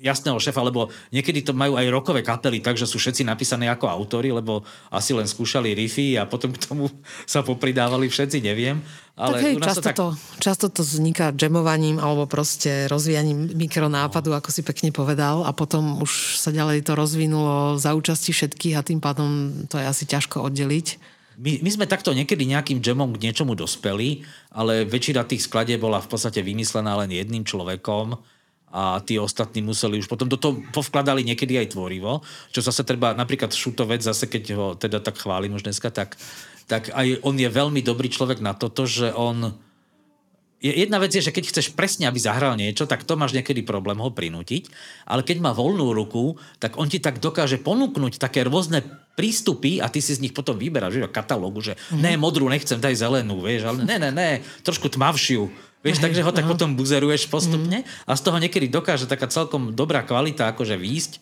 jasného 0.00 0.40
šefa, 0.40 0.64
lebo 0.64 0.88
niekedy 1.12 1.44
to 1.44 1.52
majú 1.52 1.76
aj 1.76 1.86
rokové 1.92 2.24
kapely, 2.24 2.64
takže 2.64 2.88
sú 2.88 2.96
všetci 2.96 3.28
napísané 3.28 3.68
ako 3.68 3.86
autori, 3.86 4.32
lebo 4.32 4.64
asi 4.88 5.12
len 5.12 5.28
skúšali 5.28 5.76
riffy 5.76 6.16
a 6.16 6.24
potom 6.24 6.50
k 6.56 6.64
tomu 6.64 6.88
sa 7.28 7.44
popridávali 7.44 8.08
všetci, 8.08 8.40
neviem. 8.40 8.80
Ale 9.20 9.36
tak 9.36 9.44
hej, 9.44 9.54
často, 9.60 9.80
to 9.80 9.84
tak... 9.84 9.96
to, 10.00 10.06
často 10.40 10.66
to 10.72 10.80
vzniká 10.80 11.36
jamovaním 11.36 12.00
alebo 12.00 12.24
proste 12.24 12.88
rozvíjaním 12.88 13.52
mikronápadu, 13.52 14.32
no. 14.32 14.40
ako 14.40 14.48
si 14.48 14.64
pekne 14.64 14.88
povedal 14.96 15.44
a 15.44 15.52
potom 15.52 16.00
už 16.00 16.40
sa 16.40 16.48
ďalej 16.48 16.88
to 16.88 16.96
rozvinulo 16.96 17.76
za 17.76 17.92
účasti 17.92 18.32
všetkých 18.32 18.80
a 18.80 18.86
tým 18.86 19.04
pádom 19.04 19.52
to 19.68 19.76
je 19.76 19.84
asi 19.84 20.08
ťažko 20.08 20.40
oddeliť. 20.48 21.20
My, 21.40 21.56
my 21.60 21.70
sme 21.72 21.88
takto 21.88 22.12
niekedy 22.12 22.44
nejakým 22.48 22.84
jamom 22.84 23.16
k 23.16 23.28
niečomu 23.28 23.56
dospeli, 23.56 24.24
ale 24.52 24.84
väčšina 24.84 25.24
tých 25.24 25.48
skladieb 25.48 25.80
bola 25.80 26.00
v 26.00 26.08
podstate 26.08 26.44
vymyslená 26.44 27.00
len 27.00 27.12
jedným 27.12 27.44
človekom 27.44 28.20
a 28.70 29.02
tí 29.02 29.18
ostatní 29.18 29.66
museli 29.66 29.98
už 29.98 30.06
potom 30.06 30.30
do 30.30 30.38
toho 30.38 30.62
povkladali 30.70 31.26
niekedy 31.26 31.58
aj 31.58 31.74
tvorivo, 31.74 32.22
čo 32.54 32.62
zase 32.62 32.86
treba, 32.86 33.18
napríklad 33.18 33.50
Šutovec, 33.50 33.98
zase 34.02 34.30
keď 34.30 34.44
ho 34.54 34.66
teda 34.78 35.02
tak 35.02 35.18
chválim 35.18 35.58
už 35.58 35.66
dneska, 35.66 35.90
tak, 35.90 36.14
tak 36.70 36.94
aj 36.94 37.18
on 37.26 37.34
je 37.34 37.50
veľmi 37.50 37.82
dobrý 37.82 38.06
človek 38.06 38.38
na 38.38 38.54
toto, 38.54 38.86
že 38.86 39.10
on 39.10 39.58
jedna 40.60 41.00
vec 41.00 41.16
je, 41.16 41.24
že 41.24 41.32
keď 41.32 41.44
chceš 41.50 41.66
presne, 41.72 42.04
aby 42.04 42.20
zahral 42.20 42.54
niečo, 42.54 42.84
tak 42.84 43.08
to 43.08 43.16
máš 43.16 43.32
niekedy 43.32 43.64
problém 43.64 43.96
ho 43.96 44.12
prinútiť, 44.12 44.68
ale 45.08 45.24
keď 45.24 45.40
má 45.40 45.50
voľnú 45.56 45.96
ruku, 45.96 46.36
tak 46.60 46.76
on 46.76 46.86
ti 46.86 47.00
tak 47.00 47.18
dokáže 47.18 47.56
ponúknuť 47.64 48.20
také 48.20 48.44
rôzne 48.44 48.84
prístupy 49.16 49.80
a 49.80 49.88
ty 49.88 50.04
si 50.04 50.12
z 50.12 50.22
nich 50.22 50.36
potom 50.36 50.60
vyberáš, 50.60 51.00
že 51.00 51.08
katalógu, 51.08 51.64
že 51.64 51.74
mm-hmm. 51.74 52.00
ne, 52.04 52.12
modrú 52.20 52.46
nechcem, 52.52 52.76
daj 52.76 53.00
zelenú, 53.00 53.40
vieš, 53.40 53.66
ale 53.66 53.88
ne, 53.88 53.96
ne, 53.96 54.10
ne, 54.12 54.30
trošku 54.62 54.92
tmavšiu 54.92 55.69
Vieš, 55.80 55.96
Hej, 55.96 56.04
takže 56.12 56.24
ho 56.24 56.32
tak 56.32 56.44
aha. 56.44 56.52
potom 56.52 56.76
buzeruješ 56.76 57.32
postupne 57.32 57.80
mm. 57.80 58.04
a 58.04 58.12
z 58.12 58.20
toho 58.20 58.36
niekedy 58.36 58.68
dokáže 58.68 59.08
taká 59.08 59.24
celkom 59.32 59.72
dobrá 59.72 60.04
kvalita 60.04 60.52
akože 60.52 60.76
výjsť. 60.76 61.12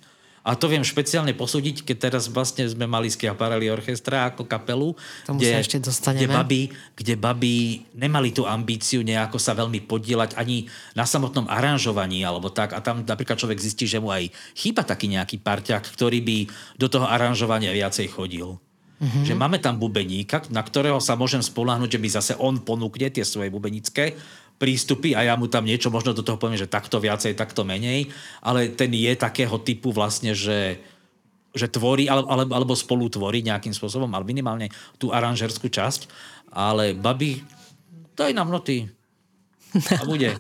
A 0.49 0.57
to 0.57 0.65
viem 0.65 0.81
špeciálne 0.81 1.37
posúdiť, 1.37 1.85
keď 1.85 2.09
teraz 2.09 2.25
vlastne 2.31 2.65
sme 2.65 2.89
mali 2.89 3.13
Schiaparelli 3.13 3.69
Orchestra 3.69 4.33
ako 4.33 4.49
kapelu, 4.49 4.97
Tomu 5.29 5.45
kde, 5.45 5.51
sa 5.53 5.61
ešte 5.61 5.77
dostaneme. 5.77 6.25
kde, 6.25 6.27
baby, 6.33 6.63
kde 6.97 7.15
baby 7.21 7.57
nemali 7.93 8.33
tú 8.33 8.49
ambíciu 8.49 9.05
nejako 9.05 9.37
sa 9.37 9.53
veľmi 9.53 9.85
podielať 9.85 10.41
ani 10.41 10.65
na 10.97 11.05
samotnom 11.05 11.45
aranžovaní 11.53 12.25
alebo 12.25 12.49
tak. 12.49 12.73
A 12.73 12.81
tam 12.81 13.05
napríklad 13.05 13.37
človek 13.37 13.61
zistí, 13.61 13.85
že 13.85 14.01
mu 14.01 14.09
aj 14.09 14.33
chýba 14.57 14.89
taký 14.89 15.13
nejaký 15.13 15.37
parťák, 15.37 15.85
ktorý 15.85 16.25
by 16.25 16.39
do 16.81 16.87
toho 16.89 17.05
aranžovania 17.05 17.75
viacej 17.75 18.09
chodil. 18.09 18.57
Mm-hmm. 18.99 19.25
Že 19.31 19.35
máme 19.39 19.59
tam 19.63 19.79
bubeníka, 19.79 20.43
na 20.51 20.59
ktorého 20.59 20.99
sa 20.99 21.15
môžem 21.15 21.39
spolahnuť, 21.39 21.93
že 21.93 22.03
mi 22.03 22.11
zase 22.11 22.33
on 22.35 22.59
ponúkne 22.59 23.13
tie 23.15 23.23
svoje 23.23 23.47
bubenické 23.47 24.19
prístupy 24.59 25.15
a 25.15 25.23
ja 25.23 25.35
mu 25.39 25.47
tam 25.47 25.65
niečo 25.65 25.89
možno 25.89 26.13
do 26.13 26.27
toho 26.27 26.37
poviem, 26.37 26.59
že 26.59 26.67
takto 26.67 26.99
viacej, 26.99 27.39
takto 27.39 27.63
menej, 27.63 28.11
ale 28.43 28.75
ten 28.75 28.91
je 28.91 29.15
takého 29.15 29.55
typu 29.63 29.95
vlastne, 29.95 30.35
že 30.35 30.83
že 31.57 31.67
tvorí, 31.67 32.07
alebo, 32.07 32.29
alebo 32.53 32.77
spolu 32.77 33.09
tvorí 33.09 33.41
nejakým 33.41 33.73
spôsobom, 33.73 34.07
ale 34.13 34.23
minimálne 34.23 34.69
tú 35.01 35.11
aranžerskú 35.11 35.73
časť. 35.73 36.07
Ale 36.53 36.93
babi, 36.93 37.41
daj 38.15 38.37
nám 38.37 38.53
noty. 38.53 38.89
A 39.75 40.03
bude. 40.09 40.33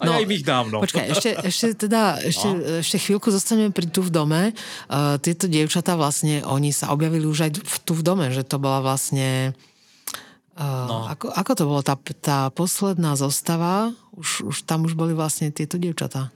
A 0.00 0.02
no, 0.04 0.12
ja 0.12 0.18
im 0.20 0.32
ich 0.32 0.44
dám, 0.44 0.68
no. 0.68 0.84
Počkaj, 0.84 1.08
ešte, 1.08 1.30
ešte, 1.40 1.66
teda, 1.88 2.20
ešte, 2.20 2.48
no. 2.52 2.84
ešte 2.84 3.00
chvíľku 3.00 3.32
zostaneme 3.32 3.72
pri 3.72 3.88
tu 3.88 4.04
v 4.04 4.12
dome. 4.12 4.42
Uh, 4.92 5.16
tieto 5.24 5.48
dievčatá 5.48 5.96
vlastne, 5.96 6.44
oni 6.44 6.68
sa 6.68 6.92
objavili 6.92 7.24
už 7.24 7.48
aj 7.48 7.50
tu 7.88 7.92
v 7.96 8.02
dome, 8.04 8.28
že 8.28 8.44
to 8.44 8.60
bola 8.60 8.84
vlastne 8.84 9.56
No. 10.60 11.08
Ako, 11.08 11.32
ako 11.32 11.52
to 11.56 11.64
bolo? 11.64 11.80
Tá, 11.80 11.96
tá 12.20 12.52
posledná 12.52 13.16
zostava, 13.16 13.96
už, 14.12 14.44
už 14.52 14.56
tam 14.68 14.84
už 14.84 14.92
boli 14.92 15.16
vlastne 15.16 15.48
tieto 15.48 15.80
dievčatá? 15.80 16.28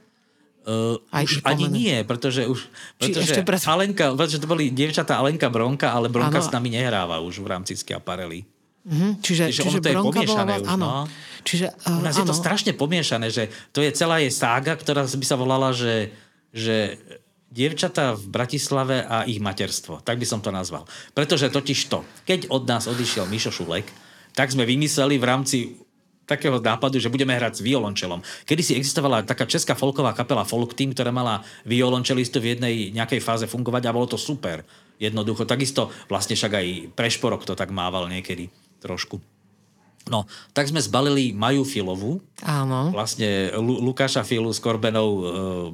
Uh, 0.67 0.99
už 1.13 1.47
ani 1.47 1.71
nie, 1.71 2.03
pretože 2.03 2.43
už 2.43 2.67
pretože 2.99 3.39
pred... 3.47 3.61
Alenka, 3.71 4.11
pretože 4.19 4.43
to 4.43 4.51
boli 4.51 4.75
dievčatá 4.75 5.23
Alenka 5.23 5.47
Bronka, 5.47 5.95
ale 5.95 6.11
Bronka 6.11 6.43
ano. 6.43 6.49
s 6.49 6.51
nami 6.51 6.75
nehráva 6.75 7.23
už 7.23 7.39
v 7.39 7.47
rámci 7.47 7.79
Skiaparely. 7.79 8.43
Mm-hmm. 8.83 9.11
Čiže, 9.23 9.45
čiže, 9.53 9.63
čiže 9.63 9.79
ono 9.79 9.85
to 9.85 9.89
je 9.89 9.97
pomiešané 10.11 10.55
bola, 10.59 10.65
už. 10.65 10.69
Áno. 10.75 10.87
No. 10.87 11.03
Čiže, 11.47 11.67
uh, 11.71 11.99
U 11.99 12.03
nás 12.03 12.19
áno. 12.19 12.21
je 12.25 12.25
to 12.27 12.35
strašne 12.35 12.73
pomiešané, 12.75 13.31
že 13.31 13.53
to 13.71 13.79
je 13.79 13.95
celá 13.95 14.19
je 14.19 14.33
sága, 14.33 14.75
ktorá 14.75 15.07
by 15.07 15.27
sa 15.27 15.37
volala, 15.39 15.71
že 15.71 16.11
že 16.57 16.97
dievčatá 17.53 18.17
v 18.17 18.25
Bratislave 18.33 19.05
a 19.05 19.29
ich 19.29 19.39
materstvo. 19.45 20.01
Tak 20.01 20.17
by 20.17 20.27
som 20.27 20.41
to 20.41 20.49
nazval. 20.49 20.89
Pretože 21.13 21.53
totiž 21.53 21.79
to, 21.93 22.01
keď 22.25 22.49
od 22.49 22.65
nás 22.65 22.89
odišiel 22.89 23.29
Mišo 23.29 23.53
Šulek, 23.53 23.87
tak 24.37 24.53
sme 24.53 24.69
vymysleli 24.69 25.17
v 25.17 25.25
rámci 25.25 25.59
takého 26.27 26.59
nápadu, 26.59 26.99
že 26.99 27.09
budeme 27.09 27.33
hrať 27.39 27.63
s 27.63 27.65
violončelom. 27.65 28.21
Kedy 28.45 28.63
si 28.63 28.73
existovala 28.75 29.23
taká 29.23 29.47
česká 29.47 29.79
folková 29.79 30.11
kapela 30.13 30.43
Folk 30.43 30.75
Team, 30.75 30.91
ktorá 30.91 31.15
mala 31.15 31.41
violončelistu 31.65 32.43
v 32.43 32.59
jednej 32.59 32.75
nejakej 32.91 33.23
fáze 33.23 33.47
fungovať 33.47 33.87
a 33.87 33.95
bolo 33.95 34.11
to 34.11 34.19
super. 34.19 34.67
Jednoducho. 34.99 35.47
Takisto 35.47 35.89
vlastne 36.11 36.35
však 36.35 36.53
aj 36.53 36.67
Prešporok 36.99 37.47
to 37.47 37.55
tak 37.55 37.71
mával 37.71 38.11
niekedy 38.11 38.51
trošku. 38.83 39.23
No, 40.07 40.27
tak 40.55 40.71
sme 40.71 40.79
zbalili 40.79 41.35
Maju 41.35 41.67
Filovu, 41.67 42.23
Áno. 42.47 42.95
vlastne 42.95 43.51
Lu- 43.59 43.83
Lukáša 43.83 44.23
Filu 44.23 44.55
s 44.55 44.63
Korbenou 44.63 45.09
e, 45.11 45.23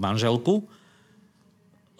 manželku. 0.00 0.64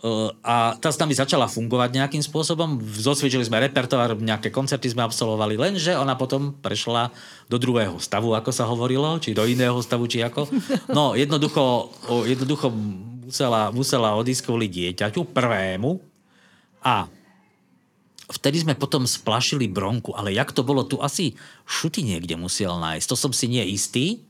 E, 0.02 0.34
a 0.42 0.74
tá 0.82 0.90
s 0.90 0.98
nami 0.98 1.14
začala 1.14 1.46
fungovať 1.46 1.94
nejakým 1.94 2.22
spôsobom. 2.26 2.82
Zosviečili 2.82 3.46
sme 3.46 3.62
repertoár, 3.62 4.18
nejaké 4.18 4.50
koncerty 4.50 4.90
sme 4.90 5.06
absolvovali, 5.06 5.54
lenže 5.54 5.94
ona 5.94 6.18
potom 6.18 6.58
prešla 6.58 7.14
do 7.46 7.56
druhého 7.62 8.02
stavu, 8.02 8.34
ako 8.34 8.50
sa 8.50 8.66
hovorilo, 8.66 9.22
či 9.22 9.30
do 9.30 9.46
iného 9.46 9.78
stavu, 9.78 10.10
či 10.10 10.26
ako. 10.26 10.50
No, 10.90 11.14
jednoducho, 11.14 11.94
jednoducho 12.26 12.74
musela, 13.30 13.70
musela 13.70 14.18
odísť 14.18 14.42
kvôli 14.50 14.66
dieťaťu, 14.66 15.30
prvému. 15.30 16.02
A 16.82 17.06
vtedy 18.26 18.66
sme 18.66 18.74
potom 18.74 19.06
splašili 19.06 19.70
bronku, 19.70 20.18
ale 20.18 20.34
jak 20.34 20.50
to 20.50 20.66
bolo, 20.66 20.82
tu 20.82 20.98
asi 20.98 21.38
šuty 21.62 22.02
niekde 22.02 22.34
musel 22.34 22.74
nájsť. 22.82 23.06
To 23.06 23.16
som 23.16 23.30
si 23.30 23.46
nie 23.46 23.62
istý. 23.70 24.26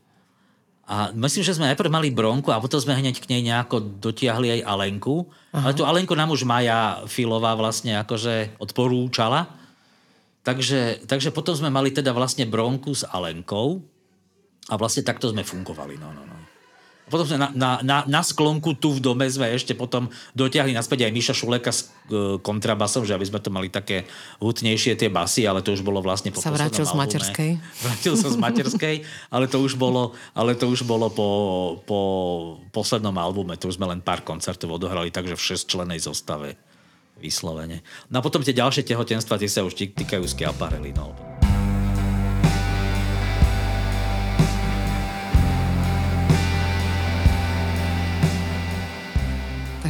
A 0.93 1.09
myslím, 1.17 1.41
že 1.41 1.57
sme 1.57 1.73
najprv 1.73 1.89
mali 1.89 2.13
bronku 2.13 2.53
a 2.53 2.61
potom 2.61 2.77
sme 2.77 2.93
hneď 2.93 3.17
k 3.17 3.33
nej 3.33 3.41
nejako 3.41 3.81
dotiahli 3.97 4.61
aj 4.61 4.69
Alenku. 4.69 5.25
Aha. 5.57 5.73
Ale 5.73 5.73
tu 5.73 5.89
Alenku 5.89 6.13
nám 6.13 6.37
už 6.37 6.45
Maja 6.45 7.01
Filová 7.09 7.57
vlastne 7.57 7.97
akože 7.97 8.61
odporúčala. 8.61 9.49
Takže, 10.45 11.09
takže 11.09 11.33
potom 11.33 11.57
sme 11.57 11.73
mali 11.73 11.97
teda 11.97 12.13
vlastne 12.13 12.45
bronku 12.45 12.93
s 12.93 13.09
Alenkou 13.09 13.81
a 14.69 14.75
vlastne 14.77 15.01
takto 15.01 15.33
sme 15.33 15.41
fungovali. 15.41 15.97
No, 15.97 16.13
no, 16.13 16.29
no. 16.29 16.37
Potom 17.13 17.29
sme 17.29 17.37
na, 17.37 17.53
na, 17.53 17.71
na, 17.85 17.99
na 18.09 18.23
sklonku 18.25 18.73
tu 18.81 18.97
v 18.97 19.05
dome 19.05 19.29
sme 19.29 19.53
ešte 19.53 19.77
potom 19.77 20.09
dotiahli 20.33 20.73
naspäť 20.73 21.05
aj 21.05 21.13
Miša 21.13 21.35
Šuleka 21.37 21.69
s 21.69 21.93
e, 22.09 22.41
kontrabasom, 22.41 23.05
že 23.05 23.13
aby 23.13 23.29
sme 23.29 23.37
to 23.45 23.53
mali 23.53 23.69
také 23.69 24.09
hutnejšie 24.41 24.97
tie 24.97 25.13
basy, 25.13 25.45
ale 25.45 25.61
to 25.61 25.77
už 25.77 25.85
bolo 25.85 26.01
vlastne 26.01 26.33
po 26.33 26.41
Sa 26.41 26.49
vrátil 26.49 26.89
z 26.89 26.97
materskej. 26.97 27.51
Vrátil 27.85 28.15
sa 28.17 28.33
z 28.33 28.41
materskej, 28.41 28.97
ale 29.29 29.45
to 29.45 29.61
už 29.61 29.77
bolo, 29.77 30.17
ale 30.33 30.57
to 30.57 30.73
už 30.73 30.89
bolo 30.89 31.13
po, 31.13 31.29
po 31.85 32.01
poslednom 32.73 33.13
albume. 33.21 33.61
To 33.61 33.69
už 33.69 33.77
sme 33.77 33.93
len 33.93 34.01
pár 34.01 34.25
koncertov 34.25 34.73
odohrali, 34.73 35.13
takže 35.13 35.37
v 35.37 35.47
šestčlenej 35.53 36.01
zostave 36.01 36.57
vyslovene. 37.21 37.85
No 38.09 38.19
a 38.19 38.25
potom 38.25 38.41
tie 38.41 38.57
ďalšie 38.57 38.89
tehotenstva, 38.89 39.37
tie 39.37 39.53
sa 39.53 39.61
už 39.63 39.77
týkajú 39.77 40.25
skiaparely. 40.25 40.97
No. 40.97 41.32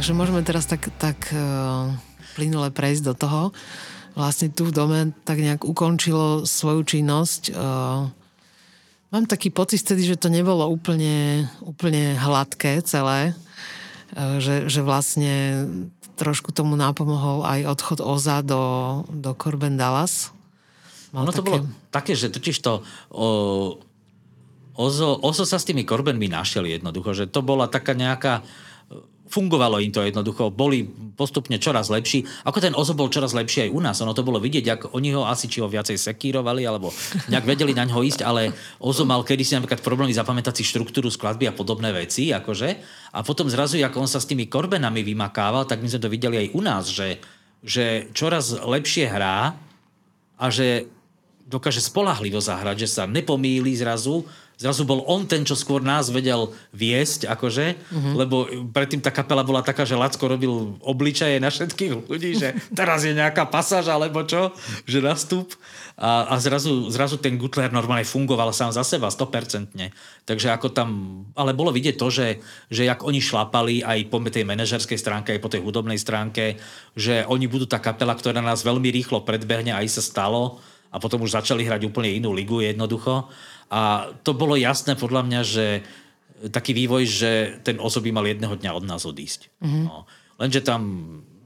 Takže 0.03 0.19
môžeme 0.19 0.43
teraz 0.43 0.67
tak, 0.67 0.91
tak 0.99 1.31
uh, 1.31 1.87
plynule 2.35 2.75
prejsť 2.75 3.03
do 3.07 3.13
toho. 3.15 3.41
Vlastne 4.19 4.51
tu 4.51 4.67
v 4.67 4.75
dome 4.75 5.15
tak 5.23 5.39
nejak 5.39 5.63
ukončilo 5.63 6.43
svoju 6.43 6.83
činnosť. 6.83 7.55
Uh, 7.55 8.11
mám 9.15 9.31
taký 9.31 9.47
pocit 9.47 9.79
vtedy, 9.79 10.03
že 10.03 10.19
to 10.19 10.27
nebolo 10.27 10.67
úplne, 10.67 11.47
úplne 11.63 12.19
hladké 12.19 12.83
celé. 12.83 13.31
Uh, 14.11 14.43
že, 14.43 14.67
že 14.67 14.83
vlastne 14.83 15.71
trošku 16.19 16.51
tomu 16.51 16.75
napomohol 16.75 17.47
aj 17.47 17.63
odchod 17.63 18.03
Oza 18.03 18.43
do, 18.43 19.07
do 19.07 19.31
Corben 19.39 19.79
Dallas. 19.79 20.35
Mal 21.15 21.23
Ono 21.23 21.31
to 21.31 21.47
bolo 21.47 21.63
také, 21.95 22.11
že 22.19 22.27
totiž 22.27 22.59
to 22.59 22.83
o, 23.07 23.79
Ozo, 24.75 25.15
Ozo 25.23 25.47
sa 25.47 25.55
s 25.55 25.63
tými 25.63 25.87
korbenmi 25.87 26.27
našiel 26.27 26.67
jednoducho, 26.67 27.15
že 27.15 27.31
to 27.31 27.39
bola 27.39 27.71
taká 27.71 27.95
nejaká 27.95 28.43
fungovalo 29.33 29.81
im 29.81 29.89
to 29.89 30.05
jednoducho, 30.05 30.53
boli 30.53 30.85
postupne 31.17 31.57
čoraz 31.57 31.89
lepší. 31.89 32.21
Ako 32.45 32.61
ten 32.61 32.77
Ozo 32.77 32.93
bol 32.93 33.09
čoraz 33.09 33.33
lepší 33.33 33.65
aj 33.65 33.73
u 33.73 33.79
nás, 33.81 33.97
ono 34.05 34.13
to 34.13 34.21
bolo 34.21 34.37
vidieť, 34.37 34.65
ako 34.77 34.85
oni 34.93 35.09
ho 35.17 35.25
asi 35.25 35.49
či 35.49 35.57
ho 35.57 35.65
viacej 35.65 35.97
sekírovali, 35.97 36.61
alebo 36.69 36.93
nejak 37.33 37.49
vedeli 37.49 37.73
na 37.73 37.89
ňo 37.89 38.05
ísť, 38.05 38.21
ale 38.21 38.53
Ozo 38.77 39.09
mal 39.09 39.25
kedysi 39.25 39.57
napríklad 39.57 39.81
problémy 39.81 40.13
zapamätať 40.13 40.61
si 40.61 40.63
štruktúru 40.69 41.09
skladby 41.09 41.49
a 41.49 41.57
podobné 41.57 41.89
veci, 41.89 42.29
akože. 42.29 42.69
A 43.17 43.25
potom 43.25 43.49
zrazu, 43.49 43.81
ako 43.81 44.05
on 44.05 44.09
sa 44.09 44.21
s 44.21 44.29
tými 44.29 44.45
korbenami 44.45 45.01
vymakával, 45.01 45.65
tak 45.65 45.81
my 45.81 45.89
sme 45.89 46.03
to 46.05 46.13
videli 46.13 46.37
aj 46.37 46.47
u 46.53 46.61
nás, 46.61 46.83
že, 46.93 47.17
že 47.65 48.13
čoraz 48.13 48.53
lepšie 48.53 49.09
hrá 49.09 49.57
a 50.37 50.45
že 50.53 50.85
dokáže 51.47 51.83
spolahlivo 51.83 52.39
zahrať, 52.39 52.87
že 52.87 52.89
sa 52.89 53.03
nepomýli 53.05 53.75
zrazu. 53.75 54.23
Zrazu 54.53 54.85
bol 54.85 55.01
on 55.09 55.25
ten, 55.25 55.41
čo 55.41 55.57
skôr 55.57 55.81
nás 55.81 56.13
vedel 56.13 56.53
viesť, 56.71 57.25
akože, 57.25 57.65
uh-huh. 57.73 58.13
lebo 58.15 58.47
predtým 58.69 59.01
tá 59.01 59.09
kapela 59.09 59.41
bola 59.41 59.65
taká, 59.65 59.83
že 59.83 59.97
Lacko 59.97 60.29
robil 60.29 60.77
obličaje 60.79 61.41
na 61.41 61.49
všetkých 61.49 62.05
ľudí, 62.05 62.37
že 62.37 62.53
teraz 62.77 63.01
je 63.03 63.17
nejaká 63.17 63.49
pasáž 63.49 63.89
alebo 63.89 64.21
čo, 64.23 64.53
že 64.85 65.01
nastup. 65.01 65.57
A, 65.93 66.25
a 66.25 66.41
zrazu, 66.41 66.89
zrazu 66.89 67.21
ten 67.21 67.37
Gutler 67.37 67.69
normálne 67.69 68.05
fungoval 68.05 68.49
sám 68.49 68.73
za 68.73 68.81
seba, 68.81 69.13
100%. 69.13 69.77
Takže 70.25 70.49
ako 70.49 70.73
tam, 70.73 70.89
ale 71.37 71.53
bolo 71.53 71.69
vidieť 71.69 71.95
to, 71.97 72.09
že, 72.09 72.41
že 72.73 72.89
jak 72.89 73.05
oni 73.05 73.21
šlapali 73.21 73.85
aj 73.85 74.09
po 74.09 74.17
tej 74.25 74.41
manažerskej 74.41 74.97
stránke, 74.97 75.37
aj 75.37 75.41
po 75.41 75.53
tej 75.53 75.61
hudobnej 75.61 76.01
stránke, 76.01 76.57
že 76.97 77.21
oni 77.29 77.45
budú 77.45 77.69
tá 77.69 77.77
kapela, 77.77 78.17
ktorá 78.17 78.41
nás 78.41 78.65
veľmi 78.65 78.89
rýchlo 78.89 79.21
predbehne, 79.21 79.73
aj 79.77 79.97
sa 79.97 80.01
stalo 80.01 80.61
a 80.93 81.01
potom 81.01 81.25
už 81.25 81.33
začali 81.33 81.65
hrať 81.65 81.89
úplne 81.89 82.13
inú 82.13 82.29
ligu 82.33 82.61
jednoducho. 82.61 83.29
A 83.73 84.13
to 84.21 84.37
bolo 84.37 84.53
jasné 84.53 84.93
podľa 84.93 85.25
mňa, 85.25 85.41
že 85.41 85.65
taký 86.53 86.77
vývoj, 86.77 87.03
že 87.09 87.31
ten 87.65 87.81
osob 87.81 88.05
by 88.05 88.11
mal 88.13 88.25
jedného 88.29 88.53
dňa 88.53 88.71
od 88.77 88.85
nás 88.85 89.01
odísť. 89.09 89.49
Mm-hmm. 89.65 89.83
No. 89.89 90.05
Lenže 90.37 90.61
tam 90.61 90.81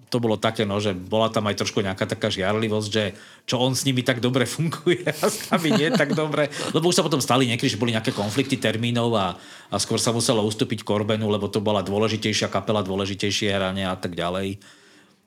to 0.08 0.24
bolo 0.24 0.40
také, 0.40 0.64
no, 0.64 0.80
že 0.80 0.96
bola 0.96 1.28
tam 1.28 1.52
aj 1.52 1.60
trošku 1.60 1.84
nejaká 1.84 2.08
taká 2.08 2.32
žiarlivosť, 2.32 2.88
že 2.88 3.12
čo 3.44 3.60
on 3.60 3.76
s 3.76 3.84
nimi 3.84 4.08
tak 4.08 4.24
dobre 4.24 4.48
funguje 4.56 5.04
a 5.04 5.28
s 5.28 5.52
nami 5.52 5.76
nie 5.76 5.92
tak 5.92 6.16
dobre. 6.16 6.48
Lebo 6.72 6.88
už 6.92 7.00
sa 7.00 7.06
potom 7.06 7.20
stali 7.20 7.48
niekedy, 7.48 7.76
že 7.76 7.80
boli 7.80 7.92
nejaké 7.92 8.16
konflikty 8.16 8.56
termínov 8.56 9.12
a, 9.16 9.36
a 9.72 9.76
skôr 9.80 10.00
sa 10.00 10.16
muselo 10.16 10.44
ustúpiť 10.48 10.88
Korbenu, 10.88 11.28
lebo 11.28 11.52
to 11.52 11.60
bola 11.60 11.84
dôležitejšia 11.84 12.48
kapela, 12.48 12.84
dôležitejšie 12.84 13.52
hranie 13.52 13.84
a 13.84 13.96
tak 14.00 14.16
ďalej. 14.16 14.60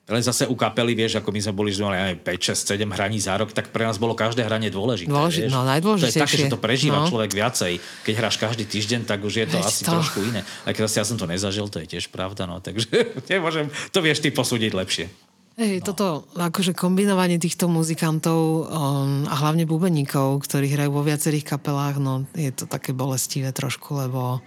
Len 0.03 0.19
zase 0.19 0.43
u 0.43 0.53
kapely, 0.53 0.91
vieš, 0.91 1.17
ako 1.17 1.29
my 1.29 1.39
sme 1.39 1.53
boli, 1.53 1.69
že 1.69 1.79
mali 1.79 1.95
5, 2.15 2.25
6, 2.25 2.73
7 2.73 2.89
hraní 2.89 3.15
za 3.17 3.31
rok, 3.33 3.49
tak 3.49 3.69
pre 3.69 3.85
nás 3.85 3.95
bolo 3.95 4.11
každé 4.11 4.41
hranie 4.41 4.67
dôležité. 4.67 5.07
Dôleži- 5.07 5.45
vieš. 5.45 5.51
no, 5.51 5.61
To 5.61 5.63
je 5.63 5.71
najdôležitejšie. 5.71 6.19
také, 6.19 6.35
že 6.37 6.47
to 6.47 6.57
prežíva 6.57 6.97
No. 6.97 7.07
človek 7.07 7.31
viacej. 7.31 7.73
Keď 8.01 8.13
hráš 8.13 8.35
každý 8.35 8.65
týždeň, 8.65 9.05
tak 9.05 9.21
už 9.21 9.33
je 9.35 9.45
to 9.47 9.55
Veď 9.55 9.63
asi 9.63 9.81
to. 9.83 9.93
trošku 9.93 10.19
iné. 10.25 10.41
Aj 10.65 10.71
keď 10.71 10.81
zase 10.85 10.97
ja 10.97 11.05
som 11.05 11.15
to 11.15 11.25
nezažil, 11.25 11.67
to 11.67 11.79
je 11.79 11.87
tiež 11.87 12.09
pravda, 12.09 12.43
no, 12.43 12.57
takže 12.57 12.89
nemôžem, 13.29 13.69
to 13.87 13.99
vieš 13.99 14.19
ty 14.19 14.29
posúdiť 14.29 14.71
lepšie. 14.73 15.05
Hej, 15.53 15.79
no. 15.79 15.85
toto 15.85 16.05
akože 16.33 16.73
kombinovanie 16.73 17.37
týchto 17.37 17.67
muzikantov 17.67 18.39
um, 18.63 19.27
a 19.27 19.35
hlavne 19.37 19.63
bubeníkov, 19.63 20.41
ktorí 20.41 20.71
hrajú 20.71 20.91
vo 20.91 21.03
viacerých 21.03 21.45
kapelách, 21.45 21.99
no 21.99 22.25
je 22.33 22.49
to 22.49 22.65
také 22.65 22.91
bolestivé 22.91 23.51
trošku, 23.51 23.95
lebo 23.97 24.41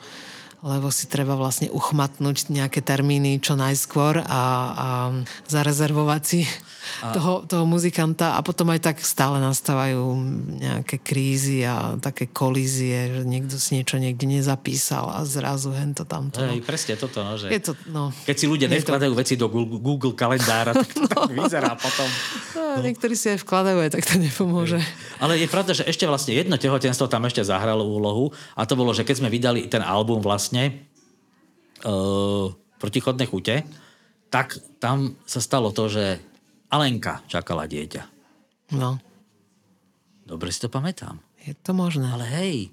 lebo 0.64 0.88
si 0.88 1.04
treba 1.04 1.36
vlastne 1.36 1.68
uchmatnúť 1.68 2.48
nejaké 2.48 2.80
termíny 2.80 3.36
čo 3.36 3.52
najskôr 3.52 4.24
a, 4.24 4.42
a 4.72 4.88
zarezervovať 5.44 6.22
si 6.24 6.48
a... 7.04 7.12
Toho, 7.16 7.44
toho 7.44 7.64
muzikanta 7.64 8.36
a 8.36 8.40
potom 8.40 8.72
aj 8.72 8.80
tak 8.80 8.96
stále 9.00 9.40
nastávajú 9.40 10.04
nejaké 10.60 11.00
krízy 11.00 11.64
a 11.64 11.96
také 12.00 12.28
kolízie, 12.28 13.20
že 13.20 13.22
niekto 13.24 13.56
si 13.56 13.80
niečo 13.80 13.96
niekde 14.00 14.24
nezapísal 14.28 15.08
a 15.08 15.24
zrazu 15.24 15.72
hento 15.72 16.04
tamto. 16.04 16.40
No. 16.40 16.52
Hej, 16.52 16.64
presne 16.64 16.96
toto, 16.96 17.24
no, 17.24 17.36
že... 17.40 17.52
Je 17.52 17.60
to, 17.60 17.72
no. 17.88 18.12
Keď 18.24 18.36
si 18.36 18.46
ľudia 18.48 18.68
Je 18.68 18.72
to- 18.72 18.76
nevkladajú 18.84 19.12
veci 19.16 19.34
do 19.36 19.48
Google, 19.48 19.80
Google 19.80 20.14
kalendára, 20.16 20.76
tak 20.76 20.88
to 20.92 21.08
tak 21.12 21.32
vyzerá 21.32 21.72
potom. 21.76 22.08
No, 22.56 22.80
niektorí 22.84 23.16
si 23.16 23.32
aj 23.32 23.44
vkladajú, 23.44 23.78
aj 23.84 23.90
tak 23.92 24.04
to 24.04 24.16
nepomôže. 24.20 24.80
Ale 25.20 25.40
je 25.40 25.48
pravda, 25.48 25.72
že 25.76 25.88
ešte 25.88 26.04
vlastne 26.04 26.36
jedno 26.36 26.56
tehotenstvo 26.56 27.08
tam 27.08 27.24
ešte 27.28 27.44
zahralo 27.44 27.84
úlohu 27.84 28.32
a 28.56 28.68
to 28.68 28.76
bolo, 28.76 28.92
že 28.92 29.04
keď 29.04 29.24
sme 29.24 29.32
vydali 29.32 29.66
ten 29.68 29.80
album 29.80 30.20
vlastne 30.20 30.53
uh, 31.84 32.52
Protichodné 32.78 33.24
chute, 33.24 33.64
tak 34.28 34.60
tam 34.76 35.16
sa 35.24 35.40
stalo 35.40 35.72
to, 35.72 35.88
že 35.88 36.20
Alenka 36.68 37.24
čakala 37.30 37.64
dieťa. 37.64 38.02
No, 38.76 38.98
Dobre 40.24 40.48
si 40.48 40.60
to 40.64 40.72
pamätám. 40.72 41.20
je 41.44 41.52
to 41.52 41.76
možné. 41.76 42.08
Ale 42.08 42.24
hej, 42.24 42.72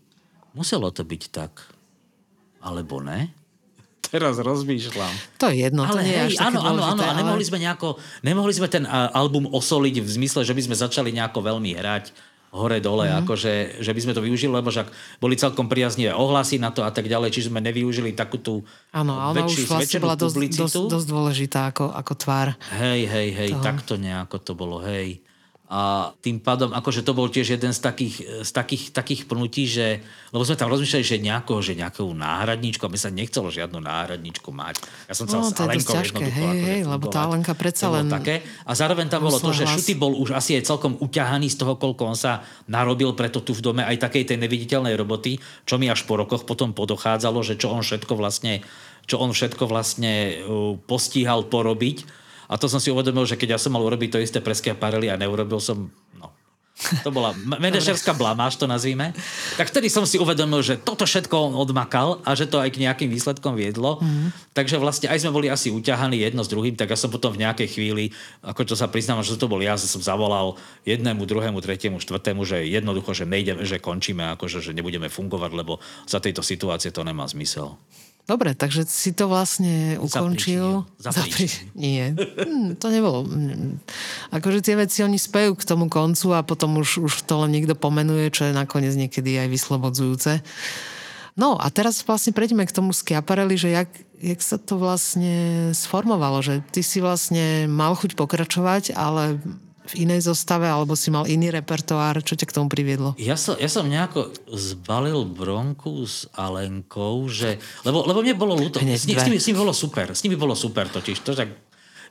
muselo 0.56 0.88
to 0.90 1.04
byť 1.04 1.24
tak. 1.32 1.68
Alebo 2.64 3.04
ne? 3.04 3.36
Teraz 4.12 4.40
rozmýšľam. 4.40 5.40
To 5.40 5.48
je 5.52 5.64
jedno, 5.68 5.88
ale 5.88 6.04
to 6.04 6.04
nie 6.04 6.12
je 6.12 6.20
hej, 6.20 6.28
až 6.28 6.34
také 6.36 6.48
áno, 6.52 6.60
áno, 6.60 6.82
áno, 6.84 7.00
dôležité, 7.00 7.08
a 7.08 7.20
nemohli 7.20 7.44
sme 7.48 7.60
nejako, 7.64 7.88
nemohli 8.28 8.54
sme 8.56 8.68
ten 8.68 8.84
album 8.92 9.48
osoliť 9.48 10.04
v 10.04 10.10
zmysle, 10.20 10.44
že 10.44 10.52
by 10.52 10.62
sme 10.68 10.76
začali 10.76 11.16
nejako 11.16 11.40
veľmi 11.40 11.72
hrať. 11.80 12.12
Hore-dole, 12.52 13.08
mm. 13.08 13.18
akože, 13.24 13.54
že 13.80 13.92
by 13.96 14.02
sme 14.04 14.14
to 14.16 14.22
využili, 14.22 14.52
lebo 14.52 14.68
však 14.68 14.92
boli 15.24 15.40
celkom 15.40 15.72
priaznivé 15.72 16.12
ohlasy 16.12 16.60
na 16.60 16.76
to 16.76 16.84
a 16.84 16.92
tak 16.92 17.08
ďalej, 17.08 17.32
či 17.32 17.48
sme 17.48 17.64
nevyužili 17.64 18.12
takú 18.12 18.36
tú 18.38 18.68
Áno, 18.92 19.16
ale 19.16 19.40
ona 19.40 19.48
už 19.48 19.72
vlastne 19.72 20.04
bola 20.04 20.20
dosť, 20.20 20.36
dosť, 20.60 20.76
dosť 20.92 21.08
dôležitá 21.08 21.72
ako, 21.72 21.96
ako 21.96 22.14
tvár. 22.20 22.48
Hej, 22.76 23.08
hej, 23.08 23.30
hej, 23.32 23.52
toho. 23.56 23.64
takto 23.64 23.96
nejako 23.96 24.38
to 24.44 24.52
bolo, 24.52 24.84
hej. 24.84 25.24
A 25.72 26.12
tým 26.20 26.44
pádom, 26.44 26.76
akože 26.76 27.00
to 27.00 27.16
bol 27.16 27.32
tiež 27.32 27.56
jeden 27.56 27.72
z 27.72 27.80
takých, 27.80 28.44
z 28.44 28.52
takých, 28.52 28.92
takých 28.92 29.24
pnutí, 29.24 29.72
že, 29.72 30.04
lebo 30.36 30.44
sme 30.44 30.60
tam 30.60 30.68
rozmýšľali, 30.68 31.00
že, 31.08 31.24
nejako, 31.24 31.64
že 31.64 31.80
nejakú 31.80 32.12
náhradničku, 32.12 32.84
a 32.84 32.92
my 32.92 33.00
sa 33.00 33.08
nechcelo 33.08 33.48
žiadnu 33.48 33.80
náhradničku 33.80 34.52
mať. 34.52 34.84
Ja 35.08 35.16
som 35.16 35.32
no, 35.32 35.48
to 35.48 35.64
je 35.72 35.80
dosť 35.80 35.88
ťažké, 35.88 36.24
hej, 36.28 36.44
akože 36.44 36.68
hej, 36.68 36.82
lebo 36.84 37.08
tá 37.08 37.24
Alenka 37.24 37.56
predsa 37.56 37.88
len... 37.88 38.12
Také. 38.12 38.44
A 38.68 38.76
zároveň 38.76 39.08
tam 39.08 39.24
bolo 39.24 39.40
to, 39.40 39.56
že 39.56 39.64
hlas. 39.64 39.80
Šuty 39.80 39.96
bol 39.96 40.12
už 40.20 40.36
asi 40.36 40.60
aj 40.60 40.68
celkom 40.68 41.00
uťahaný 41.00 41.48
z 41.48 41.64
toho, 41.64 41.80
koľko 41.80 42.04
on 42.04 42.20
sa 42.20 42.44
narobil 42.68 43.16
preto 43.16 43.40
tu 43.40 43.56
v 43.56 43.64
dome 43.64 43.88
aj 43.88 43.96
takej 43.96 44.28
tej 44.28 44.44
neviditeľnej 44.44 45.00
roboty, 45.00 45.40
čo 45.64 45.80
mi 45.80 45.88
až 45.88 46.04
po 46.04 46.20
rokoch 46.20 46.44
potom 46.44 46.76
podochádzalo, 46.76 47.48
že 47.48 47.56
čo 47.56 47.72
on 47.72 47.80
všetko 47.80 48.20
vlastne 48.20 48.60
čo 49.10 49.18
on 49.18 49.34
všetko 49.34 49.66
vlastne 49.66 50.46
uh, 50.46 50.78
postíhal 50.86 51.50
porobiť 51.50 52.21
a 52.52 52.60
to 52.60 52.68
som 52.68 52.84
si 52.84 52.92
uvedomil, 52.92 53.24
že 53.24 53.40
keď 53.40 53.56
ja 53.56 53.60
som 53.60 53.72
mal 53.72 53.84
urobiť 53.88 54.12
to 54.12 54.20
isté 54.20 54.44
pre 54.44 54.52
Schiaparelli 54.52 55.08
a 55.08 55.16
neurobil 55.16 55.64
som, 55.64 55.88
no, 56.20 56.28
to 57.00 57.10
bola 57.14 57.32
manažerská 57.64 58.12
blamáž, 58.12 58.60
to 58.60 58.68
nazvíme. 58.68 59.16
Tak 59.56 59.72
vtedy 59.72 59.88
som 59.88 60.04
si 60.04 60.20
uvedomil, 60.20 60.60
že 60.66 60.76
toto 60.76 61.08
všetko 61.08 61.52
on 61.52 61.54
odmakal 61.56 62.20
a 62.28 62.36
že 62.36 62.50
to 62.50 62.60
aj 62.60 62.76
k 62.76 62.82
nejakým 62.84 63.08
výsledkom 63.08 63.56
viedlo. 63.56 64.04
Mm. 64.04 64.36
Takže 64.52 64.82
vlastne 64.82 65.08
aj 65.08 65.24
sme 65.24 65.32
boli 65.32 65.48
asi 65.48 65.72
uťahaní 65.72 66.20
jedno 66.20 66.44
s 66.44 66.52
druhým, 66.52 66.76
tak 66.76 66.92
ja 66.92 66.98
som 67.00 67.14
potom 67.14 67.32
v 67.32 67.48
nejakej 67.48 67.72
chvíli, 67.72 68.12
ako 68.44 68.68
to 68.68 68.76
sa 68.76 68.92
priznám, 68.92 69.24
že 69.24 69.40
to 69.40 69.48
bol 69.48 69.64
ja, 69.64 69.80
som 69.80 70.04
zavolal 70.04 70.60
jednému, 70.84 71.24
druhému, 71.24 71.64
tretiemu, 71.64 72.04
štvrtému, 72.04 72.44
že 72.44 72.68
jednoducho, 72.68 73.16
že 73.16 73.24
nejdeme, 73.24 73.64
že 73.64 73.80
končíme, 73.80 74.36
akože, 74.36 74.60
že 74.60 74.76
nebudeme 74.76 75.08
fungovať, 75.08 75.52
lebo 75.56 75.80
za 76.04 76.20
tejto 76.20 76.44
situácie 76.44 76.92
to 76.92 77.08
nemá 77.08 77.24
zmysel. 77.30 77.80
Dobre, 78.30 78.54
takže 78.54 78.86
si 78.86 79.12
to 79.12 79.28
vlastne 79.28 79.98
ukončil. 79.98 80.88
Zapríčil. 81.02 81.68
Nie, 81.74 82.14
hm, 82.16 82.78
to 82.78 82.88
nebolo. 82.94 83.26
Hm. 83.26 83.82
Akože 84.32 84.62
tie 84.62 84.78
veci 84.78 85.02
oni 85.02 85.18
spejú 85.18 85.58
k 85.58 85.68
tomu 85.68 85.92
koncu 85.92 86.38
a 86.38 86.46
potom 86.46 86.80
už, 86.80 87.02
už 87.02 87.14
to 87.28 87.42
len 87.44 87.52
niekto 87.52 87.74
pomenuje, 87.74 88.32
čo 88.32 88.48
je 88.48 88.54
nakoniec 88.54 88.94
niekedy 88.96 89.42
aj 89.42 89.48
vyslobodzujúce. 89.50 90.32
No 91.40 91.56
a 91.56 91.72
teraz 91.72 92.04
vlastne 92.04 92.36
prejdeme 92.36 92.68
k 92.68 92.76
tomu 92.76 92.92
Schiaparelli, 92.92 93.56
že 93.56 93.72
jak, 93.72 93.90
jak 94.20 94.40
sa 94.44 94.60
to 94.60 94.76
vlastne 94.76 95.72
sformovalo, 95.72 96.44
že 96.44 96.60
ty 96.76 96.84
si 96.84 97.00
vlastne 97.00 97.72
mal 97.72 97.96
chuť 97.96 98.20
pokračovať, 98.20 98.94
ale 98.94 99.40
v 99.82 99.94
inej 100.06 100.30
zostave, 100.30 100.70
alebo 100.70 100.94
si 100.94 101.10
mal 101.10 101.26
iný 101.26 101.50
repertoár? 101.50 102.22
Čo 102.22 102.38
ťa 102.38 102.46
k 102.48 102.56
tomu 102.56 102.68
priviedlo? 102.70 103.18
Ja 103.18 103.34
som, 103.34 103.58
ja 103.58 103.66
som 103.66 103.90
nejako 103.90 104.30
zbalil 104.54 105.26
bronku 105.26 106.06
s 106.06 106.30
Alenkou, 106.38 107.26
že, 107.28 107.58
lebo, 107.82 108.06
lebo 108.06 108.22
mne 108.22 108.36
bolo 108.38 108.54
ľúto. 108.54 108.78
S, 108.78 109.04
s, 109.04 109.10
nimi, 109.10 109.42
s 109.42 109.46
nimi 109.50 109.60
bolo 109.60 109.74
super. 109.74 110.14
S 110.14 110.22
nimi 110.22 110.38
bolo 110.38 110.54
super 110.54 110.86
totiž. 110.86 111.18
To, 111.26 111.34
tak, 111.34 111.50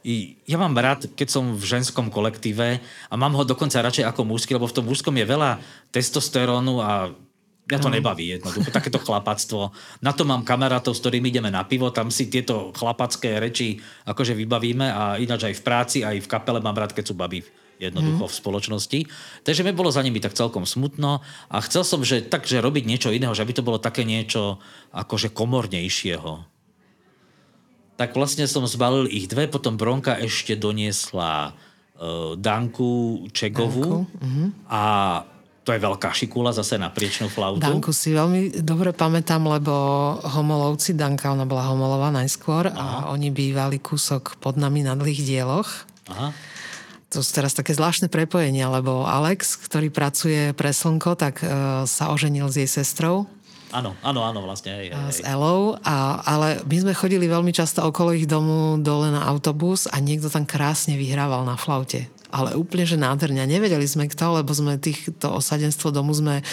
ja 0.03 0.57
mám 0.57 0.73
rád, 0.73 1.13
keď 1.13 1.29
som 1.29 1.45
v 1.53 1.65
ženskom 1.65 2.09
kolektíve 2.09 2.81
a 2.83 3.15
mám 3.21 3.37
ho 3.37 3.45
dokonca 3.45 3.85
radšej 3.85 4.09
ako 4.09 4.25
mužský, 4.25 4.57
lebo 4.57 4.65
v 4.65 4.77
tom 4.77 4.89
mužskom 4.89 5.13
je 5.13 5.29
veľa 5.29 5.61
testosterónu 5.93 6.81
a 6.81 7.13
Mňa 7.71 7.79
to 7.79 7.95
nebaví 7.95 8.25
jednoducho, 8.35 8.75
takéto 8.75 8.99
chlapactvo. 8.99 9.71
Na 10.03 10.11
to 10.11 10.27
mám 10.27 10.43
kamarátov, 10.43 10.99
s 10.99 11.03
ktorými 11.07 11.31
ideme 11.31 11.55
na 11.55 11.63
pivo, 11.63 11.95
tam 11.95 12.11
si 12.11 12.27
tieto 12.27 12.75
chlapacké 12.75 13.39
reči 13.39 13.79
akože 14.11 14.35
vybavíme 14.35 14.91
a 14.91 15.03
ináč 15.23 15.47
aj 15.47 15.55
v 15.55 15.63
práci, 15.63 15.99
aj 16.03 16.19
v 16.19 16.31
kapele 16.31 16.59
mám 16.59 16.75
rád, 16.75 16.91
keď 16.91 17.05
sú 17.11 17.15
babi 17.15 17.47
jednoducho 17.81 18.25
mm. 18.27 18.31
v 18.31 18.39
spoločnosti. 18.45 19.01
Takže 19.41 19.65
mi 19.65 19.73
bolo 19.73 19.89
za 19.89 20.05
nimi 20.05 20.21
tak 20.21 20.37
celkom 20.37 20.69
smutno 20.69 21.25
a 21.49 21.57
chcel 21.65 21.83
som, 21.83 22.05
že 22.05 22.21
takže 22.21 22.61
robiť 22.61 22.85
niečo 22.85 23.09
iného, 23.09 23.33
že 23.33 23.49
by 23.49 23.53
to 23.57 23.65
bolo 23.65 23.81
také 23.81 24.05
niečo 24.05 24.61
akože 24.93 25.33
komornejšieho. 25.33 26.45
Tak 27.97 28.17
vlastne 28.17 28.49
som 28.49 28.65
zbalil 28.69 29.09
ich 29.09 29.29
dve, 29.29 29.49
potom 29.49 29.77
Bronka 29.77 30.17
ešte 30.17 30.57
doniesla 30.57 31.53
uh, 31.53 32.33
Danku 32.37 33.29
Čegovu 33.33 33.85
Danku. 33.85 33.99
Mm-hmm. 34.21 34.49
a 34.69 34.83
to 35.61 35.77
je 35.77 35.81
veľká 35.81 36.11
šikula 36.17 36.57
zase 36.57 36.81
na 36.81 36.89
priečnú 36.89 37.29
flautu. 37.29 37.61
Danku 37.61 37.93
si 37.93 38.17
veľmi 38.17 38.65
dobre 38.65 38.97
pamätám, 38.97 39.45
lebo 39.45 39.73
homolovci, 40.25 40.97
Danka, 40.97 41.37
ona 41.37 41.45
bola 41.45 41.69
homolová 41.69 42.09
najskôr 42.11 42.73
Aha. 42.73 42.77
a 42.77 42.85
oni 43.13 43.29
bývali 43.29 43.77
kúsok 43.77 44.41
pod 44.41 44.57
nami 44.57 44.83
na 44.83 44.97
dlhých 44.97 45.23
dieloch. 45.23 45.85
Aha 46.09 46.33
to 47.11 47.27
sú 47.27 47.31
teraz 47.35 47.53
také 47.59 47.75
zvláštne 47.75 48.07
prepojenia, 48.07 48.71
lebo 48.71 49.03
Alex, 49.03 49.59
ktorý 49.59 49.91
pracuje 49.91 50.55
pre 50.55 50.71
Slnko, 50.71 51.19
tak 51.19 51.43
uh, 51.43 51.83
sa 51.83 52.15
oženil 52.15 52.47
s 52.47 52.63
jej 52.63 52.71
sestrou. 52.71 53.27
Áno, 53.75 53.95
áno, 54.03 54.23
áno, 54.27 54.43
vlastne. 54.47 54.75
Hej, 54.79 54.95
hej. 54.95 55.11
S 55.11 55.19
Elou, 55.23 55.79
a, 55.83 56.23
ale 56.27 56.63
my 56.67 56.77
sme 56.87 56.93
chodili 56.95 57.27
veľmi 57.31 57.55
často 57.55 57.83
okolo 57.83 58.15
ich 58.15 58.27
domu 58.27 58.79
dole 58.83 59.15
na 59.15 59.27
autobus 59.27 59.87
a 59.91 59.99
niekto 60.03 60.27
tam 60.27 60.43
krásne 60.43 60.99
vyhrával 60.99 61.47
na 61.47 61.55
flaute. 61.55 62.11
Ale 62.31 62.55
úplne, 62.55 62.87
že 62.87 62.95
nádherne. 62.95 63.43
Nevedeli 63.47 63.85
sme 63.85 64.07
kto, 64.07 64.43
lebo 64.43 64.55
sme 64.55 64.79
týchto 64.79 65.35
osadenstvo 65.35 65.91
domu 65.91 66.15
sme 66.15 66.47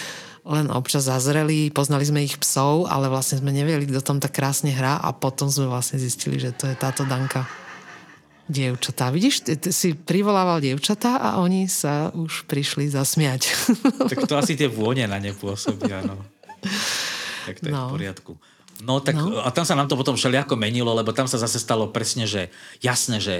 len 0.47 0.71
občas 0.71 1.11
zazreli, 1.11 1.69
poznali 1.75 2.07
sme 2.07 2.23
ich 2.23 2.39
psov, 2.39 2.87
ale 2.87 3.11
vlastne 3.11 3.43
sme 3.43 3.51
nevedeli, 3.51 3.83
kto 3.91 3.99
tam 3.99 4.17
tak 4.23 4.31
krásne 4.31 4.71
hrá 4.71 4.95
a 4.95 5.11
potom 5.11 5.51
sme 5.51 5.67
vlastne 5.67 5.99
zistili, 5.99 6.39
že 6.39 6.55
to 6.55 6.71
je 6.71 6.75
táto 6.79 7.03
Danka 7.03 7.43
dievčatá. 8.47 9.11
Vidíš, 9.11 9.43
ty, 9.43 9.59
ty 9.59 9.75
si 9.75 9.91
privolával 9.91 10.63
dievčatá 10.63 11.19
a 11.19 11.43
oni 11.43 11.67
sa 11.67 12.15
už 12.15 12.47
prišli 12.47 12.87
zasmiať. 12.87 13.51
Tak 14.07 14.23
to 14.23 14.39
asi 14.39 14.55
tie 14.55 14.71
vône 14.71 15.03
na 15.03 15.19
ne 15.19 15.35
pôsobia, 15.35 15.99
no. 15.99 16.15
Tak 17.43 17.59
to 17.59 17.67
je 17.67 17.75
no. 17.75 17.91
v 17.91 17.99
poriadku. 17.99 18.33
No 18.87 19.01
tak 19.01 19.17
no. 19.19 19.41
a 19.41 19.49
tam 19.51 19.65
sa 19.65 19.73
nám 19.73 19.89
to 19.89 19.99
potom 19.99 20.15
všelijako 20.15 20.53
menilo, 20.55 20.93
lebo 20.93 21.11
tam 21.11 21.27
sa 21.27 21.41
zase 21.41 21.57
stalo 21.59 21.89
presne, 21.89 22.29
že 22.29 22.53
jasné, 22.79 23.19
že 23.19 23.35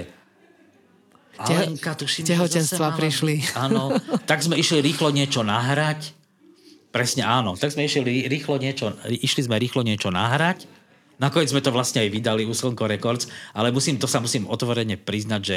Alenka, 1.38 1.94
tuším, 1.94 2.26
tehotenstva 2.26 2.98
prišli. 2.98 3.46
Áno, 3.54 3.94
tak 4.26 4.42
sme 4.42 4.58
išli 4.58 4.82
rýchlo 4.82 5.14
niečo 5.14 5.46
nahrať. 5.46 6.14
Presne 6.90 7.22
áno, 7.22 7.54
tak 7.54 7.70
sme 7.70 7.86
išli 7.86 8.26
rýchlo 8.26 8.58
niečo, 8.58 8.96
išli 9.06 9.46
sme 9.46 9.60
rýchlo 9.60 9.86
niečo 9.86 10.10
nahrať 10.10 10.66
Nakoniec 11.18 11.50
sme 11.50 11.62
to 11.62 11.74
vlastne 11.74 12.06
aj 12.06 12.14
vydali 12.14 12.46
u 12.46 12.54
Slnko 12.54 12.86
Records, 12.86 13.26
ale 13.50 13.74
musím, 13.74 13.98
to 13.98 14.06
sa 14.06 14.22
musím 14.22 14.46
otvorene 14.46 14.94
priznať, 14.94 15.42
že 15.42 15.56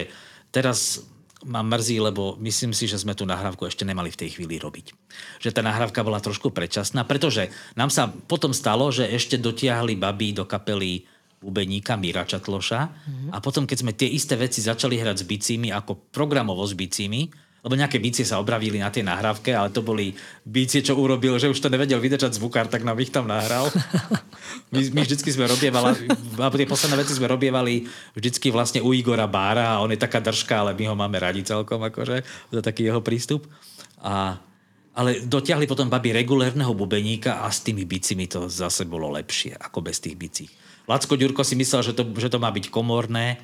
teraz 0.50 1.06
ma 1.46 1.66
mrzí, 1.66 1.98
lebo 2.02 2.38
myslím 2.42 2.74
si, 2.74 2.86
že 2.86 3.02
sme 3.02 3.18
tú 3.18 3.26
nahrávku 3.26 3.66
ešte 3.66 3.86
nemali 3.86 4.14
v 4.14 4.20
tej 4.26 4.38
chvíli 4.38 4.62
robiť. 4.62 4.94
Že 5.42 5.54
tá 5.54 5.62
nahrávka 5.66 6.06
bola 6.06 6.22
trošku 6.22 6.54
predčasná, 6.54 7.06
pretože 7.06 7.50
nám 7.78 7.94
sa 7.94 8.10
potom 8.10 8.54
stalo, 8.54 8.90
že 8.94 9.10
ešte 9.10 9.42
dotiahli 9.42 9.98
babí 9.98 10.34
do 10.34 10.46
kapely 10.46 11.06
bubeníka 11.42 11.98
Mira 11.98 12.22
Čatloša 12.22 12.82
mm-hmm. 12.86 13.30
a 13.34 13.38
potom, 13.42 13.66
keď 13.66 13.78
sme 13.82 13.98
tie 13.98 14.06
isté 14.06 14.38
veci 14.38 14.62
začali 14.62 15.02
hrať 15.02 15.26
s 15.26 15.26
bicími, 15.26 15.74
ako 15.74 16.14
programovo 16.14 16.62
s 16.62 16.78
bicími, 16.78 17.50
lebo 17.62 17.78
nejaké 17.78 18.02
bicie 18.02 18.26
sa 18.26 18.42
obravili 18.42 18.82
na 18.82 18.90
tej 18.90 19.06
nahrávke, 19.06 19.54
ale 19.54 19.70
to 19.70 19.86
boli 19.86 20.18
bicie, 20.42 20.82
čo 20.82 20.98
urobil, 20.98 21.38
že 21.38 21.46
už 21.46 21.62
to 21.62 21.70
nevedel 21.70 22.02
vydržať 22.02 22.34
zvukár, 22.34 22.66
tak 22.66 22.82
nám 22.82 22.98
ich 22.98 23.14
tam 23.14 23.30
nahral. 23.30 23.70
My, 24.72 24.80
my 24.80 25.04
vždycky 25.04 25.30
sme 25.36 25.52
robievali, 25.52 26.08
alebo 26.40 26.56
tie 26.56 26.68
posledné 26.68 26.96
veci 27.04 27.12
sme 27.12 27.28
robievali 27.28 27.86
vždycky 28.16 28.56
vlastne 28.56 28.80
u 28.80 28.96
Igora 28.96 29.28
Bára 29.28 29.76
a 29.76 29.82
on 29.84 29.92
je 29.92 30.00
taká 30.00 30.24
držka, 30.24 30.64
ale 30.64 30.72
my 30.80 30.88
ho 30.88 30.96
máme 30.96 31.20
radi 31.20 31.44
celkom, 31.44 31.84
akože, 31.84 32.24
za 32.56 32.62
taký 32.64 32.88
jeho 32.88 33.04
prístup. 33.04 33.52
A, 34.00 34.40
ale 34.96 35.28
dotiahli 35.28 35.68
potom 35.68 35.92
babi 35.92 36.16
regulérneho 36.16 36.72
bubeníka 36.72 37.44
a 37.44 37.52
s 37.52 37.68
tými 37.68 37.84
bicimi 37.84 38.32
to 38.32 38.48
zase 38.48 38.88
bolo 38.88 39.12
lepšie, 39.12 39.60
ako 39.60 39.84
bez 39.84 40.00
tých 40.00 40.16
bicí. 40.16 40.46
Lacko 40.90 41.14
Ďurko 41.18 41.46
si 41.46 41.54
myslel, 41.58 41.82
že 41.86 41.94
to, 41.94 42.04
že 42.18 42.32
to 42.32 42.42
má 42.42 42.50
byť 42.50 42.74
komorné, 42.74 43.42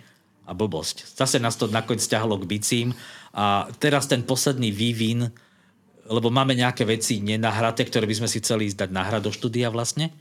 a 0.47 0.55
blbosť. 0.55 1.03
Zase 1.11 1.43
nás 1.43 1.59
to 1.59 1.67
nakoniec 1.67 2.07
ťahalo 2.07 2.39
k 2.39 2.47
bicím 2.47 2.95
a 3.35 3.67
teraz 3.83 4.07
ten 4.07 4.23
posledný 4.23 4.71
vývin, 4.71 5.27
lebo 6.07 6.31
máme 6.31 6.55
nejaké 6.55 6.87
veci 6.87 7.19
nenahraté, 7.19 7.83
ktoré 7.83 8.07
by 8.07 8.23
sme 8.23 8.31
si 8.31 8.39
chceli 8.39 8.71
dať 8.71 8.87
nahrať 8.87 9.27
do 9.27 9.31
štúdia 9.35 9.67
vlastne, 9.67 10.15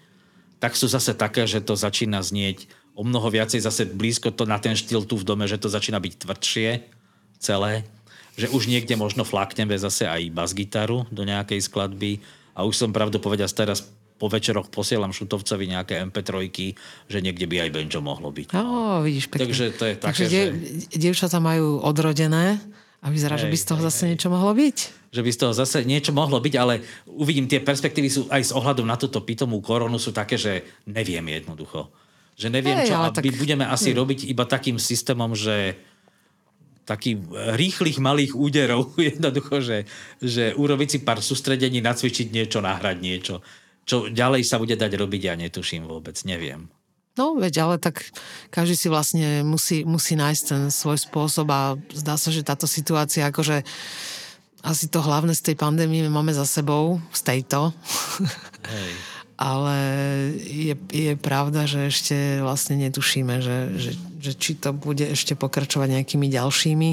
tak 0.59 0.75
sú 0.75 0.91
zase 0.91 1.15
také, 1.15 1.47
že 1.47 1.63
to 1.63 1.79
začína 1.79 2.27
znieť 2.27 2.67
o 2.99 3.07
mnoho 3.07 3.31
viacej 3.31 3.63
zase 3.63 3.87
blízko 3.87 4.35
to 4.35 4.49
na 4.51 4.59
ten 4.59 4.75
štýl 4.75 5.07
tu 5.07 5.15
v 5.15 5.23
dome, 5.23 5.47
že 5.47 5.63
to 5.63 5.71
začína 5.71 6.03
byť 6.03 6.27
tvrdšie 6.27 6.69
celé, 7.39 7.87
že 8.35 8.51
už 8.51 8.67
niekde 8.67 8.99
možno 8.99 9.23
flakneme 9.23 9.79
zase 9.79 10.11
aj 10.11 10.35
bas-gitaru 10.35 11.07
do 11.15 11.23
nejakej 11.23 11.63
skladby 11.63 12.19
a 12.57 12.67
už 12.67 12.75
som 12.75 12.91
pravdu 12.91 13.23
povedať 13.23 13.53
teraz 13.53 13.85
po 14.17 14.33
večeroch 14.33 14.73
posielam 14.73 15.13
Šutovcovi 15.13 15.69
nejaké 15.69 16.01
MP3, 16.09 16.49
že 17.09 17.19
niekde 17.21 17.45
by 17.45 17.69
aj 17.69 17.71
Benjo 17.73 18.01
mohlo 18.01 18.33
byť. 18.33 18.57
No, 18.57 19.05
vidíš, 19.05 19.29
pekne. 19.29 19.45
Takže 19.49 19.65
to 19.77 19.85
je 19.85 19.95
také, 19.95 20.09
Takže 20.09 20.25
die, 20.33 20.45
že... 20.49 20.53
dievčatá 20.97 21.39
majú 21.39 21.85
odrodené 21.85 22.57
a 23.05 23.07
vyzerá, 23.13 23.37
hej, 23.37 23.47
že 23.47 23.53
by 23.53 23.57
z 23.61 23.67
toho 23.69 23.81
hej, 23.81 23.87
zase 23.93 24.03
hej. 24.03 24.09
niečo 24.17 24.29
mohlo 24.33 24.53
byť. 24.57 24.77
Že 25.13 25.23
by 25.23 25.31
z 25.31 25.39
toho 25.39 25.53
zase 25.53 25.79
niečo 25.85 26.13
mohlo 26.17 26.39
byť, 26.41 26.55
ale 26.57 26.75
uvidím, 27.07 27.45
tie 27.45 27.61
perspektívy 27.61 28.09
sú 28.09 28.23
aj 28.33 28.43
s 28.43 28.53
ohľadom 28.57 28.89
na 28.89 28.97
túto 28.97 29.21
pitomú 29.21 29.61
koronu 29.61 30.01
sú 30.01 30.17
také, 30.17 30.41
že 30.41 30.65
neviem 30.89 31.23
jednoducho. 31.29 31.93
Že 32.37 32.49
neviem, 32.53 32.77
hej, 32.81 32.89
čo 32.93 32.97
a 32.97 33.13
tak... 33.13 33.29
budeme 33.37 33.69
asi 33.69 33.93
nie. 33.93 34.01
robiť 34.01 34.19
iba 34.33 34.49
takým 34.49 34.81
systémom, 34.81 35.37
že 35.37 35.77
takých 36.87 37.19
rýchlych 37.59 37.99
malých 37.99 38.33
úderov, 38.33 38.95
jednoducho, 39.13 39.61
že, 39.61 39.79
že 40.23 40.55
urobiť 40.57 40.89
si 40.89 40.99
pár 41.05 41.21
sústredení, 41.21 41.85
nacvičiť 41.85 42.33
niečo, 42.33 42.65
nahrať 42.65 42.97
niečo. 43.03 43.35
Čo 43.87 44.11
ďalej 44.11 44.43
sa 44.43 44.59
bude 44.59 44.75
dať 44.75 44.93
robiť, 44.99 45.23
ja 45.23 45.35
netuším 45.39 45.87
vôbec, 45.87 46.19
neviem. 46.27 46.67
No, 47.17 47.33
veď, 47.33 47.65
ale 47.65 47.77
tak 47.81 48.13
každý 48.53 48.77
si 48.77 48.89
vlastne 48.93 49.41
musí, 49.41 49.89
musí 49.89 50.21
nájsť 50.21 50.43
ten 50.45 50.63
svoj 50.69 51.01
spôsob 51.01 51.49
a 51.49 51.81
zdá 51.97 52.21
sa, 52.21 52.29
že 52.29 52.45
táto 52.45 52.69
situácia, 52.69 53.25
akože 53.33 53.65
asi 54.61 54.91
to 54.93 55.01
hlavné 55.01 55.33
z 55.33 55.53
tej 55.53 55.57
pandémie 55.57 56.05
máme 56.13 56.37
za 56.37 56.45
sebou, 56.45 57.01
z 57.15 57.21
tejto. 57.25 57.73
Hej. 58.69 58.93
ale 59.37 59.77
je, 60.41 60.75
je 60.89 61.13
pravda, 61.17 61.69
že 61.69 61.93
ešte 61.93 62.17
vlastne 62.41 62.81
netušíme, 62.81 63.45
že, 63.45 63.59
že, 63.77 63.91
že 64.27 64.35
či 64.35 64.59
to 64.59 64.75
bude 64.75 65.07
ešte 65.07 65.39
pokračovať 65.39 65.95
nejakými 65.95 66.27
ďalšími, 66.27 66.91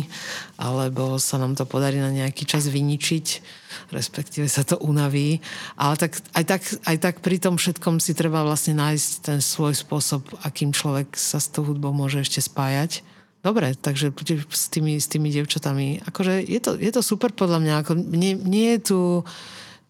alebo 0.62 1.18
sa 1.18 1.42
nám 1.42 1.58
to 1.58 1.66
podarí 1.66 1.98
na 1.98 2.14
nejaký 2.14 2.46
čas 2.46 2.70
vyničiť 2.70 3.28
respektíve 3.94 4.50
sa 4.50 4.66
to 4.66 4.78
unaví. 4.82 5.42
Ale 5.78 5.98
tak, 5.98 6.18
aj, 6.34 6.44
tak, 6.46 6.62
aj 6.86 6.98
tak 6.98 7.16
pri 7.22 7.38
tom 7.42 7.58
všetkom 7.58 8.02
si 8.02 8.18
treba 8.18 8.46
vlastne 8.46 8.78
nájsť 8.78 9.10
ten 9.22 9.40
svoj 9.40 9.78
spôsob, 9.78 10.26
akým 10.46 10.74
človek 10.74 11.14
sa 11.18 11.38
s 11.38 11.50
tou 11.50 11.66
hudbou 11.66 11.94
môže 11.94 12.22
ešte 12.22 12.42
spájať. 12.42 13.06
Dobre, 13.44 13.76
takže 13.76 14.16
s 14.56 14.72
tými, 14.72 14.96
s 14.96 15.12
tými 15.12 15.28
devčatami, 15.28 16.00
akože 16.08 16.48
je 16.48 16.60
to, 16.64 16.80
je 16.80 16.92
to 16.96 17.02
super 17.04 17.36
podľa 17.36 17.60
mňa, 17.60 17.74
ako 17.84 17.92
nie, 18.00 18.40
nie 18.40 18.80
je 18.80 18.82
tu 18.88 19.00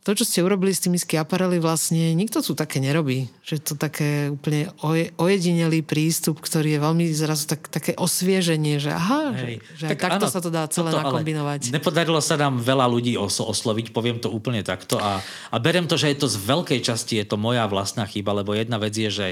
to, 0.03 0.11
čo 0.11 0.27
ste 0.27 0.43
urobili 0.43 0.75
s 0.75 0.83
tými 0.83 0.99
skiaparely, 0.99 1.63
vlastne 1.63 2.11
nikto 2.11 2.43
tu 2.43 2.51
také 2.59 2.83
nerobí. 2.83 3.31
Že 3.47 3.55
to 3.63 3.73
také 3.79 4.27
úplne 4.27 4.67
oje, 4.83 5.15
ojedinelý 5.15 5.79
prístup, 5.79 6.43
ktorý 6.43 6.75
je 6.75 6.79
veľmi 6.83 7.05
zrazu 7.15 7.47
tak, 7.47 7.71
také 7.71 7.95
osvieženie, 7.95 8.83
že 8.83 8.91
aha, 8.91 9.31
Hej. 9.31 9.63
že, 9.79 9.79
že 9.79 9.85
tak 9.95 10.03
takto 10.03 10.27
áno, 10.27 10.33
sa 10.35 10.39
to 10.43 10.51
dá 10.51 10.67
celé 10.67 10.91
toto, 10.91 11.07
nakombinovať. 11.07 11.71
Nepodarilo 11.71 12.19
sa 12.19 12.35
nám 12.35 12.59
veľa 12.59 12.83
ľudí 12.91 13.15
os- 13.15 13.39
osloviť, 13.39 13.95
poviem 13.95 14.19
to 14.19 14.27
úplne 14.27 14.59
takto. 14.59 14.99
A, 14.99 15.23
a 15.23 15.55
berem 15.63 15.87
to, 15.87 15.95
že 15.95 16.11
je 16.11 16.19
to 16.19 16.27
z 16.27 16.35
veľkej 16.35 16.79
časti 16.83 17.23
je 17.23 17.25
to 17.25 17.39
moja 17.39 17.63
vlastná 17.71 18.03
chyba, 18.03 18.35
lebo 18.35 18.51
jedna 18.51 18.75
vec 18.83 18.91
je, 18.91 19.07
že 19.07 19.27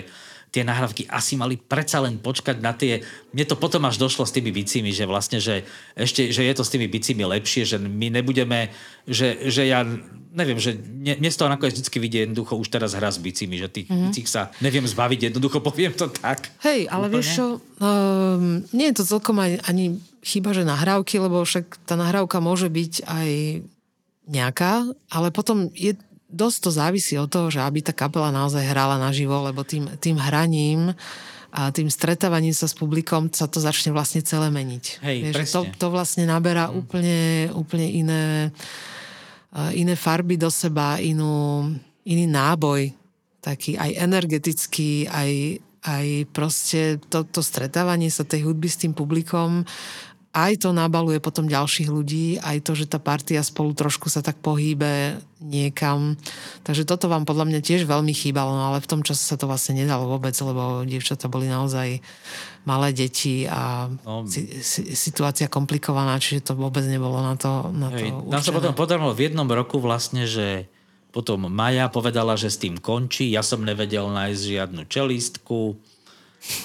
tie 0.51 0.67
nahrávky 0.67 1.07
asi 1.07 1.39
mali 1.39 1.55
predsa 1.55 2.03
len 2.03 2.19
počkať 2.19 2.59
na 2.59 2.75
tie... 2.75 2.99
Mne 3.31 3.47
to 3.47 3.55
potom 3.55 3.87
až 3.87 3.95
došlo 3.95 4.27
s 4.27 4.35
tými 4.35 4.51
bicími, 4.51 4.91
že 4.91 5.07
vlastne, 5.07 5.39
že 5.39 5.63
ešte, 5.95 6.27
že 6.35 6.43
je 6.43 6.53
to 6.53 6.67
s 6.67 6.71
tými 6.75 6.91
bicími 6.91 7.23
lepšie, 7.23 7.63
že 7.63 7.79
my 7.79 8.11
nebudeme, 8.11 8.67
že, 9.07 9.47
že 9.47 9.63
ja 9.71 9.87
neviem, 10.35 10.59
že 10.59 10.75
mne, 10.75 11.23
mne 11.23 11.31
z 11.31 11.37
toho 11.39 11.47
nakoniec 11.51 11.79
vždy 11.79 11.99
vidie 12.03 12.19
jednoducho 12.27 12.59
už 12.59 12.67
teraz 12.67 12.95
hra 12.95 13.11
s 13.11 13.19
bicími, 13.19 13.55
že 13.59 13.71
tých 13.71 13.87
mm-hmm. 13.87 14.11
bicích 14.11 14.27
sa 14.27 14.51
neviem 14.59 14.83
zbaviť, 14.83 15.31
jednoducho 15.31 15.63
poviem 15.63 15.95
to 15.95 16.11
tak. 16.11 16.51
Hej, 16.63 16.87
ale 16.91 17.07
Úplne? 17.07 17.15
vieš 17.15 17.27
čo, 17.31 17.45
um, 17.79 18.63
nie 18.75 18.91
je 18.91 18.95
to 18.99 19.03
celkom 19.07 19.39
aj, 19.39 19.59
ani 19.67 19.99
chyba, 20.23 20.51
že 20.51 20.67
nahrávky, 20.67 21.19
lebo 21.19 21.43
však 21.43 21.83
tá 21.87 21.95
nahrávka 21.95 22.43
môže 22.43 22.67
byť 22.67 23.07
aj 23.07 23.29
nejaká, 24.31 24.87
ale 25.11 25.27
potom 25.31 25.71
je 25.75 25.95
dosť 26.31 26.57
to 26.63 26.69
závisí 26.71 27.13
od 27.19 27.27
toho, 27.27 27.51
že 27.51 27.59
aby 27.59 27.83
tá 27.83 27.91
kapela 27.91 28.31
naozaj 28.31 28.63
hrala 28.63 28.95
naživo, 28.95 29.35
lebo 29.43 29.61
tým, 29.67 29.91
tým 29.99 30.15
hraním 30.15 30.95
a 31.51 31.67
tým 31.69 31.91
stretávaním 31.91 32.55
sa 32.55 32.65
s 32.65 32.73
publikom 32.73 33.27
sa 33.35 33.45
to 33.45 33.59
začne 33.59 33.91
vlastne 33.91 34.23
celé 34.23 34.47
meniť. 34.47 35.03
Hej, 35.03 35.17
Vieš, 35.35 35.51
to, 35.51 35.61
to 35.75 35.87
vlastne 35.91 36.23
naberá 36.23 36.71
mm. 36.71 36.73
úplne, 36.79 37.19
úplne 37.51 37.87
iné, 37.91 38.23
iné 39.75 39.93
farby 39.99 40.39
do 40.39 40.47
seba, 40.47 40.95
inú, 41.03 41.67
iný 42.07 42.25
náboj, 42.31 42.95
taký 43.43 43.75
aj 43.75 43.99
energetický, 43.99 45.11
aj, 45.11 45.59
aj 45.83 46.07
proste 46.31 47.03
to, 47.11 47.27
to 47.27 47.43
stretávanie 47.43 48.07
sa 48.07 48.23
tej 48.23 48.47
hudby 48.47 48.71
s 48.71 48.79
tým 48.79 48.95
publikom 48.95 49.67
aj 50.31 50.63
to 50.63 50.71
nabaluje 50.71 51.19
potom 51.19 51.51
ďalších 51.51 51.91
ľudí, 51.91 52.39
aj 52.39 52.63
to, 52.63 52.71
že 52.71 52.87
tá 52.87 53.03
partia 53.03 53.43
spolu 53.43 53.75
trošku 53.75 54.07
sa 54.07 54.23
tak 54.23 54.39
pohýbe 54.39 55.19
niekam. 55.43 56.15
Takže 56.63 56.87
toto 56.87 57.11
vám 57.11 57.27
podľa 57.27 57.51
mňa 57.51 57.59
tiež 57.59 57.83
veľmi 57.83 58.15
chýbalo, 58.15 58.55
no 58.55 58.71
ale 58.71 58.79
v 58.79 58.87
tom 58.87 59.03
čase 59.03 59.27
sa 59.27 59.35
to 59.35 59.51
vlastne 59.51 59.75
nedalo 59.75 60.07
vôbec, 60.07 60.31
lebo 60.39 60.87
dievčatá 60.87 61.27
boli 61.27 61.51
naozaj 61.51 61.99
malé 62.63 62.95
deti 62.95 63.43
a 63.43 63.91
no, 64.07 64.23
si, 64.23 64.47
si, 64.63 64.95
situácia 64.95 65.51
komplikovaná, 65.51 66.15
čiže 66.15 66.51
to 66.51 66.53
vôbec 66.55 66.87
nebolo 66.87 67.19
na 67.19 67.35
to, 67.35 67.67
na 67.75 67.91
hej, 67.91 68.15
to 68.15 68.31
Nám 68.31 68.45
sa 68.45 68.55
potom 68.55 68.71
podarilo 68.71 69.11
v 69.11 69.27
jednom 69.27 69.49
roku 69.51 69.83
vlastne, 69.83 70.23
že 70.23 70.71
potom 71.11 71.51
Maja 71.51 71.91
povedala, 71.91 72.39
že 72.39 72.47
s 72.47 72.55
tým 72.55 72.79
končí. 72.79 73.27
Ja 73.27 73.43
som 73.43 73.67
nevedel 73.67 74.07
nájsť 74.07 74.41
žiadnu 74.47 74.87
čelistku 74.87 75.75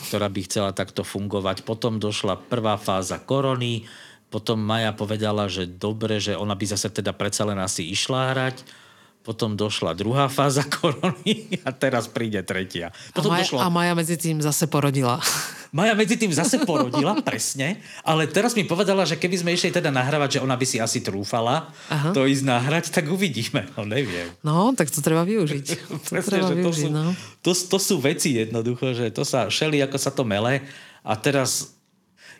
ktorá 0.09 0.33
by 0.33 0.41
chcela 0.49 0.71
takto 0.73 1.05
fungovať. 1.05 1.63
Potom 1.63 2.01
došla 2.01 2.41
prvá 2.49 2.81
fáza 2.81 3.21
korony, 3.21 3.85
potom 4.33 4.59
Maja 4.59 4.91
povedala, 4.91 5.47
že 5.47 5.69
dobre, 5.71 6.19
že 6.19 6.35
ona 6.35 6.59
by 6.59 6.67
zase 6.67 6.91
teda 6.91 7.15
predsa 7.15 7.47
len 7.47 7.61
asi 7.63 7.87
išla 7.93 8.35
hrať 8.35 8.86
potom 9.27 9.59
došla 9.59 9.99
druhá 9.99 10.31
fáza 10.31 10.63
korony 10.79 11.59
a 11.67 11.75
teraz 11.75 12.07
príde 12.07 12.39
tretia. 12.47 12.95
Potom 13.11 13.35
a, 13.35 13.43
Maja, 13.43 13.43
došlo... 13.43 13.59
a 13.59 13.67
Maja 13.67 13.93
medzi 13.99 14.15
tým 14.15 14.39
zase 14.39 14.71
porodila. 14.71 15.19
Maja 15.77 15.99
medzi 15.99 16.15
tým 16.15 16.31
zase 16.31 16.63
porodila, 16.63 17.19
presne, 17.27 17.83
ale 18.07 18.31
teraz 18.31 18.55
mi 18.55 18.63
povedala, 18.63 19.03
že 19.03 19.19
keby 19.19 19.37
sme 19.43 19.51
išli 19.53 19.75
teda 19.75 19.91
nahrávať, 19.91 20.39
že 20.39 20.43
ona 20.47 20.55
by 20.55 20.63
si 20.63 20.79
asi 20.79 21.03
trúfala 21.03 21.75
Aha. 21.91 22.15
to 22.15 22.25
ísť 22.25 22.47
nahrať, 22.47 22.85
tak 22.95 23.11
uvidíme, 23.11 23.67
no 23.75 23.83
neviem. 23.83 24.31
No, 24.47 24.71
tak 24.79 24.89
to 24.95 25.03
treba 25.03 25.27
využiť. 25.27 25.67
To 25.91 25.99
presne, 26.07 26.31
treba 26.39 26.49
že 26.49 26.57
využiť, 26.63 26.65
to, 26.65 26.71
sú, 26.73 26.89
no. 26.89 27.05
to, 27.43 27.51
to 27.53 27.79
sú 27.83 27.95
veci 27.99 28.39
jednoducho, 28.39 28.95
že 28.95 29.11
to 29.11 29.27
sa 29.27 29.51
šeli, 29.51 29.83
ako 29.83 29.99
sa 29.99 30.15
to 30.15 30.23
mele 30.23 30.63
a 31.03 31.13
teraz 31.19 31.76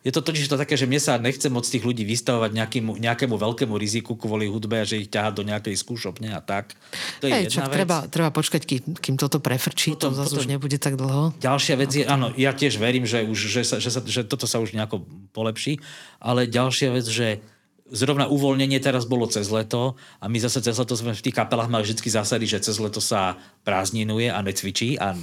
je 0.07 0.15
to 0.15 0.23
totiž 0.23 0.47
to 0.47 0.55
také, 0.55 0.79
že 0.79 0.87
mne 0.87 1.03
sa 1.03 1.19
nechce 1.19 1.51
moc 1.51 1.67
tých 1.67 1.83
ľudí 1.83 2.07
vystavovať 2.07 2.55
nejakému, 2.55 2.95
nejakému 3.03 3.35
veľkému 3.35 3.75
riziku 3.75 4.15
kvôli 4.15 4.47
hudbe 4.47 4.79
a 4.79 4.87
že 4.87 5.03
ich 5.03 5.11
ťaha 5.11 5.35
do 5.35 5.43
nejakej 5.43 5.75
skúšopne 5.75 6.31
a 6.31 6.39
tak. 6.39 6.79
To 7.19 7.27
je 7.27 7.35
Hej, 7.35 7.43
jedna 7.51 7.67
vec. 7.67 7.75
Treba, 7.75 7.99
treba 8.07 8.31
počkať, 8.31 8.63
kým, 8.63 8.95
kým 8.95 9.19
toto 9.19 9.43
prefrčí, 9.43 9.99
potom, 9.99 10.15
to 10.15 10.23
zase 10.23 10.31
potom, 10.31 10.41
už 10.41 10.47
nebude 10.47 10.79
tak 10.79 10.95
dlho. 10.95 11.35
Ďalšia 11.43 11.75
vec 11.75 11.91
je, 11.91 12.07
áno, 12.07 12.31
ja 12.39 12.55
tiež 12.55 12.79
verím, 12.79 13.03
že, 13.03 13.27
už, 13.27 13.51
že, 13.51 13.67
sa, 13.67 13.83
že, 13.83 13.91
sa, 13.91 13.99
že 14.07 14.23
toto 14.23 14.47
sa 14.47 14.63
už 14.63 14.79
nejako 14.79 15.03
polepší, 15.35 15.83
ale 16.23 16.47
ďalšia 16.47 16.95
vec, 16.95 17.07
že 17.11 17.43
zrovna 17.91 18.27
uvoľnenie 18.27 18.83
teraz 18.83 19.07
bolo 19.07 19.31
cez 19.31 19.47
leto 19.47 19.95
a 20.19 20.27
my 20.27 20.39
zase 20.43 20.59
cez 20.59 20.75
leto 20.75 20.99
sme 20.99 21.15
v 21.15 21.23
tých 21.23 21.37
kapelách 21.39 21.71
mali 21.71 21.87
vždy 21.87 22.03
zásady, 22.03 22.47
že 22.51 22.59
cez 22.63 22.77
leto 22.83 22.99
sa 22.99 23.39
prázdninuje 23.63 24.27
a 24.27 24.43
necvičí 24.43 24.99
a 24.99 25.15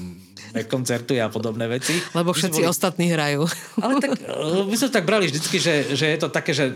nekoncertuje 0.55 1.19
a 1.19 1.27
podobné 1.27 1.67
veci. 1.67 1.97
Lebo 2.15 2.31
všetci 2.31 2.63
boli... 2.63 2.69
ostatní 2.71 3.11
hrajú. 3.11 3.49
Ale 3.83 3.99
tak, 3.99 4.15
eh, 4.15 4.63
my 4.63 4.75
sme 4.79 4.89
tak 4.93 5.03
brali 5.03 5.27
vždycky, 5.27 5.59
že, 5.59 5.95
že 5.97 6.05
je 6.07 6.17
to 6.19 6.31
také, 6.31 6.55
že 6.55 6.71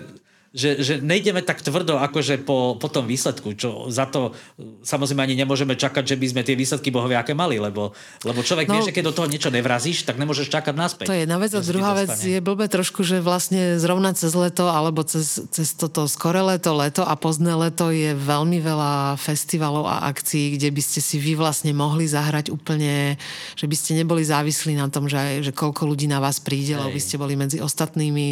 že, 0.57 0.81
že 0.81 0.93
nejdeme 0.97 1.45
tak 1.45 1.61
tvrdo 1.61 2.01
akože 2.01 2.41
po, 2.41 2.81
po 2.81 2.89
tom 2.89 3.05
výsledku, 3.05 3.53
čo 3.53 3.93
za 3.93 4.09
to 4.09 4.33
samozrejme 4.81 5.21
ani 5.21 5.37
nemôžeme 5.37 5.77
čakať, 5.77 6.01
že 6.01 6.15
by 6.17 6.25
sme 6.33 6.41
tie 6.41 6.57
výsledky 6.57 6.89
bohoviaké 6.89 7.37
mali, 7.37 7.61
lebo, 7.61 7.93
lebo 8.25 8.39
človek 8.41 8.65
no, 8.65 8.73
vie, 8.73 8.89
že 8.89 8.93
keď 8.97 9.13
do 9.13 9.15
toho 9.21 9.29
niečo 9.29 9.53
nevrazíš, 9.53 10.01
tak 10.09 10.17
nemôžeš 10.17 10.49
čakať 10.49 10.73
naspäť. 10.73 11.05
To 11.05 11.13
je 11.13 11.29
jedna 11.29 11.37
vec 11.37 11.53
a 11.53 11.61
druhá 11.61 11.93
vec 11.93 12.09
je 12.17 12.41
blbé 12.41 12.65
trošku, 12.65 13.05
že 13.05 13.21
vlastne 13.21 13.77
zrovna 13.77 14.17
cez 14.17 14.33
leto 14.33 14.65
alebo 14.65 15.05
cez, 15.05 15.45
cez 15.53 15.77
toto 15.77 16.09
skore 16.09 16.41
leto, 16.41 16.73
leto 16.73 17.05
a 17.05 17.13
pozdné 17.13 17.53
leto 17.53 17.93
je 17.93 18.17
veľmi 18.17 18.57
veľa 18.57 19.21
festivalov 19.21 19.85
a 19.85 20.09
akcií, 20.09 20.57
kde 20.57 20.73
by 20.73 20.81
ste 20.81 21.05
si 21.05 21.21
vy 21.21 21.37
vlastne 21.37 21.69
mohli 21.77 22.09
zahrať 22.09 22.49
úplne, 22.49 23.21
že 23.53 23.69
by 23.69 23.75
ste 23.77 24.01
neboli 24.01 24.25
závislí 24.25 24.73
na 24.73 24.89
tom, 24.89 25.05
že, 25.05 25.45
že 25.45 25.53
koľko 25.53 25.85
ľudí 25.85 26.09
na 26.09 26.17
vás 26.17 26.41
príde, 26.41 26.73
lebo 26.73 26.89
by 26.89 27.01
ste 27.03 27.21
boli 27.21 27.37
medzi 27.37 27.61
ostatnými, 27.61 28.25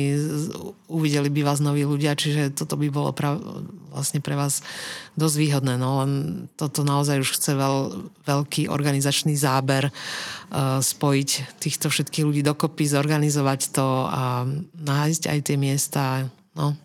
uvideli 0.89 1.29
by 1.29 1.41
vás 1.45 1.61
noví 1.61 1.85
ľudia, 1.85 2.14
čiže 2.15 2.55
toto 2.55 2.79
by 2.79 2.87
bolo 2.89 3.11
pra, 3.11 3.35
vlastne 3.91 4.23
pre 4.23 4.33
vás 4.33 4.63
dosť 5.19 5.35
výhodné. 5.35 5.75
No 5.75 6.01
len 6.01 6.11
toto 6.55 6.87
naozaj 6.87 7.21
už 7.21 7.35
chce 7.35 7.51
veľ, 7.53 7.75
veľký 8.23 8.71
organizačný 8.71 9.35
záber 9.35 9.91
uh, 9.91 10.79
spojiť 10.79 11.59
týchto 11.59 11.91
všetkých 11.91 12.25
ľudí 12.25 12.41
dokopy, 12.41 12.87
zorganizovať 12.87 13.75
to 13.75 13.87
a 14.07 14.47
nájsť 14.73 15.23
aj 15.29 15.39
tie 15.43 15.57
miesta. 15.59 16.27
No, 16.55 16.79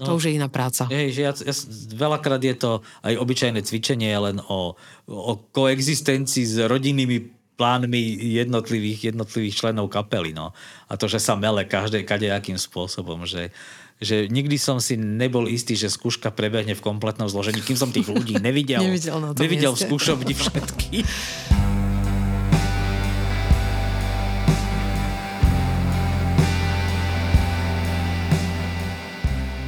No, 0.00 0.08
to 0.08 0.10
už 0.18 0.32
je 0.32 0.36
iná 0.40 0.48
práca. 0.48 0.88
Hej, 0.88 1.14
že 1.14 1.20
ja, 1.22 1.32
ja, 1.36 1.54
veľakrát 1.94 2.42
je 2.42 2.56
to 2.56 2.80
aj 3.04 3.14
obyčajné 3.22 3.60
cvičenie 3.62 4.10
len 4.16 4.40
o, 4.40 4.74
o 5.06 5.32
koexistencii 5.54 6.42
s 6.48 6.56
rodinnými 6.64 7.30
plánmi 7.54 8.02
jednotlivých, 8.42 9.14
jednotlivých 9.14 9.54
členov 9.54 9.92
kapely. 9.92 10.34
No. 10.34 10.50
A 10.88 10.98
to, 10.98 11.06
že 11.06 11.20
sa 11.20 11.36
mele 11.36 11.62
každé, 11.68 12.02
kadejakým 12.02 12.58
spôsobom, 12.58 13.28
že 13.28 13.54
že 14.02 14.26
nikdy 14.26 14.58
som 14.58 14.82
si 14.82 14.98
nebol 14.98 15.46
istý, 15.46 15.78
že 15.78 15.86
skúška 15.86 16.34
prebehne 16.34 16.74
v 16.74 16.82
kompletnom 16.82 17.30
zložení, 17.30 17.62
kým 17.62 17.78
som 17.78 17.94
tých 17.94 18.10
ľudí 18.10 18.42
nevidel. 18.42 18.82
nevidel 18.82 19.16
na 19.22 19.30
nevidel 19.38 19.78
skúšovni 19.78 20.34
všetky. 20.34 21.06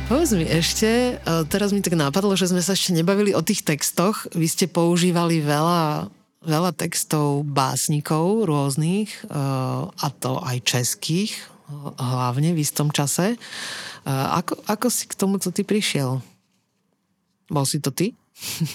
Povedz 0.05 0.37
mi 0.37 0.47
ešte, 0.47 1.17
teraz 1.49 1.73
mi 1.73 1.81
tak 1.81 1.97
nápadlo, 1.97 2.37
že 2.37 2.53
sme 2.53 2.61
sa 2.61 2.77
ešte 2.77 2.93
nebavili 2.93 3.33
o 3.33 3.41
tých 3.41 3.65
textoch. 3.65 4.29
Vy 4.37 4.47
ste 4.47 4.67
používali 4.69 5.41
veľa, 5.41 6.13
veľa 6.45 6.71
textov 6.77 7.43
básnikov 7.49 8.45
rôznych, 8.45 9.11
a 9.97 10.07
to 10.21 10.39
aj 10.45 10.61
českých 10.63 11.33
hlavne 11.97 12.53
v 12.53 12.61
istom 12.61 12.93
čase. 12.93 13.41
Ako, 14.05 14.61
ako 14.69 14.87
si 14.93 15.09
k 15.09 15.17
tomuto 15.17 15.49
ty 15.49 15.65
prišiel? 15.65 16.21
Bol 17.49 17.65
si 17.65 17.81
to 17.81 17.89
ty? 17.89 18.13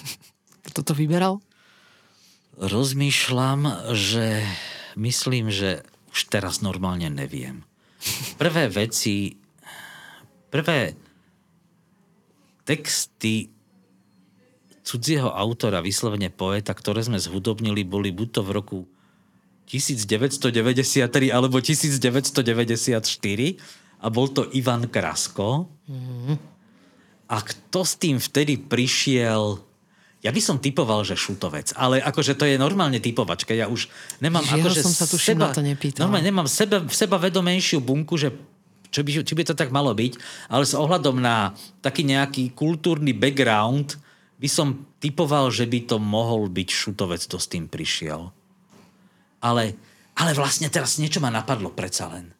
Kto 0.66 0.82
to 0.82 0.92
vyberal? 0.94 1.38
Rozmýšľam, 2.58 3.94
že 3.94 4.42
myslím, 4.98 5.48
že 5.48 5.86
už 6.10 6.26
teraz 6.26 6.60
normálne 6.60 7.06
neviem. 7.08 7.62
Prvé 8.36 8.66
veci, 8.66 9.38
prvé 10.50 10.98
texty 12.66 13.54
cudzieho 14.82 15.30
autora, 15.30 15.78
vyslovene 15.78 16.34
poeta, 16.34 16.74
ktoré 16.74 17.06
sme 17.06 17.22
zhudobnili, 17.22 17.86
boli 17.86 18.10
buď 18.10 18.28
to 18.34 18.42
v 18.42 18.50
roku 18.50 18.78
1993 19.70 21.30
alebo 21.30 21.62
1994 21.62 22.02
a 24.00 24.06
bol 24.08 24.32
to 24.32 24.48
Ivan 24.56 24.88
Krasko. 24.88 25.68
Mm-hmm. 25.86 26.34
A 27.30 27.36
kto 27.46 27.86
s 27.86 27.94
tým 27.94 28.18
vtedy 28.18 28.58
prišiel, 28.58 29.62
ja 30.20 30.30
by 30.34 30.40
som 30.42 30.58
typoval, 30.58 31.06
že 31.06 31.14
šutovec, 31.16 31.72
ale 31.78 32.02
akože 32.02 32.34
to 32.34 32.44
je 32.44 32.58
normálne 32.58 32.98
typovačka. 32.98 33.54
Ja 33.54 33.70
už 33.70 33.86
nemám 34.18 34.42
Žiaľ 34.44 34.58
akože 34.60 34.80
som 34.82 34.94
sa 34.96 35.06
tu 35.06 35.16
seba, 35.16 35.54
to 35.54 35.62
nepýtala. 35.62 36.08
Normálne 36.08 36.26
nemám 36.26 36.48
seba, 36.50 36.82
seba 36.90 37.16
vedomejšiu 37.16 37.78
bunku, 37.80 38.18
že 38.18 38.34
čo 38.90 39.06
by, 39.06 39.22
či 39.22 39.34
by 39.38 39.44
to 39.46 39.54
tak 39.54 39.70
malo 39.70 39.94
byť, 39.94 40.18
ale 40.50 40.66
s 40.66 40.74
ohľadom 40.74 41.22
na 41.22 41.54
taký 41.78 42.02
nejaký 42.02 42.50
kultúrny 42.58 43.14
background 43.14 43.94
by 44.40 44.48
som 44.50 44.82
typoval, 44.98 45.54
že 45.54 45.70
by 45.70 45.86
to 45.86 45.96
mohol 46.02 46.50
byť 46.50 46.68
šutovec, 46.68 47.22
kto 47.30 47.38
s 47.38 47.46
tým 47.46 47.70
prišiel. 47.70 48.34
Ale, 49.40 49.78
ale 50.18 50.30
vlastne 50.34 50.66
teraz 50.68 50.98
niečo 50.98 51.22
ma 51.22 51.30
napadlo 51.30 51.70
predsa 51.70 52.10
len. 52.10 52.34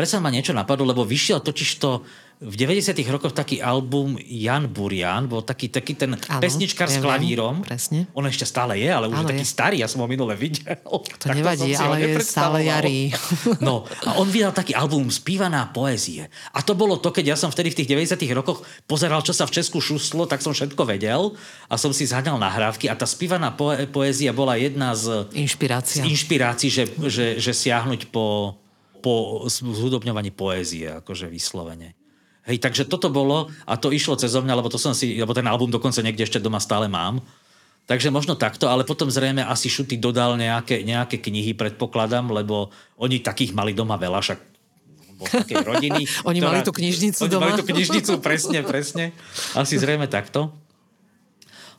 Predsa 0.00 0.16
ma 0.16 0.32
niečo 0.32 0.56
napadlo, 0.56 0.88
lebo 0.88 1.04
vyšiel 1.04 1.44
totiž 1.44 1.76
to 1.76 2.00
v 2.40 2.56
90 2.56 2.96
rokoch 3.12 3.36
taký 3.36 3.60
album 3.60 4.16
Jan 4.16 4.64
Burian, 4.64 5.28
bol 5.28 5.44
taký, 5.44 5.68
taký 5.68 5.92
ten 5.92 6.16
ano, 6.16 6.40
pesničkar 6.40 6.88
ja 6.88 6.96
s 6.96 7.04
klavírom. 7.04 7.60
presne. 7.60 8.08
On 8.16 8.24
ešte 8.24 8.48
stále 8.48 8.80
je, 8.80 8.88
ale 8.88 9.12
už 9.12 9.20
ano, 9.20 9.28
je 9.28 9.36
taký 9.36 9.44
je. 9.44 9.52
starý, 9.52 9.76
ja 9.84 9.88
som 9.92 10.00
ho 10.00 10.08
minule 10.08 10.32
videl. 10.40 10.80
To 10.88 11.04
tak 11.20 11.36
nevadí, 11.36 11.76
to 11.76 11.84
ale 11.84 12.00
je 12.00 12.16
stále 12.24 12.64
jarý. 12.64 13.12
No, 13.60 13.84
a 14.08 14.16
on 14.16 14.32
vydal 14.32 14.56
taký 14.56 14.72
album 14.72 15.12
Spívaná 15.12 15.68
poézie. 15.68 16.32
A 16.56 16.64
to 16.64 16.72
bolo 16.72 16.96
to, 16.96 17.12
keď 17.12 17.24
ja 17.26 17.36
som 17.36 17.52
vtedy 17.52 17.76
v 17.76 17.84
tých 17.84 17.92
90 17.92 18.24
rokoch 18.32 18.64
pozeral, 18.88 19.20
čo 19.20 19.36
sa 19.36 19.44
v 19.44 19.60
Česku 19.60 19.84
šuslo, 19.84 20.24
tak 20.24 20.40
som 20.40 20.56
všetko 20.56 20.80
vedel 20.88 21.36
a 21.68 21.76
som 21.76 21.92
si 21.92 22.08
zhaňal 22.08 22.40
nahrávky 22.40 22.88
a 22.88 22.96
tá 22.96 23.04
spívaná 23.04 23.52
poé- 23.52 23.84
poézia 23.84 24.32
bola 24.32 24.56
jedna 24.56 24.96
z, 24.96 25.28
Inšpirácia. 25.36 26.00
z 26.00 26.08
inšpirácií, 26.08 26.72
že, 26.72 26.88
že, 27.04 27.36
že 27.36 27.52
siahnuť 27.52 28.08
po, 28.08 28.56
po 29.00 29.44
zhudobňovaní 29.50 30.30
poézie, 30.30 31.00
akože 31.00 31.26
vyslovene. 31.26 31.96
Hej, 32.48 32.60
takže 32.60 32.88
toto 32.88 33.12
bolo 33.12 33.52
a 33.68 33.76
to 33.76 33.92
išlo 33.92 34.16
cez 34.16 34.32
mňa, 34.32 34.56
lebo 34.56 34.72
to 34.72 34.80
som 34.80 34.96
si, 34.96 35.16
lebo 35.16 35.36
ten 35.36 35.44
album 35.44 35.68
dokonca 35.68 36.00
niekde 36.00 36.24
ešte 36.24 36.40
doma 36.40 36.60
stále 36.60 36.88
mám. 36.88 37.20
Takže 37.84 38.14
možno 38.14 38.38
takto, 38.38 38.70
ale 38.70 38.86
potom 38.86 39.10
zrejme 39.10 39.42
asi 39.42 39.66
Šuty 39.66 39.98
dodal 39.98 40.38
nejaké, 40.38 40.86
nejaké 40.86 41.18
knihy, 41.18 41.58
predpokladám, 41.58 42.30
lebo 42.30 42.70
oni 42.94 43.18
takých 43.18 43.50
mali 43.50 43.74
doma 43.74 43.98
veľa, 43.98 44.22
však 44.22 44.38
bol 45.20 45.28
takej 45.28 45.56
rodiny. 45.74 46.02
oni 46.24 46.38
ktorá, 46.40 46.48
mali 46.48 46.60
tú 46.64 46.72
knižnicu 46.72 47.20
oni 47.26 47.32
doma. 47.34 47.42
mali 47.50 47.54
tú 47.60 47.66
knižnicu, 47.68 48.12
presne, 48.24 48.62
presne. 48.64 49.04
Asi 49.52 49.76
zrejme 49.76 50.08
takto. 50.08 50.54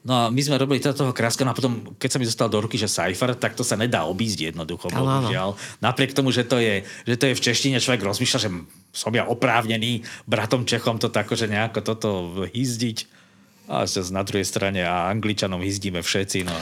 No 0.02 0.14
a 0.18 0.24
my 0.34 0.42
sme 0.42 0.58
robili 0.58 0.82
teda 0.82 0.98
toho 0.98 1.14
kráska, 1.14 1.46
no 1.46 1.54
a 1.54 1.58
potom, 1.58 1.94
keď 2.02 2.10
sa 2.10 2.18
mi 2.18 2.26
dostal 2.26 2.50
do 2.50 2.58
ruky, 2.58 2.74
že 2.74 2.90
Cypher, 2.90 3.38
tak 3.38 3.54
to 3.54 3.62
sa 3.62 3.78
nedá 3.78 4.10
obísť 4.10 4.50
jednoducho, 4.50 4.90
bohužiaľ. 4.90 5.54
Napriek 5.78 6.18
tomu, 6.18 6.34
že 6.34 6.42
to, 6.42 6.58
je, 6.58 6.82
že 7.06 7.16
to 7.22 7.30
je 7.30 7.38
v 7.38 7.44
češtine, 7.46 7.78
človek 7.78 8.02
rozmýšľa, 8.02 8.40
že 8.42 8.50
som 8.90 9.14
ja 9.14 9.30
oprávnený 9.30 10.02
bratom 10.26 10.66
Čechom 10.66 10.98
to 10.98 11.14
tak, 11.14 11.30
že 11.30 11.46
nejako 11.46 11.86
toto 11.86 12.10
hýzdiť. 12.50 13.22
A 13.70 13.86
na 13.86 14.26
druhej 14.26 14.44
strane 14.44 14.82
a 14.82 15.08
Angličanom 15.14 15.62
hyzdíme 15.62 16.02
všetci. 16.02 16.50
No. 16.50 16.56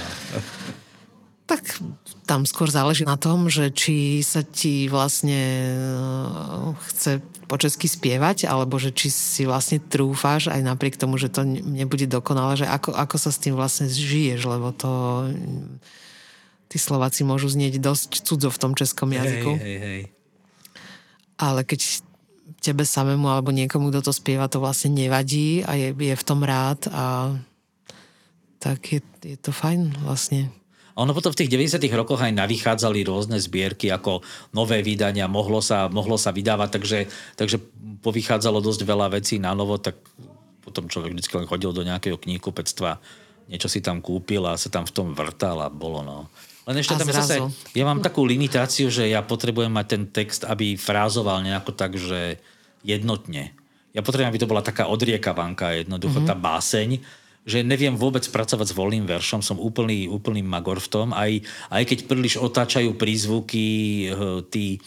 Tak 1.47 1.79
tam 2.27 2.45
skôr 2.45 2.69
záleží 2.69 3.07
na 3.07 3.17
tom, 3.17 3.49
že 3.49 3.71
či 3.73 4.21
sa 4.21 4.43
ti 4.43 4.85
vlastne 4.91 5.41
eh, 5.73 6.69
chce 6.91 7.23
po 7.49 7.57
česky 7.57 7.89
spievať, 7.89 8.45
alebo 8.45 8.77
že 8.77 8.93
či 8.93 9.09
si 9.09 9.41
vlastne 9.49 9.81
trúfáš 9.81 10.53
aj 10.53 10.61
napriek 10.61 11.01
tomu, 11.01 11.17
že 11.17 11.33
to 11.33 11.41
nebude 11.43 12.05
dokonale, 12.05 12.61
že 12.61 12.69
ako, 12.69 12.93
ako 12.93 13.15
sa 13.17 13.33
s 13.33 13.41
tým 13.41 13.57
vlastne 13.57 13.89
žiješ, 13.89 14.45
lebo 14.45 14.69
to 14.69 15.25
tí 16.69 16.77
Slováci 16.77 17.25
môžu 17.25 17.49
znieť 17.49 17.81
dosť 17.81 18.21
cudzo 18.21 18.53
v 18.53 18.61
tom 18.61 18.77
českom 18.77 19.09
jazyku. 19.09 19.57
Hej, 19.57 19.65
hej, 19.65 19.79
hej. 19.81 20.01
Ale 21.41 21.65
keď 21.65 22.05
tebe 22.61 22.85
samému 22.85 23.25
alebo 23.25 23.49
niekomu, 23.49 23.89
kto 23.89 24.05
to 24.05 24.13
spieva, 24.13 24.45
to 24.45 24.61
vlastne 24.61 24.93
nevadí 24.93 25.65
a 25.65 25.73
je, 25.73 25.89
je 25.97 26.13
v 26.13 26.27
tom 26.27 26.45
rád 26.45 26.85
a 26.93 27.33
tak 28.61 28.85
je, 28.93 29.01
je 29.25 29.37
to 29.41 29.49
fajn 29.49 29.97
vlastne. 30.05 30.53
Ono 30.99 31.15
potom 31.15 31.31
v 31.31 31.39
tých 31.39 31.51
90 31.55 31.79
rokoch 31.95 32.19
aj 32.19 32.35
navychádzali 32.35 33.07
rôzne 33.07 33.39
zbierky 33.39 33.87
ako 33.87 34.19
nové 34.51 34.83
vydania, 34.83 35.31
mohlo 35.31 35.63
sa, 35.63 35.87
mohlo 35.87 36.19
sa 36.19 36.35
vydávať, 36.35 36.69
takže, 36.75 36.99
takže 37.39 37.57
povychádzalo 38.03 38.59
dosť 38.59 38.83
veľa 38.83 39.07
vecí 39.15 39.39
na 39.39 39.55
novo, 39.55 39.79
tak 39.79 39.95
potom 40.59 40.91
človek 40.91 41.15
vždy 41.15 41.29
len 41.39 41.47
chodil 41.47 41.71
do 41.71 41.87
nejakého 41.87 42.19
kníhkupectva, 42.19 42.99
niečo 43.47 43.71
si 43.71 43.79
tam 43.79 44.03
kúpil 44.03 44.43
a 44.43 44.59
sa 44.59 44.67
tam 44.67 44.83
v 44.83 44.93
tom 44.93 45.07
vrtal 45.15 45.63
a 45.63 45.71
bolo 45.71 46.03
no. 46.03 46.17
Len 46.69 46.85
ešte 46.85 46.93
a 46.93 47.01
tam 47.01 47.09
zase, 47.09 47.41
ja 47.73 47.83
mám 47.87 48.03
takú 48.03 48.21
limitáciu, 48.27 48.93
že 48.93 49.09
ja 49.09 49.25
potrebujem 49.25 49.73
mať 49.73 49.87
ten 49.89 50.03
text, 50.05 50.45
aby 50.45 50.77
frázoval 50.77 51.41
nejako 51.41 51.73
tak, 51.73 51.97
že 51.97 52.37
jednotne. 52.85 53.57
Ja 53.89 54.05
potrebujem, 54.05 54.29
aby 54.29 54.41
to 54.43 54.51
bola 54.51 54.61
taká 54.61 54.85
odriekavanka, 54.85 55.73
jednoducho 55.73 56.21
mm-hmm. 56.21 56.29
tá 56.29 56.37
báseň, 56.37 57.01
že 57.49 57.65
neviem 57.65 57.97
vôbec 57.97 58.21
pracovať 58.21 58.69
s 58.69 58.77
voľným 58.77 59.09
veršom, 59.09 59.41
som 59.41 59.57
úplný, 59.57 60.05
úplný 60.05 60.45
magor 60.45 60.77
v 60.77 60.91
tom, 60.93 61.07
aj, 61.17 61.41
aj 61.73 61.83
keď 61.89 61.97
príliš 62.05 62.37
otáčajú 62.37 62.93
prízvuky 62.93 63.65
eh, 64.05 64.45
tí 64.53 64.77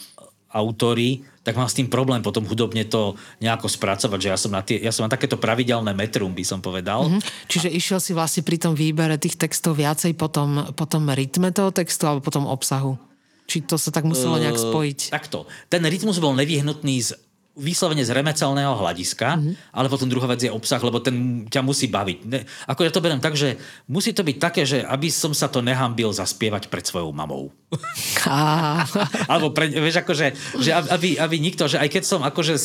autory, 0.53 1.25
tak 1.41 1.57
mám 1.57 1.67
s 1.67 1.75
tým 1.75 1.89
problém 1.89 2.21
potom 2.23 2.45
hudobne 2.45 2.85
to 2.85 3.17
nejako 3.41 3.67
spracovať, 3.67 4.19
že 4.21 4.29
ja 4.29 4.37
som 4.39 4.51
na, 4.53 4.61
tie, 4.63 4.77
ja 4.79 4.93
som 4.93 5.03
na 5.03 5.11
takéto 5.11 5.35
pravidelné 5.35 5.91
metrum, 5.91 6.31
by 6.31 6.45
som 6.45 6.63
povedal. 6.63 7.09
Mm-hmm. 7.09 7.49
Čiže 7.49 7.67
a... 7.67 7.73
išiel 7.73 7.99
si 7.99 8.15
vlastne 8.15 8.45
pri 8.45 8.61
tom 8.61 8.77
výbere 8.77 9.19
tých 9.19 9.35
textov 9.35 9.75
viacej 9.75 10.15
po 10.15 10.29
tom, 10.29 10.71
po 10.77 10.85
tom 10.87 11.09
rytme 11.09 11.51
toho 11.51 11.73
textu 11.73 12.07
alebo 12.07 12.23
po 12.23 12.31
tom 12.31 12.45
obsahu? 12.47 12.95
Či 13.43 13.67
to 13.67 13.75
sa 13.75 13.91
tak 13.91 14.07
muselo 14.07 14.39
nejak 14.39 14.55
eh, 14.55 14.63
spojiť? 14.63 14.99
Uh, 15.09 15.11
takto. 15.11 15.37
Ten 15.67 15.83
rytmus 15.83 16.21
bol 16.23 16.31
nevyhnutný 16.37 16.95
z 17.01 17.17
vyslovene 17.53 18.01
z 18.01 18.09
remecelného 18.09 18.73
hľadiska, 18.73 19.37
mm-hmm. 19.37 19.53
ale 19.77 19.85
potom 19.85 20.09
druhá 20.09 20.25
vec 20.25 20.41
je 20.41 20.49
obsah, 20.49 20.81
lebo 20.81 20.97
ten 20.97 21.45
ťa 21.45 21.61
musí 21.61 21.85
baviť. 21.85 22.19
Ne, 22.25 22.49
ako 22.65 22.81
ja 22.81 22.89
to 22.89 23.03
beriem 23.03 23.21
tak, 23.21 23.37
že 23.37 23.61
musí 23.85 24.09
to 24.09 24.25
byť 24.25 24.37
také, 24.41 24.65
že 24.65 24.81
aby 24.81 25.13
som 25.13 25.37
sa 25.37 25.45
to 25.45 25.61
nehambil 25.61 26.09
zaspievať 26.09 26.73
pred 26.73 26.81
svojou 26.81 27.13
mamou. 27.13 27.53
Alebo 29.31 29.53
pre, 29.53 29.69
vieš, 29.69 30.01
akože, 30.01 30.57
že 30.57 30.73
aby, 30.73 31.21
aby 31.21 31.35
nikto, 31.37 31.69
že 31.69 31.77
aj 31.77 31.89
keď 31.93 32.03
som 32.03 32.21
akože 32.25 32.57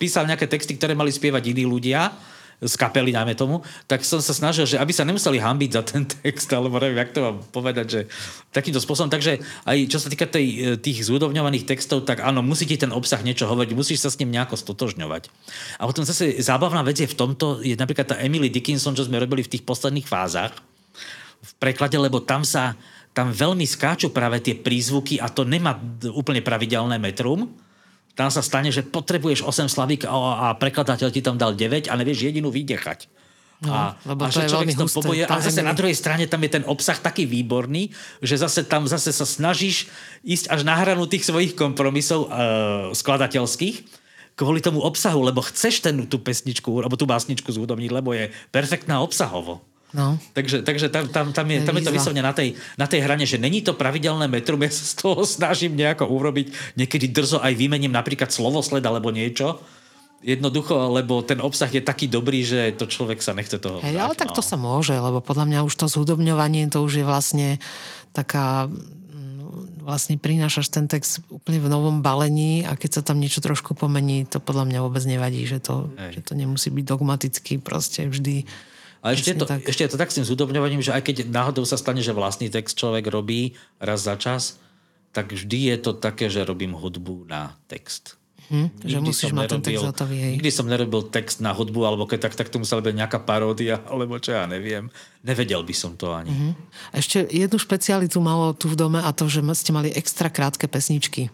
písal 0.00 0.24
nejaké 0.24 0.48
texty, 0.48 0.80
ktoré 0.80 0.96
mali 0.96 1.12
spievať 1.12 1.52
iní 1.52 1.68
ľudia, 1.68 2.08
z 2.62 2.74
kapely, 2.78 3.10
najmä 3.10 3.34
tomu, 3.34 3.60
tak 3.90 4.06
som 4.06 4.22
sa 4.22 4.30
snažil, 4.30 4.64
že 4.64 4.78
aby 4.78 4.94
sa 4.94 5.02
nemuseli 5.02 5.42
hambiť 5.42 5.70
za 5.74 5.82
ten 5.82 6.06
text, 6.06 6.46
alebo 6.54 6.78
neviem, 6.78 7.02
jak 7.02 7.10
to 7.10 7.20
mám 7.20 7.36
povedať, 7.50 7.86
že 7.90 8.00
takýmto 8.54 8.78
spôsobom. 8.78 9.10
Takže 9.10 9.42
aj 9.66 9.78
čo 9.90 9.98
sa 9.98 10.06
týka 10.06 10.30
tej, 10.30 10.78
tých 10.78 11.02
zúdovňovaných 11.02 11.66
textov, 11.66 12.06
tak 12.06 12.22
áno, 12.22 12.40
musí 12.40 12.64
ti 12.64 12.78
ten 12.78 12.94
obsah 12.94 13.18
niečo 13.20 13.50
hovoriť, 13.50 13.74
musíš 13.74 14.06
sa 14.06 14.10
s 14.14 14.18
ním 14.22 14.30
nejako 14.30 14.54
stotožňovať. 14.54 15.26
A 15.82 15.90
potom 15.90 16.06
zase 16.06 16.38
zábavná 16.38 16.86
vec 16.86 17.02
je 17.02 17.10
v 17.10 17.18
tomto, 17.18 17.58
je 17.60 17.74
napríklad 17.74 18.14
tá 18.14 18.16
Emily 18.22 18.46
Dickinson, 18.46 18.94
čo 18.94 19.04
sme 19.04 19.18
robili 19.18 19.42
v 19.42 19.58
tých 19.58 19.66
posledných 19.66 20.06
fázach 20.06 20.54
v 21.42 21.52
preklade, 21.58 21.98
lebo 21.98 22.22
tam 22.22 22.46
sa 22.46 22.78
tam 23.12 23.28
veľmi 23.28 23.66
skáču 23.68 24.08
práve 24.08 24.40
tie 24.40 24.56
prízvuky 24.56 25.20
a 25.20 25.28
to 25.28 25.44
nemá 25.44 25.76
úplne 26.14 26.40
pravidelné 26.40 26.96
metrum, 26.96 27.50
tam 28.12 28.28
sa 28.28 28.44
stane, 28.44 28.68
že 28.68 28.84
potrebuješ 28.84 29.44
8 29.44 29.72
slavík 29.72 30.04
a, 30.04 30.12
a 30.12 30.46
prekladateľ 30.60 31.08
ti 31.08 31.24
tam 31.24 31.40
dal 31.40 31.56
9 31.56 31.88
a 31.88 31.94
nevieš 31.96 32.28
jedinú 32.28 32.52
vydechať. 32.52 33.08
No, 33.62 33.70
a, 33.70 33.82
lebo 34.02 34.26
a 34.26 34.28
to 34.28 34.42
že 34.42 34.50
je 34.50 34.54
veľmi 34.58 34.74
husté, 34.74 34.98
poboje, 34.98 35.22
a 35.22 35.38
zase 35.38 35.62
na 35.62 35.70
druhej 35.70 35.94
strane 35.94 36.26
tam 36.26 36.42
je 36.42 36.50
ten 36.50 36.64
obsah 36.66 36.98
taký 36.98 37.30
výborný, 37.30 37.94
že 38.18 38.34
zase 38.34 38.66
tam 38.66 38.90
zase 38.90 39.14
sa 39.14 39.22
snažíš 39.22 39.86
ísť 40.26 40.50
až 40.50 40.66
na 40.66 40.74
hranu 40.74 41.06
tých 41.06 41.22
svojich 41.22 41.54
kompromisov 41.54 42.26
uh, 42.26 42.90
skladateľských 42.90 44.02
kvôli 44.34 44.58
tomu 44.58 44.82
obsahu, 44.82 45.22
lebo 45.22 45.44
chceš 45.46 45.84
ten, 45.84 45.94
tú 46.10 46.18
pesničku 46.18 46.68
alebo 46.82 46.98
tú 46.98 47.06
básničku 47.06 47.46
zúdobniť, 47.46 47.90
lebo 47.94 48.10
je 48.16 48.34
perfektná 48.50 48.98
obsahovo. 48.98 49.62
No. 49.92 50.16
Takže, 50.32 50.64
takže 50.64 50.88
tam, 50.88 51.04
tam, 51.12 51.36
tam, 51.36 51.46
je, 51.52 51.68
tam 51.68 51.76
je 51.76 51.84
to 51.84 51.92
vyslovne 51.92 52.24
na 52.24 52.32
tej, 52.32 52.56
na 52.80 52.88
tej 52.88 53.04
hrane, 53.04 53.28
že 53.28 53.36
není 53.36 53.60
to 53.60 53.76
pravidelné 53.76 54.24
metrum, 54.24 54.64
ja 54.64 54.72
sa 54.72 54.88
z 54.88 54.94
toho 55.04 55.20
snažím 55.36 55.76
nejako 55.76 56.08
urobiť, 56.08 56.76
niekedy 56.80 57.12
drzo 57.12 57.44
aj 57.44 57.52
vymením 57.52 57.92
napríklad 57.92 58.32
slovosled 58.32 58.82
alebo 58.82 59.12
niečo, 59.12 59.60
Jednoducho, 60.22 60.94
lebo 60.94 61.18
ten 61.26 61.42
obsah 61.42 61.66
je 61.66 61.82
taký 61.82 62.06
dobrý, 62.06 62.46
že 62.46 62.78
to 62.78 62.86
človek 62.86 63.18
sa 63.18 63.34
nechce 63.34 63.58
toho 63.58 63.82
Hej, 63.82 63.98
ale 63.98 64.14
tak 64.14 64.30
no. 64.30 64.38
to 64.38 64.42
sa 64.42 64.54
môže, 64.54 64.94
lebo 64.94 65.18
podľa 65.18 65.50
mňa 65.50 65.66
už 65.66 65.74
to 65.74 65.90
zhudobňovanie, 65.90 66.70
to 66.70 66.78
už 66.78 67.02
je 67.02 67.04
vlastne 67.04 67.58
taká 68.14 68.70
vlastne 69.82 70.14
prinášaš 70.16 70.70
ten 70.70 70.86
text 70.86 71.26
úplne 71.26 71.58
v 71.58 71.68
novom 71.68 72.00
balení 72.00 72.62
a 72.62 72.78
keď 72.78 72.90
sa 72.94 73.02
tam 73.02 73.18
niečo 73.18 73.42
trošku 73.42 73.74
pomení, 73.74 74.22
to 74.22 74.38
podľa 74.38 74.70
mňa 74.70 74.78
vôbec 74.78 75.02
nevadí, 75.02 75.42
že 75.42 75.58
to, 75.58 75.90
že 76.14 76.22
to 76.22 76.38
nemusí 76.38 76.70
byť 76.70 76.84
dogmaticky 76.86 77.58
proste 77.58 78.06
vždy. 78.06 78.46
A 79.02 79.18
ešte 79.18 79.34
to, 79.34 79.50
tak. 79.50 79.66
ešte 79.66 79.82
je 79.82 79.90
to 79.90 79.98
tak 79.98 80.14
s 80.14 80.22
tým 80.22 80.26
zúdobňovaním, 80.26 80.78
že 80.78 80.94
aj 80.94 81.02
keď 81.02 81.16
náhodou 81.26 81.66
sa 81.66 81.74
stane, 81.74 81.98
že 81.98 82.14
vlastný 82.14 82.46
text 82.46 82.78
človek 82.78 83.10
robí 83.10 83.58
raz 83.82 84.06
za 84.06 84.14
čas, 84.14 84.62
tak 85.10 85.34
vždy 85.34 85.74
je 85.74 85.76
to 85.82 85.92
také, 85.98 86.30
že 86.30 86.46
robím 86.46 86.78
hudbu 86.78 87.26
na 87.26 87.58
text. 87.66 88.14
Hm, 88.52 88.68
že 88.84 88.98
musíš 89.02 89.32
mať 89.34 89.58
ten 89.58 89.62
text 89.74 89.86
hotový, 89.86 90.18
hej. 90.22 90.32
Nikdy 90.38 90.50
som 90.54 90.66
nerobil 90.70 91.08
text 91.10 91.42
na 91.42 91.50
hudbu, 91.50 91.82
alebo 91.82 92.04
keď 92.06 92.30
tak, 92.30 92.34
tak 92.38 92.48
to 92.52 92.62
musela 92.62 92.78
byť 92.78 92.94
nejaká 92.94 93.18
paródia, 93.22 93.82
alebo 93.90 94.22
čo 94.22 94.38
ja 94.38 94.46
neviem. 94.46 94.86
Nevedel 95.26 95.66
by 95.66 95.74
som 95.74 95.98
to 95.98 96.14
ani. 96.14 96.30
Uh-huh. 96.30 96.52
Ešte 96.94 97.26
jednu 97.26 97.58
špecialitu 97.58 98.22
malo 98.22 98.54
tu 98.54 98.70
v 98.70 98.78
dome 98.78 99.02
a 99.02 99.10
to, 99.10 99.26
že 99.26 99.42
ste 99.58 99.74
mali 99.74 99.90
extra 99.90 100.30
krátke 100.30 100.70
pesničky. 100.70 101.30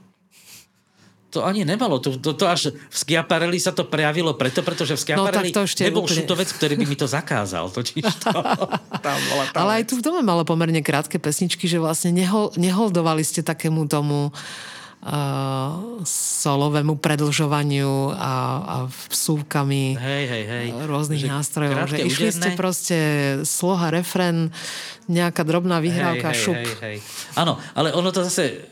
To 1.39 1.47
ani 1.47 1.63
nemalo. 1.63 2.03
To, 2.03 2.19
to, 2.19 2.35
to 2.35 2.45
až 2.51 2.75
v 2.75 2.97
Skiaparelli 2.99 3.63
sa 3.63 3.71
to 3.71 3.87
prejavilo 3.87 4.35
preto, 4.35 4.67
pretože 4.67 4.99
v 4.99 5.01
Skiaparelli 5.07 5.55
no, 5.55 5.63
nebol 5.63 6.03
úplne... 6.03 6.17
šutovec, 6.19 6.49
ktorý 6.51 6.75
by 6.75 6.85
mi 6.91 6.97
to 6.99 7.07
zakázal. 7.07 7.71
Totiž 7.71 8.03
to, 8.03 8.31
tam 9.07 9.19
bola 9.31 9.45
tá 9.55 9.57
Ale 9.63 9.83
aj 9.83 9.85
tu 9.87 9.95
v 9.99 10.03
dome 10.03 10.27
malo 10.27 10.43
pomerne 10.43 10.83
krátke 10.83 11.23
pesničky, 11.23 11.71
že 11.71 11.79
vlastne 11.79 12.11
nehol, 12.11 12.51
neholdovali 12.59 13.23
ste 13.23 13.47
takému 13.47 13.87
tomu 13.87 14.29
uh, 14.29 14.79
uh, 15.03 16.03
solovému 16.05 16.99
predlžovaniu 16.99 18.15
a, 18.15 18.35
a 18.59 18.77
vsúvkami 19.11 19.95
hej, 19.95 20.25
hej, 20.27 20.45
hej. 20.47 20.67
rôznych 20.87 21.23
že 21.23 21.29
nástrojov. 21.31 21.87
Že 21.87 21.99
išli 22.07 22.31
ste 22.35 22.51
proste 22.59 22.99
sloha, 23.47 23.95
refren, 23.95 24.51
nejaká 25.07 25.47
drobná 25.47 25.79
vyhrávka, 25.79 26.35
hej, 26.35 26.39
šup. 26.39 26.59
Hej, 26.59 26.67
hej, 26.67 26.79
hej. 26.83 26.97
Áno, 27.39 27.61
ale 27.79 27.95
ono 27.95 28.11
to 28.11 28.27
zase 28.27 28.67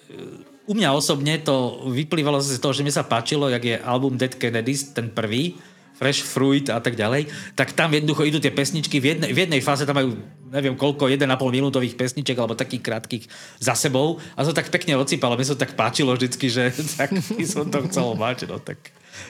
u 0.66 0.72
mňa 0.74 0.90
osobne 0.92 1.38
to 1.38 1.86
vyplývalo 1.86 2.42
z 2.42 2.58
toho, 2.58 2.74
že 2.74 2.82
mi 2.82 2.90
sa 2.90 3.06
páčilo, 3.06 3.46
jak 3.48 3.62
je 3.62 3.76
album 3.78 4.18
Dead 4.18 4.34
Kennedys, 4.34 4.90
ten 4.92 5.10
prvý, 5.10 5.54
Fresh 5.96 6.28
Fruit 6.28 6.68
a 6.68 6.76
tak 6.76 6.92
ďalej, 6.92 7.32
tak 7.56 7.72
tam 7.72 7.88
jednoducho 7.88 8.28
idú 8.28 8.36
tie 8.36 8.52
pesničky, 8.52 9.00
v 9.00 9.16
jednej, 9.16 9.30
v 9.32 9.48
jednej 9.48 9.64
fáze 9.64 9.88
tam 9.88 9.96
majú 9.96 10.12
neviem 10.52 10.76
koľko, 10.76 11.08
1,5 11.08 11.26
minútových 11.50 11.96
pesniček 11.98 12.36
alebo 12.38 12.54
takých 12.54 12.84
krátkých 12.84 13.24
za 13.58 13.74
sebou 13.74 14.20
a 14.36 14.44
to 14.44 14.52
tak 14.52 14.68
pekne 14.68 14.94
ocípalo. 15.00 15.34
Mne 15.34 15.48
sa 15.48 15.58
tak 15.58 15.74
páčilo 15.74 16.12
vždycky, 16.12 16.52
že 16.52 16.70
tak 17.00 17.16
som 17.48 17.66
to 17.72 17.80
chcel 17.88 18.12
mať, 18.14 18.46
no 18.46 18.60
tak 18.60 18.78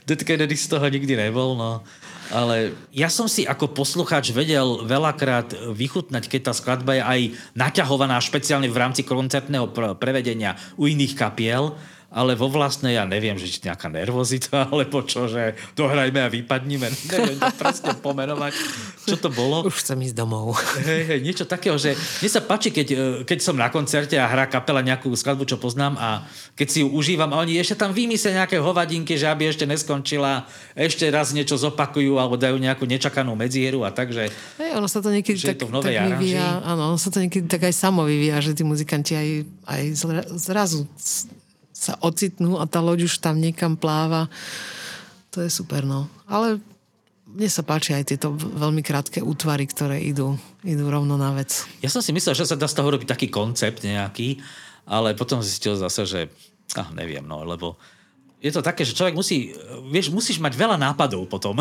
Dead 0.04 0.18
Kennedy 0.18 0.58
z 0.58 0.66
toho 0.66 0.86
nikdy 0.90 1.14
nebol, 1.14 1.54
no. 1.54 1.86
Ale 2.30 2.74
ja 2.90 3.06
som 3.06 3.30
si 3.30 3.46
ako 3.46 3.70
poslucháč 3.70 4.34
vedel 4.34 4.82
veľakrát 4.82 5.54
vychutnať, 5.74 6.26
keď 6.26 6.40
tá 6.50 6.52
skladba 6.52 6.92
je 6.98 7.02
aj 7.02 7.20
naťahovaná 7.54 8.18
špeciálne 8.18 8.66
v 8.66 8.80
rámci 8.80 9.06
koncertného 9.06 9.70
prevedenia 9.98 10.58
u 10.74 10.90
iných 10.90 11.14
kapiel, 11.14 11.78
ale 12.16 12.32
vo 12.32 12.48
vlastnej 12.48 12.96
ja 12.96 13.04
neviem, 13.04 13.36
že 13.36 13.44
či 13.44 13.60
nejaká 13.68 13.92
nervozita, 13.92 14.64
alebo 14.72 15.04
čo, 15.04 15.28
že 15.28 15.52
dohrajme 15.76 16.24
a 16.24 16.32
vypadnime. 16.32 16.88
Neviem 17.12 17.36
to 17.36 17.52
presne 17.60 17.92
pomenovať, 18.00 18.56
čo 19.04 19.20
to 19.20 19.28
bolo. 19.28 19.68
Už 19.68 19.84
chcem 19.84 20.00
ísť 20.00 20.16
domov. 20.16 20.56
Hej, 20.88 21.02
hej, 21.12 21.20
niečo 21.20 21.44
takého, 21.44 21.76
že 21.76 21.92
mne 22.24 22.30
sa 22.32 22.40
páči, 22.40 22.72
keď, 22.72 22.86
e, 22.88 22.96
keď 23.28 23.38
som 23.44 23.58
na 23.58 23.68
koncerte 23.68 24.16
a 24.16 24.24
hrá 24.24 24.48
kapela 24.48 24.80
nejakú 24.80 25.12
skladbu, 25.12 25.44
čo 25.44 25.60
poznám 25.60 25.98
a 26.00 26.24
keď 26.56 26.68
si 26.72 26.78
ju 26.80 26.88
užívam 26.88 27.28
a 27.34 27.42
oni 27.42 27.58
ešte 27.60 27.76
tam 27.76 27.92
vymyslia 27.92 28.44
nejaké 28.44 28.56
hovadinky, 28.56 29.18
že 29.18 29.28
aby 29.28 29.50
ešte 29.50 29.68
neskončila, 29.68 30.46
ešte 30.72 31.04
raz 31.10 31.34
niečo 31.34 31.58
zopakujú 31.58 32.16
alebo 32.16 32.38
dajú 32.38 32.56
nejakú 32.56 32.86
nečakanú 32.86 33.34
medzieru 33.34 33.82
a 33.84 33.90
tak, 33.90 34.14
že, 34.14 34.32
hej, 34.62 34.70
ono 34.72 34.86
sa 34.86 35.02
to 35.02 35.12
niekedy 35.12 35.36
tak, 35.42 35.58
to 35.58 35.68
tak 35.68 36.16
vyvíja, 36.16 36.62
áno, 36.64 36.94
ono 36.94 36.98
sa 37.00 37.12
to 37.12 37.20
niekedy 37.20 37.44
tak 37.50 37.66
aj 37.66 37.74
samo 37.74 38.06
vyvíja, 38.06 38.40
že 38.40 38.56
tí 38.56 38.62
muzikanti 38.62 39.12
aj, 39.12 39.28
aj 39.66 39.82
zrazu 40.38 40.86
sa 41.76 42.00
ocitnú 42.00 42.56
a 42.56 42.64
tá 42.64 42.80
loď 42.80 43.04
už 43.04 43.20
tam 43.20 43.36
niekam 43.36 43.76
pláva. 43.76 44.32
To 45.36 45.44
je 45.44 45.52
super, 45.52 45.84
no. 45.84 46.08
Ale 46.24 46.56
mne 47.28 47.48
sa 47.52 47.60
páči 47.60 47.92
aj 47.92 48.16
tieto 48.16 48.32
veľmi 48.32 48.80
krátke 48.80 49.20
útvary, 49.20 49.68
ktoré 49.68 50.00
idú, 50.00 50.40
idú 50.64 50.88
rovno 50.88 51.20
na 51.20 51.36
vec. 51.36 51.68
Ja 51.84 51.92
som 51.92 52.00
si 52.00 52.16
myslel, 52.16 52.32
že 52.32 52.48
sa 52.48 52.56
dá 52.56 52.64
z 52.64 52.80
toho 52.80 52.88
robiť 52.88 53.12
taký 53.12 53.28
koncept 53.28 53.84
nejaký, 53.84 54.40
ale 54.88 55.12
potom 55.12 55.44
zistil 55.44 55.76
zase, 55.76 56.08
že 56.08 56.20
ah, 56.80 56.88
neviem, 56.96 57.28
no, 57.28 57.44
lebo 57.44 57.76
je 58.36 58.52
to 58.52 58.60
také, 58.60 58.84
že 58.84 58.92
človek 58.92 59.16
musí, 59.16 59.56
vieš, 59.88 60.12
musíš 60.12 60.36
mať 60.36 60.52
veľa 60.60 60.76
nápadov 60.76 61.24
potom. 61.24 61.56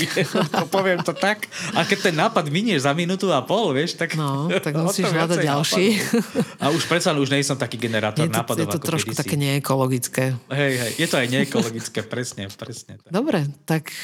poviem 0.74 0.98
to 1.06 1.14
tak. 1.14 1.46
A 1.78 1.86
keď 1.86 2.10
ten 2.10 2.16
nápad 2.18 2.50
minie 2.50 2.74
za 2.82 2.90
minútu 2.90 3.30
a 3.30 3.46
pol, 3.46 3.70
vieš, 3.70 3.94
tak... 3.94 4.18
No, 4.18 4.50
tak 4.66 4.74
musíš 4.74 5.06
hľadať 5.06 5.38
ďalší. 5.38 5.86
Nápadov. 6.02 6.58
A 6.58 6.64
už 6.74 6.82
predsa 6.90 7.14
už 7.14 7.30
nie 7.30 7.46
som 7.46 7.54
taký 7.54 7.78
generátor 7.78 8.26
je 8.26 8.30
to, 8.34 8.42
nápadov. 8.42 8.58
Je 8.58 8.74
to 8.74 8.80
trošku 8.82 9.14
kedysi. 9.14 9.22
také 9.22 9.36
neekologické. 9.38 10.24
Hej, 10.50 10.72
hej, 10.82 10.92
je 10.98 11.06
to 11.06 11.16
aj 11.16 11.26
neekologické, 11.30 11.98
presne, 12.12 12.50
presne. 12.50 12.98
Tak. 12.98 13.10
Dobre, 13.14 13.46
tak 13.62 13.94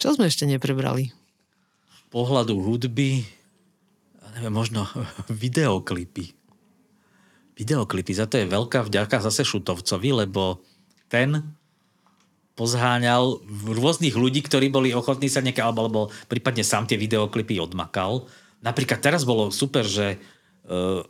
čo 0.00 0.16
sme 0.16 0.32
ešte 0.32 0.48
neprebrali? 0.48 1.12
Pohľadu 2.08 2.56
hudby, 2.56 3.20
neviem, 4.32 4.54
možno 4.54 4.88
videoklipy. 5.28 6.32
Videoklipy, 7.52 8.16
za 8.16 8.24
to 8.24 8.40
je 8.40 8.48
veľká 8.48 8.86
vďaka 8.88 9.20
zase 9.20 9.44
Šutovcovi, 9.44 10.24
lebo 10.24 10.62
ten 11.08 11.42
pozháňal 12.58 13.38
rôznych 13.70 14.18
ľudí, 14.18 14.42
ktorí 14.42 14.66
boli 14.68 14.90
ochotní 14.90 15.30
sa 15.30 15.38
nejaké, 15.38 15.62
alebo, 15.62 15.86
alebo 15.86 16.00
prípadne 16.26 16.66
sám 16.66 16.90
tie 16.90 16.98
videoklipy 16.98 17.62
odmakal. 17.62 18.26
Napríklad 18.66 18.98
teraz 18.98 19.22
bolo 19.22 19.54
super, 19.54 19.86
že 19.86 20.18
uh, 20.66 21.06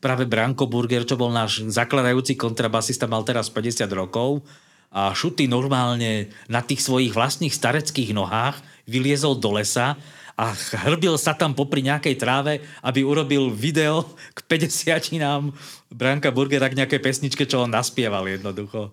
práve 0.00 0.24
Branko 0.24 0.64
Burger, 0.64 1.04
čo 1.04 1.20
bol 1.20 1.28
náš 1.28 1.68
zakladajúci 1.68 2.40
kontrabasista, 2.40 3.04
mal 3.04 3.20
teraz 3.28 3.52
50 3.52 3.84
rokov 3.92 4.40
a 4.88 5.12
šuty 5.12 5.44
normálne 5.44 6.32
na 6.48 6.64
tých 6.64 6.80
svojich 6.80 7.12
vlastných 7.12 7.52
stareckých 7.52 8.16
nohách 8.16 8.56
vyliezol 8.88 9.36
do 9.36 9.60
lesa 9.60 10.00
a 10.36 10.52
hrbil 10.88 11.16
sa 11.16 11.32
tam 11.32 11.56
popri 11.56 11.80
nejakej 11.80 12.16
tráve, 12.20 12.60
aby 12.84 13.00
urobil 13.04 13.48
video 13.52 14.04
k 14.36 14.38
50 14.44 15.16
nám 15.20 15.52
Branka 15.88 16.28
Burgera 16.28 16.68
k 16.68 16.76
nejakej 16.76 17.00
pesničke, 17.00 17.48
čo 17.48 17.64
on 17.64 17.72
naspieval 17.72 18.28
jednoducho. 18.28 18.92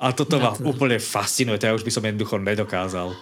A 0.00 0.16
toto 0.16 0.40
ma 0.40 0.56
úplne 0.64 0.96
fascinuje, 0.96 1.60
to 1.60 1.68
ja 1.68 1.76
už 1.76 1.84
by 1.84 1.92
som 1.92 2.00
jednoducho 2.00 2.40
nedokázal. 2.40 3.12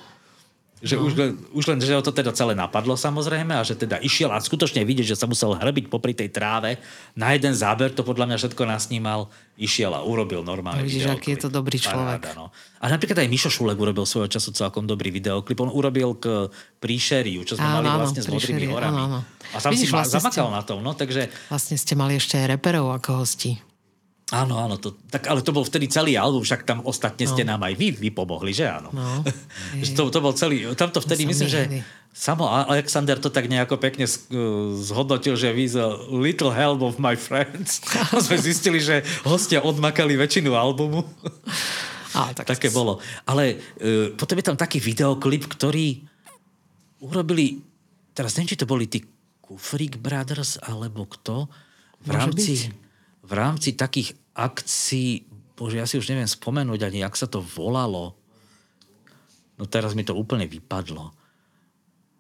Že 0.79 0.95
no. 0.95 1.03
už, 1.11 1.13
len, 1.19 1.31
už 1.59 1.65
len, 1.75 1.79
že 1.83 1.91
ho 1.91 1.99
to 1.99 2.15
teda 2.15 2.31
celé 2.31 2.55
napadlo 2.55 2.95
samozrejme 2.95 3.51
a 3.51 3.67
že 3.67 3.75
teda 3.75 3.99
išiel 3.99 4.31
a 4.31 4.39
skutočne 4.39 4.87
vidieť, 4.87 5.11
že 5.11 5.19
sa 5.19 5.27
musel 5.27 5.59
hrbiť 5.59 5.91
popri 5.91 6.15
tej 6.15 6.31
tráve. 6.31 6.79
Na 7.19 7.35
jeden 7.35 7.51
záber 7.51 7.91
to 7.91 8.07
podľa 8.07 8.31
mňa 8.31 8.37
všetko 8.39 8.63
nasnímal, 8.63 9.27
išiel 9.59 9.91
a 9.91 10.07
urobil 10.07 10.47
normálne. 10.47 10.87
Vidíš, 10.87 11.11
aký 11.11 11.35
je 11.35 11.43
to 11.43 11.49
dobrý 11.51 11.83
človek. 11.83 12.23
Paráda, 12.23 12.39
no. 12.39 12.55
A 12.79 12.87
napríklad 12.95 13.19
aj 13.19 13.27
Mišo 13.27 13.51
Šulek 13.51 13.75
urobil 13.75 14.07
svojho 14.07 14.31
času 14.31 14.55
celkom 14.55 14.87
dobrý 14.87 15.11
videoklip. 15.11 15.59
On 15.59 15.75
urobil 15.75 16.15
k 16.15 16.47
Príšeriu, 16.79 17.43
čo 17.43 17.59
sme 17.59 17.67
áno, 17.67 17.83
mali 17.83 17.89
vlastne 17.99 18.23
áno, 18.23 18.27
s 18.31 18.35
Modrými 18.39 18.67
horami. 18.71 19.03
Áno, 19.03 19.19
áno. 19.19 19.21
A 19.27 19.59
tam 19.59 19.75
Vidíš, 19.75 19.91
si 19.91 19.91
vlastne 19.91 20.23
zamakal 20.23 20.47
ste, 20.47 20.55
na 20.55 20.63
tom, 20.63 20.79
no, 20.79 20.95
takže... 20.95 21.27
Vlastne 21.51 21.75
ste 21.75 21.99
mali 21.99 22.23
ešte 22.23 22.39
aj 22.39 22.55
reperov 22.55 22.95
ako 22.95 23.27
hosti. 23.27 23.59
Áno, 24.29 24.61
áno, 24.61 24.77
to, 24.77 24.93
tak, 25.09 25.25
ale 25.25 25.41
to 25.41 25.57
bol 25.57 25.65
vtedy 25.65 25.89
celý 25.89 26.21
album, 26.21 26.45
však 26.45 26.69
tam 26.69 26.85
ostatne 26.85 27.25
no. 27.25 27.33
ste 27.33 27.49
nám 27.49 27.65
aj 27.65 27.73
vy, 27.81 27.97
vy 27.97 28.13
pomohli, 28.13 28.53
že 28.53 28.69
áno. 28.69 28.93
No. 28.93 29.25
to, 29.97 30.13
to 30.13 30.21
bol 30.21 30.37
celý, 30.37 30.69
tam 30.77 30.93
to 30.93 31.01
vtedy, 31.01 31.25
myslím, 31.25 31.49
že 31.49 31.61
samo 32.13 32.45
Alexander 32.45 33.17
to 33.17 33.33
tak 33.33 33.49
nejako 33.49 33.81
pekne 33.81 34.05
zhodnotil, 34.77 35.33
že 35.33 35.49
vy 35.57 35.73
a 35.81 35.89
little 36.13 36.53
help 36.53 36.85
of 36.85 37.01
my 37.01 37.17
friends. 37.17 37.81
A 38.13 38.21
sme 38.21 38.37
zistili, 38.37 38.85
že 38.85 39.01
hostia 39.25 39.65
odmakali 39.65 40.13
väčšinu 40.21 40.53
albumu. 40.53 41.09
A, 42.13 42.29
tak 42.37 42.53
Také 42.53 42.69
bolo. 42.69 43.01
Ale 43.25 43.57
uh, 43.57 44.13
potom 44.13 44.37
je 44.37 44.45
tam 44.45 44.61
taký 44.61 44.77
videoklip, 44.77 45.49
ktorý 45.49 46.05
urobili, 47.01 47.65
teraz 48.13 48.37
neviem, 48.37 48.53
či 48.53 48.61
to 48.61 48.69
boli 48.69 48.93
tí 48.93 49.01
Kufrik 49.41 49.97
Brothers, 49.97 50.61
alebo 50.61 51.09
kto, 51.09 51.49
v 52.05 52.13
Môže 52.13 52.19
rámci... 52.21 52.53
Byť 52.69 52.88
v 53.29 53.33
rámci 53.37 53.77
takých 53.77 54.17
akcií, 54.33 55.29
bože, 55.53 55.77
ja 55.77 55.85
si 55.85 56.01
už 56.01 56.09
neviem 56.09 56.31
spomenúť 56.31 56.89
ani, 56.89 57.05
jak 57.05 57.13
sa 57.13 57.29
to 57.29 57.45
volalo. 57.45 58.17
No 59.61 59.69
teraz 59.69 59.93
mi 59.93 60.07
to 60.07 60.17
úplne 60.17 60.49
vypadlo. 60.49 61.13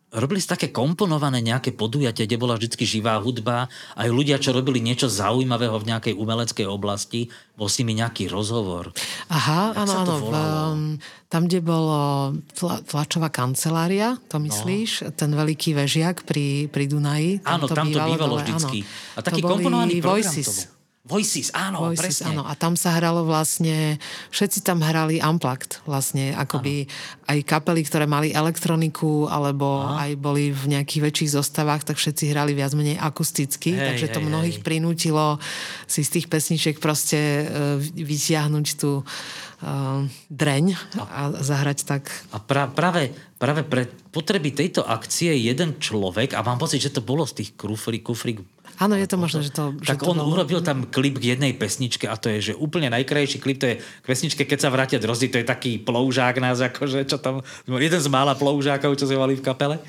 Robili 0.09 0.41
ste 0.41 0.57
také 0.57 0.73
komponované 0.73 1.45
nejaké 1.45 1.77
podujatie, 1.77 2.25
kde 2.25 2.41
bola 2.41 2.57
vždy 2.57 2.81
živá 2.81 3.21
hudba, 3.21 3.69
aj 3.93 4.09
ľudia, 4.09 4.41
čo 4.41 4.57
robili 4.57 4.81
niečo 4.81 5.05
zaujímavého 5.05 5.77
v 5.77 5.85
nejakej 5.85 6.15
umeleckej 6.17 6.65
oblasti, 6.65 7.29
bol 7.61 7.69
s 7.69 7.77
nimi 7.85 7.93
nejaký 7.93 8.25
rozhovor. 8.33 8.89
Aha, 9.29 9.77
áno, 9.77 9.93
áno. 10.09 10.15
Um, 10.33 10.97
tam, 11.29 11.45
kde 11.45 11.61
bolo 11.61 12.33
tla, 12.57 12.81
tlačová 12.89 13.29
kancelária, 13.29 14.17
to 14.33 14.41
no. 14.41 14.49
myslíš? 14.49 14.91
No. 15.05 15.13
Ten 15.13 15.31
veľký 15.37 15.77
vežiak 15.77 16.25
pri, 16.25 16.73
pri 16.73 16.89
Dunaji. 16.89 17.45
Áno, 17.45 17.69
tam 17.69 17.93
to 17.93 18.01
bývalo 18.01 18.41
dole, 18.41 18.49
vždycky. 18.49 18.89
Áno. 18.89 19.13
A 19.13 19.21
taký 19.21 19.41
komponovaný 19.45 20.01
program 20.01 20.25
Voices. 20.25 20.49
to 20.49 20.73
bol. 20.73 20.78
Voices, 21.09 21.49
áno, 21.57 21.89
Voices, 21.89 22.21
presne. 22.21 22.37
áno. 22.37 22.43
A 22.45 22.53
tam 22.53 22.77
sa 22.77 22.93
hralo 22.93 23.25
vlastne, 23.25 23.97
všetci 24.29 24.61
tam 24.61 24.85
hrali 24.85 25.23
unplugged 25.25 25.81
vlastne, 25.89 26.37
akoby 26.37 26.85
áno. 26.85 27.33
aj 27.33 27.39
kapely, 27.49 27.81
ktoré 27.87 28.05
mali 28.05 28.29
elektroniku, 28.35 29.25
alebo 29.25 29.89
Aha. 29.89 30.05
aj 30.05 30.11
boli 30.21 30.53
v 30.53 30.77
nejakých 30.77 31.09
väčších 31.09 31.31
zostavách, 31.33 31.89
tak 31.89 31.97
všetci 31.97 32.29
hrali 32.29 32.53
viac 32.53 32.77
menej 32.77 33.01
akusticky, 33.01 33.73
hej, 33.73 33.81
takže 33.89 34.07
to 34.13 34.21
hej, 34.21 34.29
mnohých 34.29 34.59
hej. 34.61 34.65
prinútilo 34.67 35.41
si 35.89 36.05
z 36.05 36.21
tých 36.21 36.27
pesničiek 36.29 36.77
proste 36.77 37.49
uh, 37.49 37.81
vytiahnuť 37.81 38.67
tú 38.77 39.01
uh, 39.01 40.05
dreň 40.29 40.65
a 41.09 41.33
zahrať 41.41 41.79
tak. 41.89 42.13
A 42.37 42.43
pra, 42.43 42.69
práve, 42.69 43.17
práve 43.41 43.65
pre 43.65 43.89
potreby 44.13 44.53
tejto 44.53 44.85
akcie 44.85 45.33
jeden 45.41 45.81
človek, 45.81 46.37
a 46.37 46.45
mám 46.45 46.61
pocit, 46.61 46.85
že 46.85 46.93
to 46.93 47.01
bolo 47.01 47.25
z 47.25 47.41
tých 47.41 47.51
kufrík, 47.57 48.05
kufrík 48.05 48.45
Áno, 48.79 48.95
je 48.95 49.11
to 49.11 49.19
možné, 49.19 49.43
že 49.43 49.51
to... 49.51 49.75
Tak 49.83 49.99
že 49.99 50.07
on 50.07 50.23
to 50.23 50.23
bolo... 50.23 50.39
urobil 50.39 50.63
tam 50.63 50.87
klip 50.87 51.19
k 51.19 51.35
jednej 51.35 51.51
pesničke 51.51 52.07
a 52.07 52.15
to 52.15 52.31
je, 52.31 52.53
že 52.53 52.53
úplne 52.55 52.87
najkrajší 52.95 53.43
klip, 53.43 53.59
to 53.59 53.67
je 53.75 53.77
k 53.83 54.07
pesničke 54.07 54.47
Keď 54.47 54.59
sa 54.63 54.71
vrátia 54.71 55.03
drozdy, 55.03 55.35
to 55.35 55.43
je 55.43 55.47
taký 55.47 55.83
ploužák 55.83 56.39
nás, 56.39 56.63
akože, 56.63 57.03
čo 57.11 57.19
tam, 57.19 57.43
jeden 57.67 57.99
z 57.99 58.09
mála 58.09 58.39
ploužákov, 58.39 58.95
čo 58.95 59.11
sme 59.11 59.19
mali 59.19 59.35
v 59.35 59.43
kapele. 59.43 59.83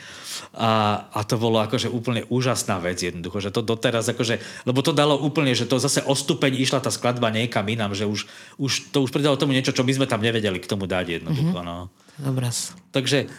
A, 0.57 1.05
a 1.13 1.21
to 1.21 1.37
bolo 1.37 1.61
akože 1.61 1.91
úplne 1.91 2.25
úžasná 2.33 2.81
vec 2.81 2.97
jednoducho, 2.97 3.37
že 3.37 3.53
to 3.53 3.61
doteraz 3.61 4.09
akože, 4.09 4.41
lebo 4.65 4.81
to 4.81 4.95
dalo 4.95 5.19
úplne, 5.21 5.53
že 5.53 5.69
to 5.69 5.77
zase 5.77 6.01
o 6.01 6.17
stupeň 6.17 6.57
išla 6.57 6.81
tá 6.81 6.89
skladba 6.89 7.29
niekam 7.29 7.67
inám, 7.69 7.93
že 7.93 8.09
už, 8.09 8.25
už 8.57 8.71
to 8.89 9.05
už 9.05 9.13
pridalo 9.13 9.37
tomu 9.37 9.53
niečo, 9.53 9.75
čo 9.75 9.85
my 9.85 9.93
sme 9.93 10.09
tam 10.09 10.23
nevedeli 10.23 10.57
k 10.57 10.69
tomu 10.69 10.89
dať 10.89 11.21
jednoducho. 11.21 11.59
Mm-hmm. 11.59 11.69
No. 11.69 11.93
Dobraz. 12.17 12.73
Takže 12.89 13.29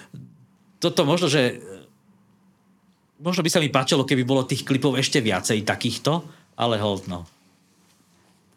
toto 0.78 1.03
možno, 1.05 1.26
že 1.26 1.61
možno 3.21 3.45
by 3.45 3.51
sa 3.53 3.61
mi 3.61 3.68
páčilo, 3.68 4.09
keby 4.09 4.25
bolo 4.25 4.49
tých 4.49 4.64
klipov 4.64 4.97
ešte 4.97 5.21
viacej 5.21 5.62
takýchto, 5.62 6.25
ale 6.57 6.81
hold 6.81 7.07
no. 7.07 7.29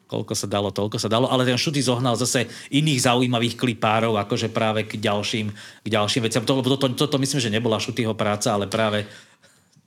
Koľko 0.07 0.33
sa 0.37 0.45
dalo, 0.45 0.69
toľko 0.69 1.01
sa 1.01 1.09
dalo. 1.09 1.25
Ale 1.25 1.41
ten 1.41 1.57
Šuty 1.57 1.81
zohnal 1.81 2.13
zase 2.13 2.45
iných 2.69 3.09
zaujímavých 3.09 3.57
klipárov, 3.57 4.13
akože 4.21 4.53
práve 4.53 4.85
k 4.85 5.01
ďalším, 5.01 5.49
k 5.81 5.87
ďalším 5.89 6.21
veciam. 6.29 6.45
To, 6.45 6.61
to, 6.61 6.77
to, 6.77 6.87
to, 6.93 7.05
to 7.09 7.17
myslím, 7.17 7.39
že 7.41 7.49
nebola 7.49 7.81
Šutyho 7.81 8.13
práca, 8.13 8.53
ale 8.53 8.69
práve 8.69 9.09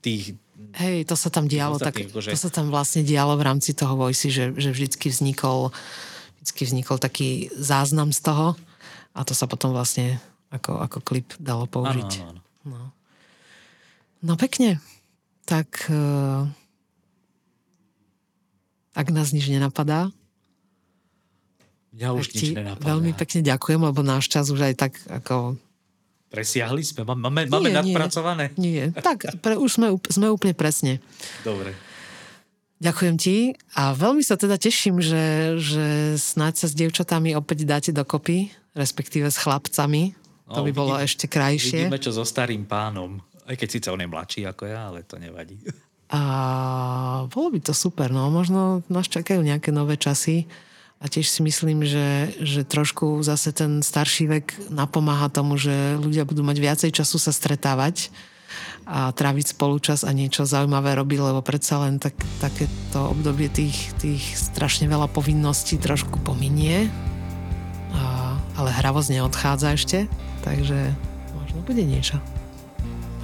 tých... 0.03 0.35
Hej, 0.83 1.07
to 1.07 1.15
sa 1.15 1.31
tam 1.31 1.47
dialo, 1.47 1.79
tak, 1.79 1.95
akože... 1.95 2.35
to 2.35 2.41
sa 2.43 2.51
tam 2.51 2.75
vlastne 2.75 3.07
dialo 3.07 3.39
v 3.39 3.47
rámci 3.47 3.71
toho 3.71 3.95
Voice, 3.95 4.27
že, 4.27 4.51
že 4.57 4.75
vždycky 4.75 5.15
vznikol 5.15 5.71
vždycky 6.47 6.63
vznikol 6.63 6.97
taký 7.03 7.51
záznam 7.59 8.15
z 8.15 8.23
toho 8.23 8.55
a 9.15 9.21
to 9.27 9.35
sa 9.35 9.51
potom 9.51 9.75
vlastne 9.75 10.23
ako, 10.55 10.79
ako 10.79 10.99
klip 11.03 11.35
dalo 11.43 11.67
použiť. 11.67 12.23
Ano, 12.23 12.39
ano, 12.39 12.41
ano. 12.41 12.43
No. 12.67 13.06
No 14.25 14.37
pekne. 14.37 14.81
Tak 15.47 15.89
uh, 15.93 16.49
ak 18.97 19.07
nás 19.13 19.31
nič 19.37 19.53
nenapadá, 19.53 20.11
ja 21.97 22.13
už 22.13 22.29
nič 22.37 22.53
nenapadá. 22.53 22.93
veľmi 22.93 23.17
pekne 23.17 23.41
ďakujem, 23.41 23.81
lebo 23.81 24.05
náš 24.05 24.29
čas 24.29 24.53
už 24.53 24.69
aj 24.69 24.75
tak 24.77 24.93
ako... 25.09 25.57
Presiahli 26.29 26.85
sme? 26.85 27.09
Máme, 27.09 27.49
máme 27.49 27.73
nie, 27.73 27.77
nadpracované? 27.77 28.53
Nie, 28.61 28.93
tak 28.93 29.25
pre, 29.41 29.57
už 29.57 29.81
sme, 29.81 29.97
sme 30.13 30.29
úplne 30.29 30.53
presne. 30.53 31.01
Dobre. 31.41 31.73
Ďakujem 32.77 33.17
ti 33.17 33.57
a 33.73 33.97
veľmi 33.97 34.21
sa 34.21 34.37
teda 34.37 34.61
teším, 34.61 35.01
že, 35.01 35.57
že 35.57 35.87
snáď 36.21 36.61
sa 36.61 36.67
s 36.69 36.77
dievčatami 36.77 37.33
opäť 37.33 37.65
dáte 37.65 37.91
dokopy, 37.97 38.53
respektíve 38.77 39.33
s 39.33 39.41
chlapcami. 39.41 40.13
No, 40.45 40.53
to 40.53 40.61
by 40.69 40.73
bolo 40.77 40.95
ešte 41.01 41.25
krajšie. 41.25 41.89
Vidíme, 41.89 41.97
čo 41.97 42.13
so 42.13 42.29
starým 42.29 42.69
pánom. 42.69 43.25
Aj 43.47 43.55
keď 43.55 43.69
síce 43.71 43.89
on 43.89 44.03
je 44.03 44.11
mladší 44.11 44.43
ako 44.45 44.67
ja, 44.67 44.91
ale 44.91 45.07
to 45.07 45.17
nevadí. 45.23 45.57
A 46.07 47.27
bolo 47.35 47.51
by 47.51 47.59
to 47.67 47.75
super, 47.75 48.15
no. 48.15 48.31
Možno 48.31 48.87
nás 48.87 49.11
čakajú 49.11 49.43
nejaké 49.43 49.75
nové 49.75 49.99
časy. 49.99 50.47
A 51.03 51.11
tiež 51.11 51.29
si 51.29 51.43
myslím, 51.43 51.83
že, 51.85 52.31
že 52.41 52.63
trošku 52.65 53.21
zase 53.21 53.53
ten 53.53 53.83
starší 53.85 54.25
vek 54.31 54.47
napomáha 54.71 55.29
tomu, 55.29 55.59
že 55.61 55.99
ľudia 55.99 56.25
budú 56.25 56.41
mať 56.47 56.57
viacej 56.57 56.91
času 56.95 57.21
sa 57.21 57.35
stretávať 57.35 58.09
a 58.87 59.11
tráviť 59.11 59.59
spolučas 59.59 60.07
a 60.07 60.15
niečo 60.15 60.47
zaujímavé 60.47 60.95
robiť, 60.95 61.19
lebo 61.19 61.43
predsa 61.43 61.83
len 61.83 61.99
tak, 61.99 62.15
takéto 62.39 63.13
obdobie 63.13 63.51
tých, 63.51 63.93
tých 63.99 64.23
strašne 64.39 64.87
veľa 64.87 65.11
povinností 65.11 65.77
trošku 65.77 66.23
pominie. 66.23 66.87
A, 67.93 68.39
ale 68.57 68.71
hravosť 68.71 69.21
neodchádza 69.21 69.75
ešte, 69.75 69.99
takže 70.47 70.95
možno 71.35 71.61
bude 71.67 71.83
niečo. 71.83 72.23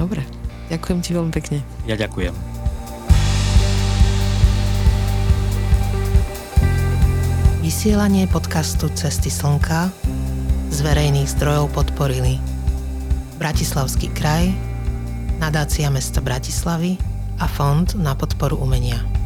Dobre, 0.00 0.24
ďakujem 0.72 0.98
ti 1.04 1.10
veľmi 1.12 1.32
pekne. 1.32 1.58
Ja 1.84 1.96
ďakujem. 1.96 2.32
Vysielanie 7.62 8.26
podcastu 8.26 8.90
Cesty 8.92 9.30
slnka 9.30 9.88
z 10.68 10.78
verejných 10.82 11.30
zdrojov 11.30 11.70
podporili 11.72 12.42
Bratislavský 13.38 14.10
kraj, 14.12 14.50
nadácia 15.38 15.90
mesta 15.90 16.18
Bratislavy 16.22 16.98
a 17.38 17.46
Fond 17.50 17.90
na 17.98 18.14
podporu 18.14 18.58
umenia. 18.58 19.21